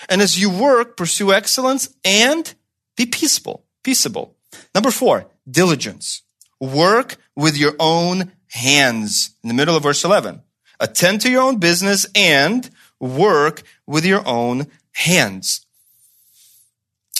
And 0.09 0.21
as 0.21 0.39
you 0.39 0.49
work, 0.49 0.97
pursue 0.97 1.33
excellence 1.33 1.89
and 2.05 2.53
be 2.97 3.05
peaceful, 3.05 3.63
peaceable. 3.83 4.35
Number 4.75 4.91
four, 4.91 5.27
diligence. 5.49 6.23
Work 6.59 7.15
with 7.35 7.55
your 7.55 7.75
own 7.79 8.33
hands. 8.49 9.35
In 9.43 9.47
the 9.47 9.53
middle 9.53 9.77
of 9.77 9.83
verse 9.83 10.03
11. 10.03 10.41
Attend 10.79 11.21
to 11.21 11.29
your 11.29 11.43
own 11.43 11.57
business 11.57 12.05
and 12.13 12.69
work 12.99 13.63
with 13.85 14.05
your 14.05 14.27
own 14.27 14.67
hands. 14.91 15.65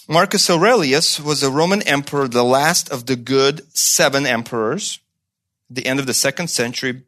Marcus 0.10 0.50
Aurelius 0.50 1.20
was 1.20 1.44
a 1.44 1.52
Roman 1.52 1.82
emperor, 1.82 2.28
the 2.28 2.44
last 2.44 2.90
of 2.90 3.06
the 3.06 3.16
good 3.16 3.62
seven 3.76 4.26
emperors, 4.26 5.00
the 5.70 5.86
end 5.86 6.00
of 6.00 6.08
the 6.08 6.14
second 6.14 6.48
century, 6.48 7.04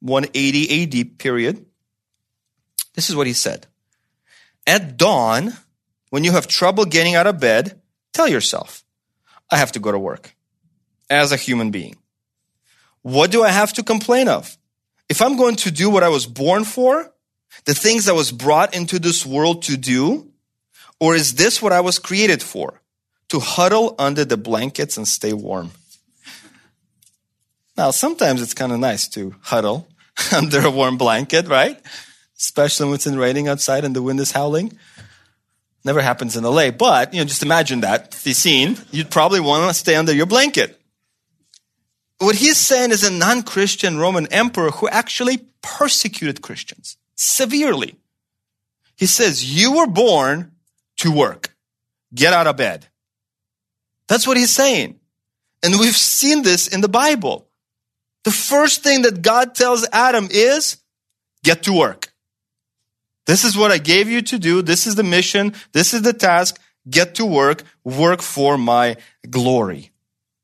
180 0.00 1.02
AD 1.02 1.18
period. 1.18 1.66
This 2.94 3.10
is 3.10 3.16
what 3.16 3.26
he 3.26 3.32
said. 3.32 3.66
At 4.66 4.96
dawn, 4.96 5.52
when 6.10 6.24
you 6.24 6.32
have 6.32 6.46
trouble 6.46 6.84
getting 6.84 7.14
out 7.14 7.26
of 7.26 7.38
bed, 7.38 7.77
Tell 8.18 8.26
yourself, 8.26 8.82
I 9.48 9.58
have 9.58 9.70
to 9.70 9.78
go 9.78 9.92
to 9.92 9.98
work 9.98 10.34
as 11.08 11.30
a 11.30 11.36
human 11.36 11.70
being. 11.70 11.94
What 13.02 13.30
do 13.30 13.44
I 13.44 13.50
have 13.50 13.72
to 13.74 13.84
complain 13.84 14.26
of? 14.26 14.58
If 15.08 15.22
I'm 15.22 15.36
going 15.36 15.54
to 15.54 15.70
do 15.70 15.88
what 15.88 16.02
I 16.02 16.08
was 16.08 16.26
born 16.26 16.64
for, 16.64 17.14
the 17.64 17.74
things 17.74 18.08
I 18.08 18.12
was 18.12 18.32
brought 18.32 18.74
into 18.74 18.98
this 18.98 19.24
world 19.24 19.62
to 19.70 19.76
do, 19.76 20.32
or 20.98 21.14
is 21.14 21.34
this 21.34 21.62
what 21.62 21.72
I 21.72 21.78
was 21.78 22.00
created 22.00 22.42
for? 22.42 22.82
To 23.28 23.38
huddle 23.38 23.94
under 24.00 24.24
the 24.24 24.36
blankets 24.36 24.96
and 24.96 25.06
stay 25.06 25.32
warm. 25.32 25.70
Now, 27.76 27.92
sometimes 27.92 28.42
it's 28.42 28.52
kind 28.52 28.72
of 28.72 28.80
nice 28.80 29.06
to 29.10 29.36
huddle 29.42 29.86
under 30.34 30.66
a 30.66 30.72
warm 30.72 30.98
blanket, 30.98 31.46
right? 31.46 31.80
Especially 32.36 32.86
when 32.86 32.96
it's 32.96 33.06
raining 33.06 33.46
outside 33.46 33.84
and 33.84 33.94
the 33.94 34.02
wind 34.02 34.18
is 34.18 34.32
howling. 34.32 34.76
Never 35.84 36.02
happens 36.02 36.36
in 36.36 36.44
LA, 36.44 36.70
but 36.70 37.14
you 37.14 37.20
know, 37.20 37.24
just 37.24 37.42
imagine 37.42 37.80
that 37.80 38.10
the 38.10 38.32
scene. 38.32 38.76
You'd 38.90 39.10
probably 39.10 39.40
want 39.40 39.68
to 39.68 39.74
stay 39.74 39.94
under 39.94 40.12
your 40.12 40.26
blanket. 40.26 40.78
What 42.18 42.34
he's 42.34 42.56
saying 42.56 42.90
is 42.90 43.04
a 43.04 43.12
non-Christian 43.12 43.98
Roman 43.98 44.26
emperor 44.32 44.70
who 44.70 44.88
actually 44.88 45.46
persecuted 45.62 46.42
Christians 46.42 46.96
severely. 47.14 47.94
He 48.96 49.06
says, 49.06 49.44
you 49.44 49.76
were 49.76 49.86
born 49.86 50.52
to 50.98 51.12
work. 51.12 51.54
Get 52.12 52.32
out 52.32 52.48
of 52.48 52.56
bed. 52.56 52.88
That's 54.08 54.26
what 54.26 54.36
he's 54.36 54.50
saying. 54.50 54.98
And 55.62 55.78
we've 55.78 55.96
seen 55.96 56.42
this 56.42 56.66
in 56.66 56.80
the 56.80 56.88
Bible. 56.88 57.46
The 58.24 58.30
first 58.32 58.82
thing 58.82 59.02
that 59.02 59.22
God 59.22 59.54
tells 59.54 59.86
Adam 59.92 60.28
is 60.30 60.78
get 61.44 61.62
to 61.64 61.72
work. 61.72 62.07
This 63.28 63.44
is 63.44 63.58
what 63.58 63.70
I 63.70 63.76
gave 63.76 64.08
you 64.08 64.22
to 64.22 64.38
do. 64.38 64.62
This 64.62 64.86
is 64.86 64.94
the 64.94 65.02
mission. 65.02 65.52
This 65.72 65.92
is 65.92 66.00
the 66.00 66.14
task. 66.14 66.58
Get 66.88 67.16
to 67.16 67.26
work. 67.26 67.62
Work 67.84 68.22
for 68.22 68.56
my 68.56 68.96
glory. 69.28 69.90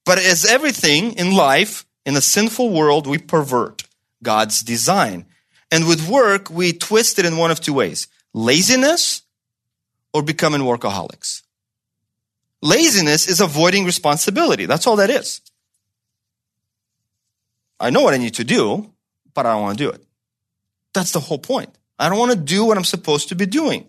But 0.05 0.19
as 0.19 0.45
everything 0.45 1.15
in 1.15 1.35
life, 1.35 1.87
in 2.05 2.15
a 2.15 2.21
sinful 2.21 2.69
world, 2.69 3.07
we 3.07 3.17
pervert 3.17 3.85
God's 4.23 4.63
design. 4.63 5.25
And 5.71 5.89
with 5.89 6.07
work, 6.07 6.51
we 6.51 6.75
twist 6.75 7.19
it 7.19 7.25
in 7.25 7.39
one 7.39 7.51
of 7.51 7.59
two 7.59 7.73
ways. 7.73 8.07
Laziness 8.35 9.23
or 10.13 10.23
becoming 10.23 10.61
workaholics. 10.61 11.41
Laziness 12.61 13.27
is 13.27 13.41
avoiding 13.41 13.87
responsibility. 13.87 14.67
That's 14.67 14.87
all 14.87 14.97
that 14.97 15.09
is. 15.09 15.41
I 17.81 17.89
know 17.89 18.03
what 18.03 18.13
I 18.13 18.19
need 18.19 18.35
to 18.35 18.45
do, 18.45 18.93
but 19.33 19.47
I 19.47 19.53
don't 19.53 19.63
want 19.63 19.79
to 19.79 19.85
do 19.85 19.91
it. 19.91 20.05
That's 20.93 21.13
the 21.13 21.21
whole 21.21 21.39
point. 21.39 21.71
I 21.99 22.09
don't 22.09 22.19
want 22.19 22.33
to 22.33 22.39
do 22.39 22.65
what 22.65 22.77
I'm 22.77 22.85
supposed 22.85 23.29
to 23.29 23.35
be 23.35 23.47
doing. 23.47 23.89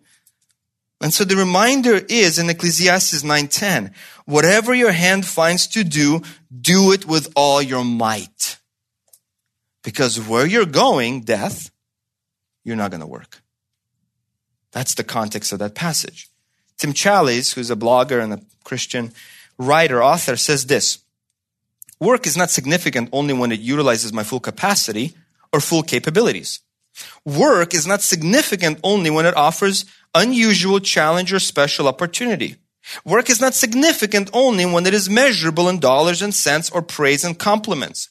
And 1.01 1.13
so 1.13 1.23
the 1.23 1.35
reminder 1.35 1.95
is 2.07 2.39
in 2.39 2.49
Ecclesiastes 2.49 3.23
9:10, 3.23 3.93
whatever 4.25 4.73
your 4.73 4.91
hand 4.91 5.25
finds 5.25 5.67
to 5.67 5.83
do, 5.83 6.21
do 6.49 6.91
it 6.91 7.05
with 7.05 7.31
all 7.35 7.61
your 7.61 7.83
might. 7.83 8.57
Because 9.83 10.19
where 10.19 10.45
you're 10.45 10.65
going, 10.65 11.21
death, 11.21 11.69
you're 12.63 12.75
not 12.75 12.91
going 12.91 13.01
to 13.01 13.07
work. 13.07 13.41
That's 14.71 14.95
the 14.95 15.03
context 15.03 15.53
of 15.53 15.59
that 15.59 15.75
passage. 15.75 16.29
Tim 16.77 16.93
Challies, 16.93 17.53
who's 17.53 17.71
a 17.71 17.75
blogger 17.75 18.21
and 18.21 18.33
a 18.33 18.41
Christian 18.63 19.13
writer, 19.57 20.03
author, 20.03 20.35
says 20.35 20.65
this 20.65 20.99
Work 21.99 22.27
is 22.27 22.35
not 22.35 22.49
significant 22.49 23.09
only 23.11 23.33
when 23.33 23.51
it 23.51 23.59
utilizes 23.59 24.11
my 24.11 24.23
full 24.23 24.39
capacity 24.39 25.15
or 25.53 25.59
full 25.61 25.83
capabilities. 25.83 26.59
Work 27.25 27.73
is 27.73 27.87
not 27.87 28.01
significant 28.01 28.79
only 28.83 29.09
when 29.09 29.25
it 29.25 29.35
offers 29.35 29.85
unusual 30.13 30.79
challenge 30.79 31.33
or 31.33 31.39
special 31.39 31.87
opportunity. 31.87 32.55
Work 33.03 33.29
is 33.29 33.41
not 33.41 33.53
significant 33.53 34.29
only 34.33 34.65
when 34.65 34.85
it 34.85 34.93
is 34.93 35.09
measurable 35.09 35.67
in 35.69 35.79
dollars 35.79 36.21
and 36.21 36.33
cents 36.33 36.69
or 36.69 36.81
praise 36.81 37.23
and 37.23 37.37
compliments. 37.37 38.09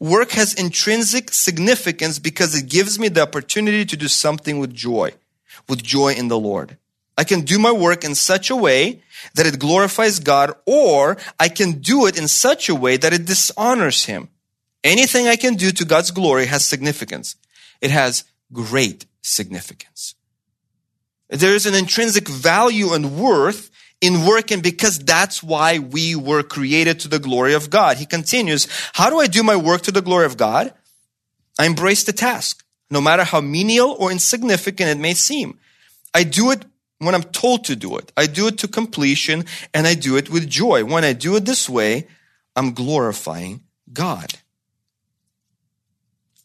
Work 0.00 0.30
has 0.32 0.54
intrinsic 0.54 1.32
significance 1.32 2.18
because 2.18 2.54
it 2.54 2.68
gives 2.68 2.98
me 2.98 3.08
the 3.08 3.22
opportunity 3.22 3.84
to 3.84 3.96
do 3.96 4.08
something 4.08 4.58
with 4.58 4.74
joy, 4.74 5.12
with 5.68 5.82
joy 5.82 6.14
in 6.14 6.28
the 6.28 6.38
Lord. 6.38 6.78
I 7.18 7.24
can 7.24 7.42
do 7.42 7.58
my 7.58 7.72
work 7.72 8.04
in 8.04 8.14
such 8.14 8.50
a 8.50 8.56
way 8.56 9.02
that 9.34 9.46
it 9.46 9.58
glorifies 9.58 10.18
God, 10.18 10.52
or 10.66 11.16
I 11.40 11.48
can 11.48 11.72
do 11.80 12.06
it 12.06 12.18
in 12.18 12.28
such 12.28 12.68
a 12.68 12.74
way 12.74 12.96
that 12.98 13.12
it 13.12 13.24
dishonors 13.24 14.04
Him. 14.04 14.28
Anything 14.84 15.26
I 15.26 15.36
can 15.36 15.54
do 15.54 15.70
to 15.72 15.84
God's 15.84 16.10
glory 16.10 16.46
has 16.46 16.64
significance. 16.64 17.36
It 17.80 17.90
has 17.90 18.24
great 18.52 19.06
significance. 19.22 20.14
There 21.28 21.54
is 21.54 21.66
an 21.66 21.74
intrinsic 21.74 22.28
value 22.28 22.92
and 22.92 23.18
worth 23.18 23.70
in 24.00 24.26
working 24.26 24.60
because 24.60 24.98
that's 24.98 25.42
why 25.42 25.78
we 25.78 26.14
were 26.14 26.42
created 26.42 27.00
to 27.00 27.08
the 27.08 27.18
glory 27.18 27.54
of 27.54 27.70
God. 27.70 27.96
He 27.96 28.06
continues, 28.06 28.68
how 28.92 29.10
do 29.10 29.18
I 29.18 29.26
do 29.26 29.42
my 29.42 29.56
work 29.56 29.82
to 29.82 29.92
the 29.92 30.02
glory 30.02 30.26
of 30.26 30.36
God? 30.36 30.72
I 31.58 31.66
embrace 31.66 32.04
the 32.04 32.12
task, 32.12 32.64
no 32.90 33.00
matter 33.00 33.24
how 33.24 33.40
menial 33.40 33.96
or 33.98 34.12
insignificant 34.12 34.90
it 34.90 34.98
may 34.98 35.14
seem. 35.14 35.58
I 36.14 36.22
do 36.22 36.50
it 36.50 36.64
when 36.98 37.14
I'm 37.14 37.22
told 37.22 37.64
to 37.64 37.76
do 37.76 37.96
it. 37.96 38.12
I 38.16 38.26
do 38.26 38.46
it 38.46 38.58
to 38.58 38.68
completion 38.68 39.44
and 39.74 39.86
I 39.86 39.94
do 39.94 40.16
it 40.16 40.30
with 40.30 40.48
joy. 40.48 40.84
When 40.84 41.04
I 41.04 41.12
do 41.12 41.36
it 41.36 41.44
this 41.44 41.68
way, 41.68 42.06
I'm 42.54 42.72
glorifying 42.72 43.62
God. 43.92 44.34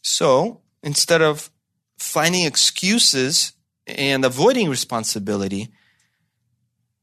So 0.02 0.61
instead 0.84 1.22
of 1.22 1.50
finding 1.98 2.46
excuses 2.46 3.54
and 3.88 4.26
avoiding 4.26 4.70
responsibility, 4.70 5.70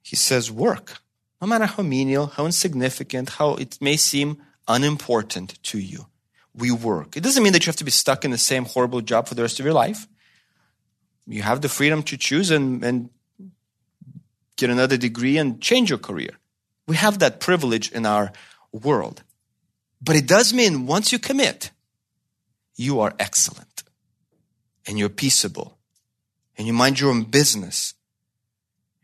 he 0.02 0.16
says 0.16 0.50
work. 0.50 0.98
No 1.40 1.46
matter 1.46 1.66
how 1.66 1.82
menial, 1.82 2.26
how 2.26 2.46
insignificant, 2.46 3.30
how 3.30 3.54
it 3.54 3.78
may 3.80 3.96
seem 3.96 4.38
unimportant 4.66 5.62
to 5.64 5.78
you, 5.78 6.06
we 6.54 6.70
work. 6.70 7.16
It 7.16 7.22
doesn't 7.22 7.42
mean 7.42 7.52
that 7.52 7.64
you 7.64 7.70
have 7.70 7.76
to 7.76 7.84
be 7.84 7.90
stuck 7.90 8.24
in 8.24 8.32
the 8.32 8.38
same 8.38 8.64
horrible 8.64 9.00
job 9.00 9.28
for 9.28 9.34
the 9.34 9.42
rest 9.42 9.60
of 9.60 9.64
your 9.64 9.74
life. 9.74 10.08
You 11.26 11.42
have 11.42 11.60
the 11.60 11.68
freedom 11.68 12.02
to 12.04 12.16
choose 12.16 12.50
and, 12.50 12.82
and 12.82 13.10
get 14.56 14.70
another 14.70 14.96
degree 14.96 15.36
and 15.38 15.60
change 15.60 15.90
your 15.90 15.98
career. 15.98 16.30
We 16.86 16.96
have 16.96 17.20
that 17.20 17.38
privilege 17.38 17.92
in 17.92 18.06
our 18.06 18.32
world. 18.72 19.22
But 20.00 20.16
it 20.16 20.26
does 20.26 20.52
mean 20.52 20.86
once 20.86 21.12
you 21.12 21.18
commit, 21.18 21.70
you 22.76 23.00
are 23.00 23.14
excellent 23.18 23.67
and 24.88 24.98
you're 24.98 25.10
peaceable 25.10 25.78
and 26.56 26.66
you 26.66 26.72
mind 26.72 26.98
your 26.98 27.10
own 27.10 27.24
business 27.24 27.94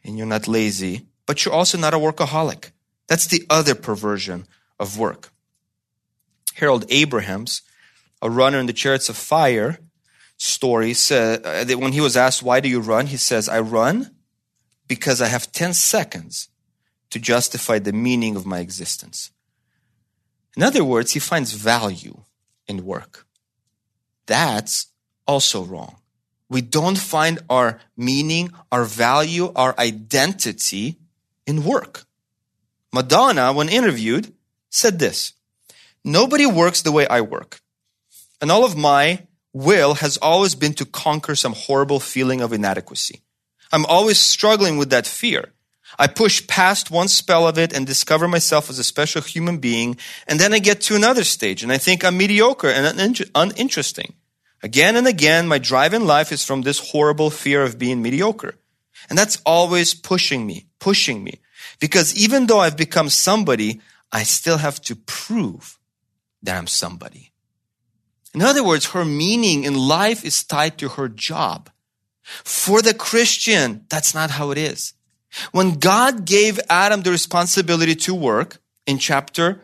and 0.03 0.17
you're 0.17 0.27
not 0.27 0.49
lazy, 0.49 1.07
but 1.27 1.45
you're 1.45 1.55
also 1.55 1.77
not 1.77 1.95
a 1.95 1.99
workaholic. 1.99 2.71
That's 3.07 3.27
the 3.27 3.45
other 3.51 3.75
perversion 3.75 4.47
of 4.81 4.99
work. 4.99 5.31
Harold 6.55 6.87
Abrahams, 6.89 7.63
a 8.23 8.31
runner 8.31 8.59
in 8.59 8.67
the 8.67 8.73
chariots 8.73 9.11
of 9.11 9.17
fire 9.17 9.79
story, 10.39 10.95
said 10.95 11.45
uh, 11.45 11.65
that 11.65 11.79
when 11.79 11.93
he 11.93 12.01
was 12.01 12.17
asked, 12.17 12.43
Why 12.43 12.61
do 12.61 12.69
you 12.69 12.81
run? 12.81 13.07
He 13.07 13.19
says, 13.19 13.49
I 13.49 13.61
run 13.61 14.15
because 14.89 15.21
I 15.21 15.27
have 15.27 15.53
10 15.53 15.75
seconds 15.75 16.49
to 17.11 17.19
justify 17.19 17.79
the 17.79 17.93
meaning 17.93 18.37
of 18.37 18.47
my 18.47 18.61
existence. 18.61 19.31
In 20.57 20.63
other 20.63 20.85
words, 20.85 21.13
he 21.13 21.21
finds 21.21 21.53
value 21.53 22.23
in 22.67 22.87
work. 22.87 23.27
That's 24.27 24.87
also 25.27 25.65
wrong. 25.65 25.97
We 26.49 26.61
don't 26.61 26.99
find 26.99 27.41
our 27.49 27.81
meaning, 27.97 28.53
our 28.71 28.85
value, 28.85 29.53
our 29.57 29.75
identity 29.79 30.99
in 31.47 31.65
work. 31.65 32.05
Madonna, 32.93 33.53
when 33.53 33.69
interviewed, 33.69 34.33
said 34.71 34.99
this 34.99 35.35
Nobody 36.05 36.47
works 36.47 36.83
the 36.83 36.93
way 36.93 37.07
I 37.09 37.23
work. 37.23 37.61
And 38.41 38.51
all 38.51 38.65
of 38.65 38.77
my 38.77 39.27
will 39.53 39.95
has 39.95 40.19
always 40.19 40.55
been 40.55 40.75
to 40.75 40.85
conquer 40.85 41.35
some 41.35 41.55
horrible 41.55 42.01
feeling 42.01 42.41
of 42.41 42.53
inadequacy. 42.53 43.23
I'm 43.73 43.87
always 43.87 44.21
struggling 44.21 44.77
with 44.77 44.91
that 44.91 45.07
fear. 45.07 45.53
I 45.99 46.09
push 46.09 46.47
past 46.47 46.91
one 46.91 47.09
spell 47.09 47.47
of 47.47 47.57
it 47.57 47.73
and 47.73 47.87
discover 47.87 48.27
myself 48.27 48.69
as 48.69 48.79
a 48.79 48.85
special 48.85 49.23
human 49.23 49.59
being. 49.59 49.97
And 50.27 50.41
then 50.41 50.53
I 50.53 50.59
get 50.59 50.81
to 50.83 50.97
another 50.97 51.25
stage 51.25 51.63
and 51.63 51.73
I 51.73 51.79
think 51.79 52.05
I'm 52.05 52.17
mediocre 52.17 52.69
and 52.69 53.31
uninteresting. 53.35 54.15
Again 54.65 54.97
and 54.97 55.07
again, 55.07 55.47
my 55.47 55.59
drive 55.59 55.93
in 55.93 56.07
life 56.07 56.33
is 56.33 56.43
from 56.43 56.63
this 56.63 56.91
horrible 56.91 57.29
fear 57.29 57.63
of 57.63 57.79
being 57.79 58.01
mediocre. 58.01 58.55
And 59.11 59.19
that's 59.19 59.43
always 59.45 59.93
pushing 59.93 60.47
me, 60.47 60.69
pushing 60.81 61.23
me. 61.23 61.41
Because 61.81 62.17
even 62.17 62.47
though 62.47 62.61
I've 62.61 62.77
become 62.77 63.11
somebody, 63.11 63.83
I 64.11 64.23
still 64.23 64.57
have 64.57 64.81
to 64.83 64.97
prove 64.97 65.79
that 66.43 66.57
I'm 66.57 66.67
somebody. 66.67 67.31
In 68.33 68.41
other 68.41 68.65
words, 68.65 68.87
her 68.93 69.05
meaning 69.05 69.65
in 69.65 69.75
life 69.75 70.25
is 70.25 70.43
tied 70.43 70.79
to 70.79 70.89
her 70.89 71.11
job. 71.11 71.69
For 72.23 72.81
the 72.81 72.95
Christian, 72.95 73.85
that's 73.91 74.15
not 74.15 74.31
how 74.31 74.51
it 74.51 74.57
is. 74.57 74.95
When 75.53 75.75
God 75.75 76.25
gave 76.25 76.59
Adam 76.71 77.03
the 77.03 77.11
responsibility 77.11 77.95
to 77.97 78.15
work 78.15 78.63
in 78.87 78.97
chapter 78.97 79.61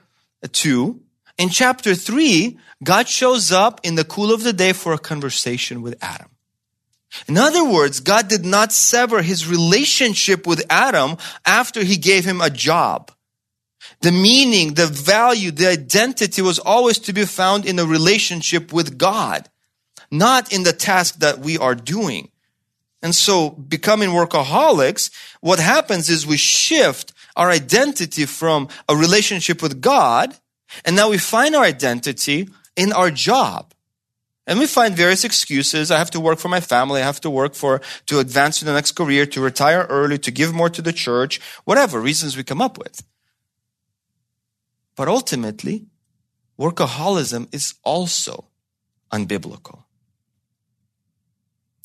2, 0.52 1.00
in 1.40 1.48
chapter 1.48 1.94
3, 1.94 2.58
God 2.84 3.08
shows 3.08 3.50
up 3.50 3.80
in 3.82 3.94
the 3.94 4.04
cool 4.04 4.30
of 4.30 4.42
the 4.42 4.52
day 4.52 4.74
for 4.74 4.92
a 4.92 4.98
conversation 4.98 5.80
with 5.80 5.96
Adam. 6.02 6.28
In 7.26 7.38
other 7.38 7.64
words, 7.64 8.00
God 8.00 8.28
did 8.28 8.44
not 8.44 8.72
sever 8.72 9.22
his 9.22 9.48
relationship 9.48 10.46
with 10.46 10.62
Adam 10.68 11.16
after 11.46 11.82
he 11.82 11.96
gave 11.96 12.26
him 12.26 12.42
a 12.42 12.50
job. 12.50 13.10
The 14.02 14.12
meaning, 14.12 14.74
the 14.74 14.86
value, 14.86 15.50
the 15.50 15.68
identity 15.68 16.42
was 16.42 16.58
always 16.58 16.98
to 17.00 17.12
be 17.14 17.24
found 17.24 17.64
in 17.64 17.78
a 17.78 17.86
relationship 17.86 18.70
with 18.70 18.98
God, 18.98 19.48
not 20.10 20.52
in 20.52 20.62
the 20.62 20.74
task 20.74 21.20
that 21.20 21.38
we 21.38 21.56
are 21.56 21.74
doing. 21.74 22.30
And 23.02 23.14
so 23.14 23.48
becoming 23.48 24.10
workaholics, 24.10 25.10
what 25.40 25.58
happens 25.58 26.10
is 26.10 26.26
we 26.26 26.36
shift 26.36 27.14
our 27.34 27.50
identity 27.50 28.26
from 28.26 28.68
a 28.90 28.94
relationship 28.94 29.62
with 29.62 29.80
God, 29.80 30.36
and 30.84 30.96
now 30.96 31.10
we 31.10 31.18
find 31.18 31.54
our 31.54 31.64
identity 31.64 32.48
in 32.76 32.92
our 32.92 33.10
job. 33.10 33.74
And 34.46 34.58
we 34.58 34.66
find 34.66 34.96
various 34.96 35.24
excuses. 35.24 35.90
I 35.90 35.98
have 35.98 36.10
to 36.10 36.18
work 36.18 36.38
for 36.38 36.48
my 36.48 36.60
family. 36.60 37.02
I 37.02 37.04
have 37.04 37.20
to 37.20 37.30
work 37.30 37.54
for, 37.54 37.80
to 38.06 38.18
advance 38.18 38.58
to 38.58 38.64
the 38.64 38.72
next 38.72 38.92
career, 38.92 39.24
to 39.26 39.40
retire 39.40 39.86
early, 39.88 40.18
to 40.18 40.30
give 40.32 40.52
more 40.52 40.70
to 40.70 40.82
the 40.82 40.92
church, 40.92 41.40
whatever 41.64 42.00
reasons 42.00 42.36
we 42.36 42.42
come 42.42 42.60
up 42.60 42.76
with. 42.76 43.04
But 44.96 45.06
ultimately, 45.06 45.86
workaholism 46.58 47.54
is 47.54 47.74
also 47.84 48.46
unbiblical. 49.12 49.84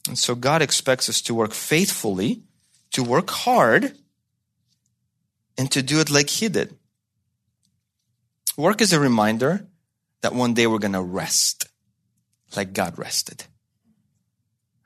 And 0.08 0.18
so 0.18 0.34
God 0.34 0.62
expects 0.62 1.08
us 1.08 1.22
to 1.22 1.34
work 1.34 1.54
faithfully, 1.54 2.44
to 2.92 3.04
work 3.04 3.30
hard, 3.30 3.98
and 5.58 5.72
to 5.72 5.82
do 5.82 6.00
it 6.00 6.10
like 6.10 6.30
He 6.30 6.48
did. 6.48 6.76
Work 8.58 8.82
is 8.82 8.94
a 8.94 9.00
reminder 9.00 9.68
that 10.22 10.34
one 10.34 10.54
day 10.54 10.68
we're 10.68 10.80
going 10.80 10.94
to 10.94 11.02
rest 11.02 11.68
like 12.56 12.74
God 12.74 12.98
rested. 12.98 13.44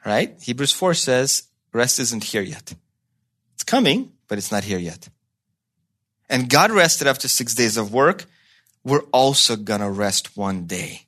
Right? 0.06 0.36
Hebrews 0.42 0.74
4 0.74 0.94
says 0.94 1.44
rest 1.72 2.00
isn't 2.00 2.24
here 2.24 2.42
yet. 2.42 2.74
It's 3.54 3.64
coming, 3.64 4.12
but 4.28 4.38
it's 4.38 4.52
not 4.52 4.64
here 4.64 4.80
yet. 4.80 5.10
And 6.30 6.50
God 6.50 6.72
rested 6.72 7.08
after 7.08 7.28
six 7.28 7.54
days 7.54 7.78
of 7.78 7.94
work. 7.94 8.26
We're 8.84 9.04
also 9.12 9.56
going 9.56 9.82
to 9.82 9.90
rest 9.90 10.38
one 10.38 10.66
day. 10.66 11.04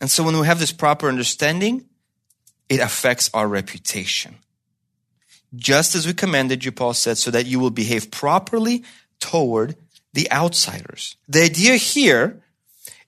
And 0.00 0.10
so 0.10 0.22
when 0.22 0.38
we 0.38 0.46
have 0.46 0.58
this 0.58 0.72
proper 0.72 1.08
understanding, 1.08 1.84
it 2.68 2.80
affects 2.80 3.30
our 3.32 3.48
reputation. 3.48 4.36
Just 5.54 5.94
as 5.94 6.06
we 6.06 6.12
commanded 6.12 6.64
you, 6.64 6.72
Paul 6.72 6.94
said, 6.94 7.16
so 7.16 7.30
that 7.30 7.46
you 7.46 7.58
will 7.58 7.70
behave 7.70 8.10
properly 8.10 8.84
toward 9.18 9.76
the 10.18 10.32
outsiders. 10.32 11.16
The 11.28 11.44
idea 11.44 11.76
here 11.76 12.42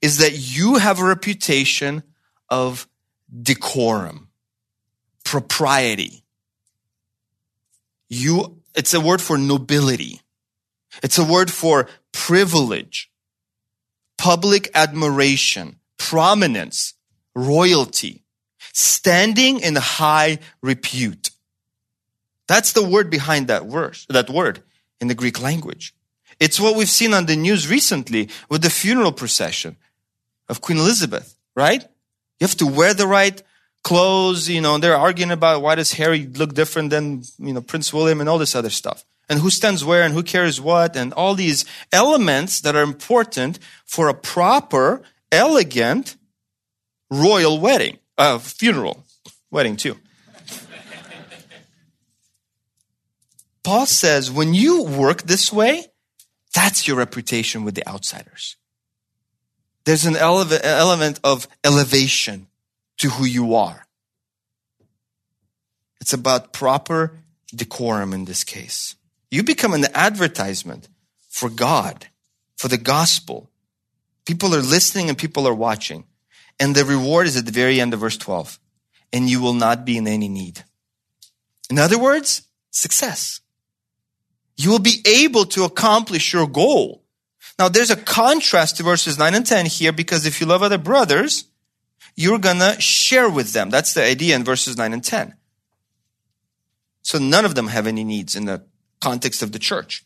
is 0.01 0.19
that 0.19 0.33
you 0.33 0.77
have 0.77 1.01
a 1.01 1.05
reputation 1.05 2.05
of 2.49 2.87
decorum, 3.43 4.29
propriety. 5.25 6.23
You, 8.09 8.63
it's 8.77 8.95
a 8.95 9.01
word 9.01 9.21
for 9.21 9.37
nobility. 9.37 10.21
It's 11.03 11.19
a 11.19 11.25
word 11.25 11.51
for 11.51 11.89
privilege, 12.13 13.11
public 14.17 14.71
admiration, 14.73 15.81
prominence, 15.99 16.95
royalty 17.35 18.23
standing 18.73 19.59
in 19.59 19.75
high 19.75 20.39
repute. 20.63 21.31
That's 22.47 22.73
the 22.73 22.85
word 22.85 23.11
behind 23.11 23.49
that 23.49 23.67
word, 23.67 23.99
that 24.09 24.31
word 24.31 24.63
in 25.01 25.09
the 25.09 25.17
Greek 25.17 25.41
language. 25.43 25.93
It's 26.41 26.59
what 26.59 26.75
we've 26.75 26.89
seen 26.89 27.15
on 27.15 27.27
the 27.27 27.37
news 27.37 27.69
recently 27.69 28.29
with 28.49 28.63
the 28.63 28.71
funeral 28.71 29.13
procession 29.13 29.77
of 30.49 30.61
Queen 30.61 30.79
Elizabeth, 30.79 31.37
right? 31.55 31.83
You 32.41 32.47
have 32.47 32.57
to 32.57 32.67
wear 32.67 32.95
the 32.95 33.07
right 33.07 33.41
clothes, 33.85 34.49
you 34.49 34.61
know, 34.61 34.79
they're 34.79 34.97
arguing 34.97 35.31
about 35.31 35.63
why 35.63 35.75
does 35.75 35.93
Harry 35.93 36.27
look 36.27 36.55
different 36.55 36.91
than, 36.91 37.23
you 37.39 37.53
know, 37.53 37.61
Prince 37.61 37.93
William 37.93 38.21
and 38.21 38.29
all 38.29 38.39
this 38.39 38.55
other 38.57 38.71
stuff. 38.71 39.05
and 39.31 39.39
who 39.39 39.49
stands 39.49 39.85
where 39.85 40.03
and 40.03 40.13
who 40.13 40.25
carries 40.25 40.61
what 40.61 40.97
and 40.97 41.13
all 41.13 41.37
these 41.37 41.65
elements 41.93 42.61
that 42.63 42.75
are 42.75 42.83
important 42.83 43.61
for 43.87 44.09
a 44.09 44.15
proper, 44.15 45.03
elegant, 45.31 46.17
royal 47.11 47.61
wedding, 47.61 47.99
uh, 48.19 48.39
funeral, 48.39 49.07
wedding 49.51 49.77
too. 49.77 49.97
Paul 53.63 53.87
says 53.87 54.33
when 54.33 54.53
you 54.53 54.83
work 54.83 55.23
this 55.23 55.53
way, 55.53 55.87
that's 56.55 56.89
your 56.89 56.97
reputation 56.97 57.65
with 57.65 57.75
the 57.75 57.87
outsiders. 57.87 58.57
There's 59.85 60.07
an 60.07 60.17
ele- 60.17 60.47
element 60.63 61.21
of 61.25 61.49
elevation 61.65 62.49
to 62.99 63.11
who 63.11 63.25
you 63.25 63.55
are. 63.55 63.87
It's 66.01 66.13
about 66.13 66.53
proper 66.53 67.19
decorum 67.55 68.13
in 68.13 68.25
this 68.25 68.45
case. 68.45 68.97
You 69.31 69.43
become 69.43 69.75
an 69.75 69.87
advertisement 69.95 70.89
for 71.29 71.49
God, 71.49 72.09
for 72.57 72.69
the 72.69 72.79
gospel. 72.79 73.51
People 74.27 74.55
are 74.55 74.63
listening 74.63 75.09
and 75.09 75.17
people 75.17 75.47
are 75.47 75.55
watching. 75.55 76.05
And 76.59 76.75
the 76.75 76.85
reward 76.85 77.27
is 77.27 77.37
at 77.37 77.47
the 77.47 77.53
very 77.53 77.81
end 77.81 77.95
of 77.95 78.01
verse 78.01 78.17
12. 78.17 78.59
And 79.13 79.29
you 79.31 79.41
will 79.41 79.55
not 79.55 79.85
be 79.85 79.97
in 79.97 80.07
any 80.07 80.29
need. 80.29 80.65
In 81.71 81.79
other 81.79 81.99
words, 81.99 82.43
success. 82.71 83.41
You 84.61 84.71
will 84.71 84.79
be 84.79 85.01
able 85.07 85.47
to 85.47 85.65
accomplish 85.65 86.35
your 86.35 86.47
goal. 86.47 87.03
Now 87.59 87.71
there's 87.71 87.89
a 87.89 87.97
contrast 87.97 88.77
to 88.77 88.83
verses 88.83 89.19
9 89.19 89.35
and 89.35 89.47
10 89.47 89.65
here 89.65 89.91
because 89.91 90.27
if 90.27 90.39
you 90.39 90.47
love 90.47 90.63
other 90.63 90.77
brothers, 90.77 91.47
you're 92.15 92.39
gonna 92.39 92.79
share 92.79 93.31
with 93.31 93.55
them. 93.55 93.71
That's 93.71 93.95
the 93.95 94.05
idea 94.05 94.37
in 94.37 94.45
verses 94.45 94.77
9 94.77 94.93
and 94.93 95.03
10. 95.03 95.35
So 97.01 97.19
none 97.19 97.47
of 97.47 97.55
them 97.55 97.69
have 97.69 97.87
any 97.87 98.05
needs 98.05 98.37
in 98.37 98.45
the 98.45 98.63
context 99.01 99.43
of 99.43 99.53
the 99.53 99.59
church. 99.59 100.05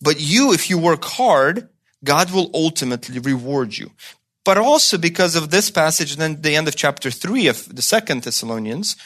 But 0.00 0.18
you, 0.18 0.54
if 0.54 0.70
you 0.70 0.78
work 0.78 1.04
hard, 1.04 1.68
God 2.02 2.30
will 2.32 2.50
ultimately 2.54 3.18
reward 3.18 3.76
you. 3.76 3.90
But 4.42 4.56
also 4.56 4.96
because 4.96 5.36
of 5.36 5.50
this 5.50 5.70
passage 5.70 6.12
and 6.12 6.20
then 6.22 6.40
the 6.40 6.56
end 6.56 6.66
of 6.66 6.76
chapter 6.76 7.10
3 7.10 7.46
of 7.46 7.76
the 7.76 7.82
second 7.82 8.22
Thessalonians, 8.22 8.96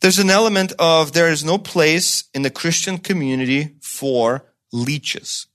there's 0.00 0.18
an 0.18 0.30
element 0.30 0.72
of 0.78 1.12
there 1.12 1.30
is 1.30 1.44
no 1.44 1.58
place 1.58 2.24
in 2.34 2.42
the 2.42 2.50
Christian 2.50 2.98
community 2.98 3.75
for 3.96 4.44
leeches, 4.72 5.46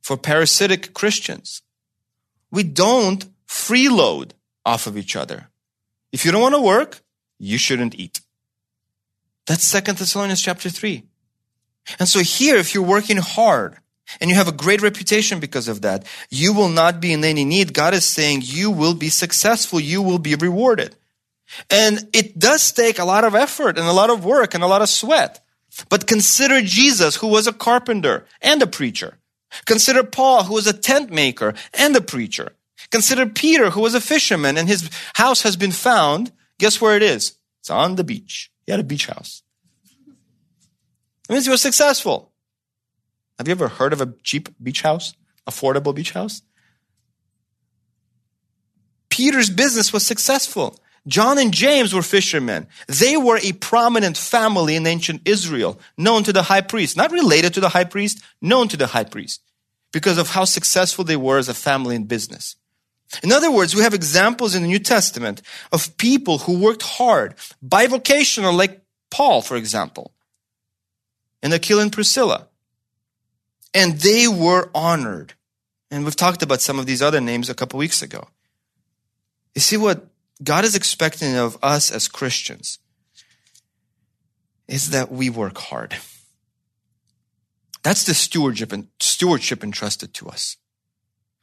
for 0.00 0.16
parasitic 0.16 0.94
Christians. 0.94 1.62
We 2.50 2.62
don't 2.62 3.24
freeload 3.46 4.32
off 4.64 4.86
of 4.86 4.96
each 4.96 5.16
other. 5.16 5.48
If 6.12 6.24
you 6.24 6.32
don't 6.32 6.42
want 6.42 6.54
to 6.54 6.60
work, 6.60 7.02
you 7.38 7.58
shouldn't 7.58 7.94
eat. 7.94 8.20
That's 9.46 9.64
Second 9.64 9.98
Thessalonians 9.98 10.42
chapter 10.42 10.70
3. 10.70 11.02
And 11.98 12.08
so 12.08 12.20
here, 12.20 12.56
if 12.56 12.72
you're 12.72 12.84
working 12.96 13.16
hard 13.16 13.78
and 14.20 14.30
you 14.30 14.36
have 14.36 14.48
a 14.48 14.62
great 14.64 14.82
reputation 14.82 15.40
because 15.40 15.66
of 15.66 15.82
that, 15.82 16.06
you 16.30 16.52
will 16.52 16.68
not 16.68 17.00
be 17.00 17.12
in 17.12 17.24
any 17.24 17.44
need. 17.44 17.74
God 17.74 17.94
is 17.94 18.06
saying 18.06 18.42
you 18.44 18.70
will 18.70 18.94
be 18.94 19.08
successful. 19.08 19.80
You 19.80 20.02
will 20.02 20.18
be 20.18 20.34
rewarded. 20.34 20.94
And 21.68 22.08
it 22.12 22.38
does 22.38 22.70
take 22.70 22.98
a 22.98 23.04
lot 23.04 23.24
of 23.24 23.34
effort 23.34 23.76
and 23.76 23.88
a 23.88 23.92
lot 23.92 24.10
of 24.10 24.24
work 24.24 24.54
and 24.54 24.62
a 24.62 24.68
lot 24.68 24.82
of 24.82 24.88
sweat. 24.88 25.44
But 25.88 26.06
consider 26.06 26.60
Jesus, 26.62 27.16
who 27.16 27.28
was 27.28 27.46
a 27.46 27.52
carpenter 27.52 28.26
and 28.42 28.62
a 28.62 28.66
preacher. 28.66 29.18
Consider 29.66 30.04
Paul, 30.04 30.44
who 30.44 30.54
was 30.54 30.66
a 30.66 30.72
tent 30.72 31.10
maker 31.10 31.54
and 31.74 31.94
a 31.96 32.00
preacher. 32.00 32.52
Consider 32.90 33.26
Peter, 33.26 33.70
who 33.70 33.80
was 33.80 33.94
a 33.94 34.00
fisherman 34.00 34.56
and 34.56 34.68
his 34.68 34.90
house 35.14 35.42
has 35.42 35.56
been 35.56 35.72
found. 35.72 36.32
Guess 36.58 36.80
where 36.80 36.96
it 36.96 37.02
is? 37.02 37.36
It's 37.60 37.70
on 37.70 37.96
the 37.96 38.04
beach. 38.04 38.50
He 38.66 38.72
had 38.72 38.80
a 38.80 38.84
beach 38.84 39.06
house. 39.06 39.42
It 41.28 41.32
means 41.32 41.44
he 41.44 41.50
was 41.50 41.62
successful. 41.62 42.32
Have 43.38 43.48
you 43.48 43.52
ever 43.52 43.68
heard 43.68 43.92
of 43.92 44.00
a 44.00 44.14
cheap 44.22 44.48
beach 44.62 44.82
house? 44.82 45.14
Affordable 45.48 45.94
beach 45.94 46.12
house? 46.12 46.42
Peter's 49.08 49.50
business 49.50 49.92
was 49.92 50.04
successful. 50.04 50.78
John 51.06 51.38
and 51.38 51.52
James 51.52 51.94
were 51.94 52.02
fishermen. 52.02 52.66
They 52.86 53.16
were 53.16 53.38
a 53.42 53.52
prominent 53.52 54.16
family 54.16 54.76
in 54.76 54.86
ancient 54.86 55.22
Israel, 55.26 55.80
known 55.96 56.24
to 56.24 56.32
the 56.32 56.42
high 56.42 56.60
priest, 56.60 56.96
not 56.96 57.10
related 57.10 57.54
to 57.54 57.60
the 57.60 57.70
high 57.70 57.84
priest, 57.84 58.22
known 58.42 58.68
to 58.68 58.76
the 58.76 58.88
high 58.88 59.04
priest, 59.04 59.42
because 59.92 60.18
of 60.18 60.30
how 60.30 60.44
successful 60.44 61.04
they 61.04 61.16
were 61.16 61.38
as 61.38 61.48
a 61.48 61.54
family 61.54 61.96
in 61.96 62.04
business. 62.04 62.56
In 63.22 63.32
other 63.32 63.50
words, 63.50 63.74
we 63.74 63.82
have 63.82 63.94
examples 63.94 64.54
in 64.54 64.62
the 64.62 64.68
New 64.68 64.78
Testament 64.78 65.42
of 65.72 65.96
people 65.96 66.38
who 66.38 66.60
worked 66.60 66.82
hard, 66.82 67.34
bivocational, 67.66 68.56
like 68.56 68.82
Paul, 69.10 69.42
for 69.42 69.56
example, 69.56 70.12
and 71.42 71.52
Aquila 71.52 71.82
and 71.82 71.92
Priscilla. 71.92 72.46
And 73.72 73.98
they 74.00 74.28
were 74.28 74.70
honored. 74.74 75.34
And 75.90 76.04
we've 76.04 76.14
talked 76.14 76.42
about 76.42 76.60
some 76.60 76.78
of 76.78 76.86
these 76.86 77.02
other 77.02 77.20
names 77.20 77.48
a 77.48 77.54
couple 77.54 77.78
weeks 77.78 78.02
ago. 78.02 78.28
You 79.54 79.60
see 79.60 79.76
what 79.76 80.06
God 80.42 80.64
is 80.64 80.74
expecting 80.74 81.36
of 81.36 81.58
us 81.62 81.90
as 81.90 82.08
Christians 82.08 82.78
is 84.68 84.90
that 84.90 85.10
we 85.10 85.28
work 85.28 85.58
hard. 85.58 85.96
That's 87.82 88.04
the 88.04 88.14
stewardship 88.14 88.72
and 88.72 88.88
stewardship 89.00 89.64
entrusted 89.64 90.14
to 90.14 90.28
us. 90.28 90.56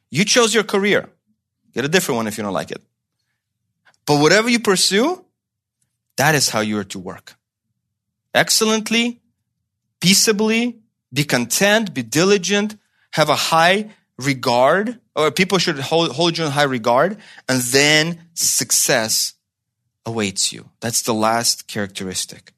You 0.10 0.24
chose 0.24 0.54
your 0.54 0.64
career. 0.64 1.10
Get 1.74 1.86
a 1.86 1.90
different 1.90 2.18
one 2.18 2.28
if 2.28 2.38
you 2.38 2.44
don't 2.44 2.54
like 2.54 2.72
it. 2.72 2.82
But 4.06 4.22
whatever 4.22 4.50
you 4.50 4.60
pursue, 4.60 5.26
that 6.16 6.34
is 6.34 6.50
how 6.50 6.62
you 6.62 6.80
are 6.80 6.86
to 6.86 7.00
work. 7.00 7.36
Excellently, 8.34 9.22
peaceably, 10.00 10.80
be 11.12 11.24
content, 11.24 11.94
be 11.94 12.04
diligent, 12.04 12.78
have 13.12 13.30
a 13.30 13.36
high 13.36 13.90
regard, 14.18 15.00
or 15.16 15.32
people 15.32 15.58
should 15.58 15.80
hold, 15.80 16.12
hold 16.12 16.38
you 16.38 16.46
in 16.46 16.52
high 16.52 16.64
regard, 16.64 17.18
and 17.48 17.62
then 17.62 18.28
success 18.34 19.34
awaits 20.06 20.52
you. 20.52 20.70
That's 20.80 21.02
the 21.02 21.14
last 21.14 21.68
characteristic. 21.68 22.54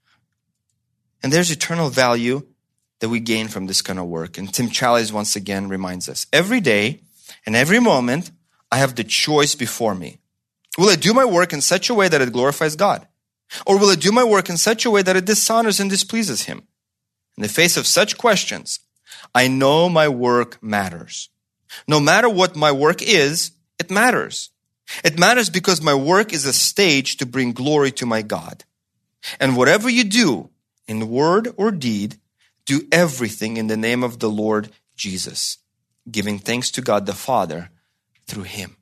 And 1.22 1.34
there's 1.34 1.52
eternal 1.52 1.90
value 1.90 2.46
that 3.00 3.10
we 3.10 3.20
gain 3.20 3.48
from 3.48 3.66
this 3.66 3.82
kind 3.82 4.00
of 4.00 4.06
work. 4.06 4.38
And 4.38 4.54
Tim 4.54 4.68
Challies 4.68 5.12
once 5.12 5.36
again 5.36 5.68
reminds 5.68 6.08
us 6.08 6.28
every 6.32 6.60
day 6.60 7.02
and 7.46 7.56
every 7.56 7.80
moment, 7.80 8.32
I 8.72 8.78
have 8.78 8.96
the 8.96 9.04
choice 9.04 9.56
before 9.56 9.96
me. 9.96 10.20
Will 10.78 10.90
I 10.90 10.96
do 10.96 11.14
my 11.14 11.26
work 11.26 11.54
in 11.54 11.62
such 11.62 11.90
a 11.90 11.94
way 11.94 12.08
that 12.08 12.22
it 12.22 12.34
glorifies 12.34 12.76
God? 12.76 13.08
Or 13.66 13.80
will 13.80 13.90
I 13.90 13.96
do 13.96 14.12
my 14.12 14.24
work 14.24 14.50
in 14.50 14.58
such 14.58 14.86
a 14.86 14.92
way 14.92 15.02
that 15.02 15.16
it 15.16 15.26
dishonors 15.26 15.80
and 15.80 15.90
displeases 15.90 16.44
Him? 16.44 16.68
In 17.36 17.44
the 17.44 17.50
face 17.50 17.78
of 17.78 17.88
such 17.88 18.18
questions, 18.18 18.80
I 19.34 19.48
know 19.48 19.90
my 19.90 20.08
work 20.08 20.62
matters. 20.62 21.30
No 21.88 22.00
matter 22.00 22.30
what 22.30 22.56
my 22.56 22.72
work 22.72 23.02
is, 23.02 23.52
it 23.78 23.92
matters. 23.92 24.50
It 25.04 25.20
matters 25.20 25.50
because 25.50 25.82
my 25.82 25.94
work 25.94 26.34
is 26.34 26.46
a 26.46 26.54
stage 26.54 27.18
to 27.18 27.26
bring 27.26 27.54
glory 27.54 27.92
to 27.94 28.06
my 28.06 28.22
God. 28.22 28.64
And 29.40 29.56
whatever 29.56 29.90
you 29.90 30.04
do, 30.04 30.50
in 30.88 31.10
word 31.10 31.54
or 31.58 31.72
deed, 31.72 32.18
do 32.66 32.88
everything 32.92 33.58
in 33.58 33.68
the 33.68 33.78
name 33.78 34.04
of 34.04 34.20
the 34.20 34.30
Lord 34.30 34.72
Jesus, 34.96 35.58
giving 36.10 36.40
thanks 36.40 36.72
to 36.72 36.82
God 36.82 37.06
the 37.06 37.14
Father 37.14 37.70
through 38.28 38.44
Him. 38.44 38.76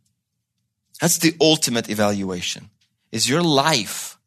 That's 1.01 1.17
the 1.17 1.35
ultimate 1.39 1.89
evaluation. 1.89 2.69
Is 3.11 3.29
your 3.29 3.43
life 3.43 4.17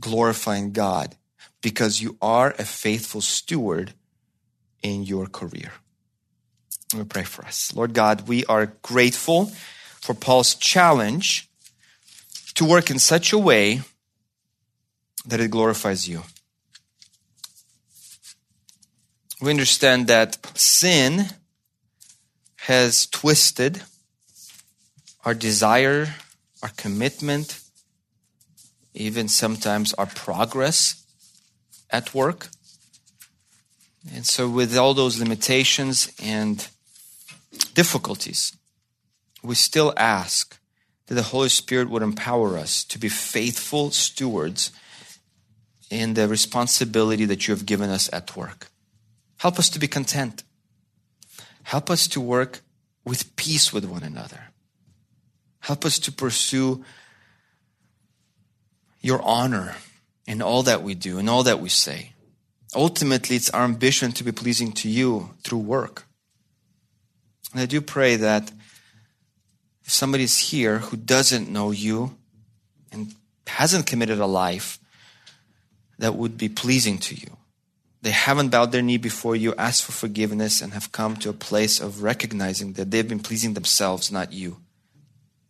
glorifying 0.00 0.72
God 0.72 1.16
because 1.60 2.00
you 2.00 2.16
are 2.20 2.54
a 2.58 2.64
faithful 2.64 3.20
steward 3.20 3.94
in 4.82 5.04
your 5.04 5.26
career? 5.26 5.72
Me 6.94 7.04
pray 7.04 7.24
for 7.24 7.44
us. 7.44 7.74
Lord 7.74 7.94
God, 7.94 8.28
we 8.28 8.44
are 8.46 8.66
grateful 8.82 9.46
for 10.00 10.14
Paul's 10.14 10.54
challenge 10.54 11.48
to 12.54 12.64
work 12.64 12.90
in 12.90 12.98
such 12.98 13.32
a 13.32 13.38
way 13.38 13.80
that 15.24 15.40
it 15.40 15.50
glorifies 15.50 16.06
you. 16.06 16.22
We 19.40 19.50
understand 19.50 20.06
that 20.08 20.38
sin 20.56 21.26
has 22.56 23.06
twisted 23.06 23.82
our 25.24 25.34
desire, 25.34 26.14
our 26.62 26.70
commitment, 26.76 27.60
even 28.94 29.28
sometimes 29.28 29.94
our 29.94 30.06
progress 30.06 31.04
at 31.90 32.14
work. 32.14 32.48
And 34.14 34.26
so, 34.26 34.48
with 34.48 34.76
all 34.76 34.94
those 34.94 35.18
limitations 35.18 36.12
and 36.22 36.68
difficulties, 37.74 38.56
we 39.42 39.54
still 39.54 39.92
ask 39.96 40.58
that 41.06 41.14
the 41.14 41.22
Holy 41.22 41.48
Spirit 41.48 41.90
would 41.90 42.02
empower 42.02 42.56
us 42.56 42.84
to 42.84 42.98
be 42.98 43.08
faithful 43.08 43.90
stewards 43.90 44.70
in 45.90 46.14
the 46.14 46.28
responsibility 46.28 47.24
that 47.26 47.46
you 47.46 47.54
have 47.54 47.66
given 47.66 47.90
us 47.90 48.08
at 48.12 48.36
work. 48.36 48.68
Help 49.38 49.58
us 49.58 49.68
to 49.70 49.78
be 49.78 49.88
content. 49.88 50.42
Help 51.64 51.90
us 51.90 52.06
to 52.08 52.20
work 52.20 52.60
with 53.04 53.34
peace 53.36 53.72
with 53.72 53.84
one 53.84 54.02
another. 54.02 54.48
Help 55.60 55.84
us 55.84 55.98
to 55.98 56.12
pursue 56.12 56.84
your 59.00 59.20
honor 59.22 59.76
in 60.26 60.40
all 60.40 60.62
that 60.62 60.82
we 60.82 60.94
do 60.94 61.18
and 61.18 61.28
all 61.28 61.42
that 61.42 61.60
we 61.60 61.68
say. 61.68 62.12
Ultimately, 62.74 63.36
it's 63.36 63.50
our 63.50 63.64
ambition 63.64 64.12
to 64.12 64.24
be 64.24 64.32
pleasing 64.32 64.72
to 64.72 64.88
you 64.88 65.30
through 65.42 65.58
work. 65.58 66.06
And 67.52 67.60
I 67.60 67.66
do 67.66 67.80
pray 67.80 68.16
that 68.16 68.50
if 69.84 69.90
somebody's 69.90 70.38
here 70.38 70.78
who 70.78 70.96
doesn't 70.96 71.50
know 71.50 71.70
you 71.70 72.16
and 72.90 73.14
hasn't 73.46 73.86
committed 73.86 74.18
a 74.18 74.26
life 74.26 74.78
that 75.98 76.14
would 76.14 76.38
be 76.38 76.48
pleasing 76.48 76.98
to 76.98 77.14
you, 77.14 77.36
they 78.00 78.10
haven't 78.10 78.48
bowed 78.48 78.72
their 78.72 78.82
knee 78.82 78.96
before 78.96 79.36
you, 79.36 79.54
asked 79.54 79.84
for 79.84 79.92
forgiveness, 79.92 80.60
and 80.60 80.72
have 80.72 80.90
come 80.90 81.16
to 81.16 81.28
a 81.28 81.34
place 81.34 81.80
of 81.80 82.02
recognizing 82.02 82.72
that 82.72 82.90
they've 82.90 83.08
been 83.08 83.20
pleasing 83.20 83.54
themselves, 83.54 84.10
not 84.10 84.32
you. 84.32 84.58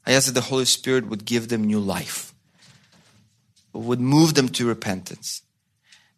I 0.04 0.12
ask 0.12 0.26
that 0.26 0.32
the 0.32 0.42
Holy 0.42 0.66
Spirit 0.66 1.06
would 1.06 1.24
give 1.24 1.48
them 1.48 1.64
new 1.64 1.78
life, 1.78 2.34
would 3.72 4.00
move 4.00 4.34
them 4.34 4.48
to 4.50 4.66
repentance, 4.66 5.42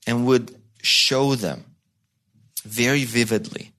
and 0.07 0.27
would 0.27 0.57
show 0.83 1.35
them 1.35 1.65
very 2.65 3.05
vividly 3.05 3.73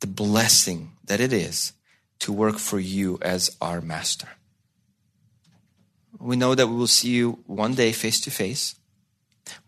the 0.00 0.06
blessing 0.06 0.92
that 1.08 1.20
it 1.20 1.32
is 1.32 1.72
to 2.20 2.32
work 2.32 2.58
for 2.58 2.78
you 2.78 3.18
as 3.22 3.56
our 3.60 3.80
master. 3.80 4.28
We 6.18 6.36
know 6.36 6.54
that 6.54 6.66
we 6.66 6.76
will 6.76 6.86
see 6.86 7.10
you 7.10 7.44
one 7.46 7.74
day 7.74 7.92
face 7.92 8.20
to 8.22 8.30
face. 8.30 8.74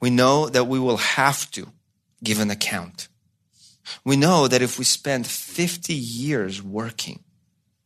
We 0.00 0.10
know 0.10 0.48
that 0.48 0.66
we 0.66 0.78
will 0.78 0.96
have 0.96 1.50
to 1.52 1.68
give 2.22 2.40
an 2.40 2.50
account. 2.50 3.08
We 4.04 4.16
know 4.16 4.48
that 4.48 4.62
if 4.62 4.78
we 4.78 4.84
spend 4.84 5.26
50 5.26 5.94
years 5.94 6.62
working, 6.62 7.20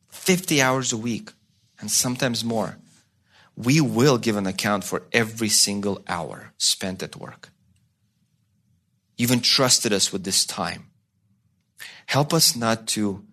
50 0.09 0.61
hours 0.61 0.93
a 0.93 0.97
week, 0.97 1.31
and 1.79 1.91
sometimes 1.91 2.45
more, 2.45 2.79
we 3.57 3.81
will 3.81 4.19
give 4.19 4.37
an 4.37 4.47
account 4.47 4.85
for 4.85 5.03
every 5.13 5.49
single 5.49 6.03
hour 6.09 6.53
spent 6.59 7.03
at 7.03 7.17
work. 7.17 7.51
You've 9.17 9.31
entrusted 9.31 9.93
us 9.93 10.13
with 10.13 10.25
this 10.25 10.45
time. 10.45 10.91
Help 12.07 12.35
us 12.35 12.57
not 12.57 12.87
to 12.89 13.24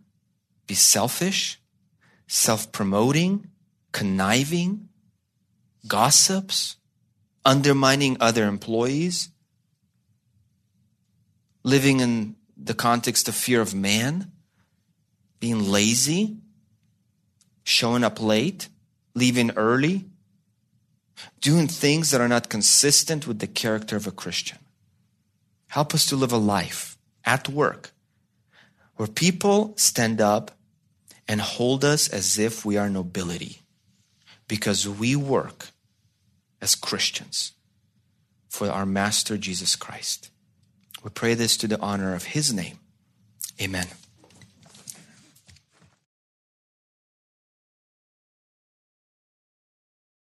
be 0.71 0.75
selfish, 0.75 1.59
self 2.27 2.71
promoting, 2.71 3.45
conniving, 3.91 4.87
gossips, 5.85 6.77
undermining 7.43 8.15
other 8.21 8.45
employees, 8.47 9.27
living 11.61 11.99
in 11.99 12.37
the 12.55 12.73
context 12.73 13.27
of 13.27 13.35
fear 13.35 13.59
of 13.59 13.75
man, 13.75 14.31
being 15.41 15.61
lazy, 15.69 16.37
showing 17.65 18.05
up 18.05 18.21
late, 18.21 18.69
leaving 19.13 19.51
early, 19.57 20.05
doing 21.41 21.67
things 21.67 22.11
that 22.11 22.21
are 22.21 22.29
not 22.29 22.47
consistent 22.47 23.27
with 23.27 23.39
the 23.39 23.47
character 23.61 23.97
of 23.97 24.07
a 24.07 24.11
Christian. 24.23 24.59
Help 25.67 25.93
us 25.93 26.05
to 26.05 26.15
live 26.15 26.31
a 26.31 26.37
life 26.37 26.97
at 27.25 27.49
work 27.49 27.91
where 28.95 29.09
people 29.09 29.73
stand 29.75 30.21
up 30.21 30.51
and 31.31 31.39
hold 31.39 31.85
us 31.85 32.09
as 32.09 32.37
if 32.37 32.65
we 32.65 32.75
are 32.75 32.89
nobility 32.89 33.61
because 34.49 34.85
we 34.85 35.15
work 35.15 35.69
as 36.59 36.75
Christians 36.75 37.53
for 38.49 38.69
our 38.69 38.85
Master 38.85 39.37
Jesus 39.37 39.77
Christ. 39.77 40.29
We 41.05 41.09
pray 41.09 41.33
this 41.35 41.55
to 41.55 41.69
the 41.69 41.79
honor 41.79 42.13
of 42.13 42.25
His 42.25 42.51
name. 42.51 42.79
Amen. 43.61 43.87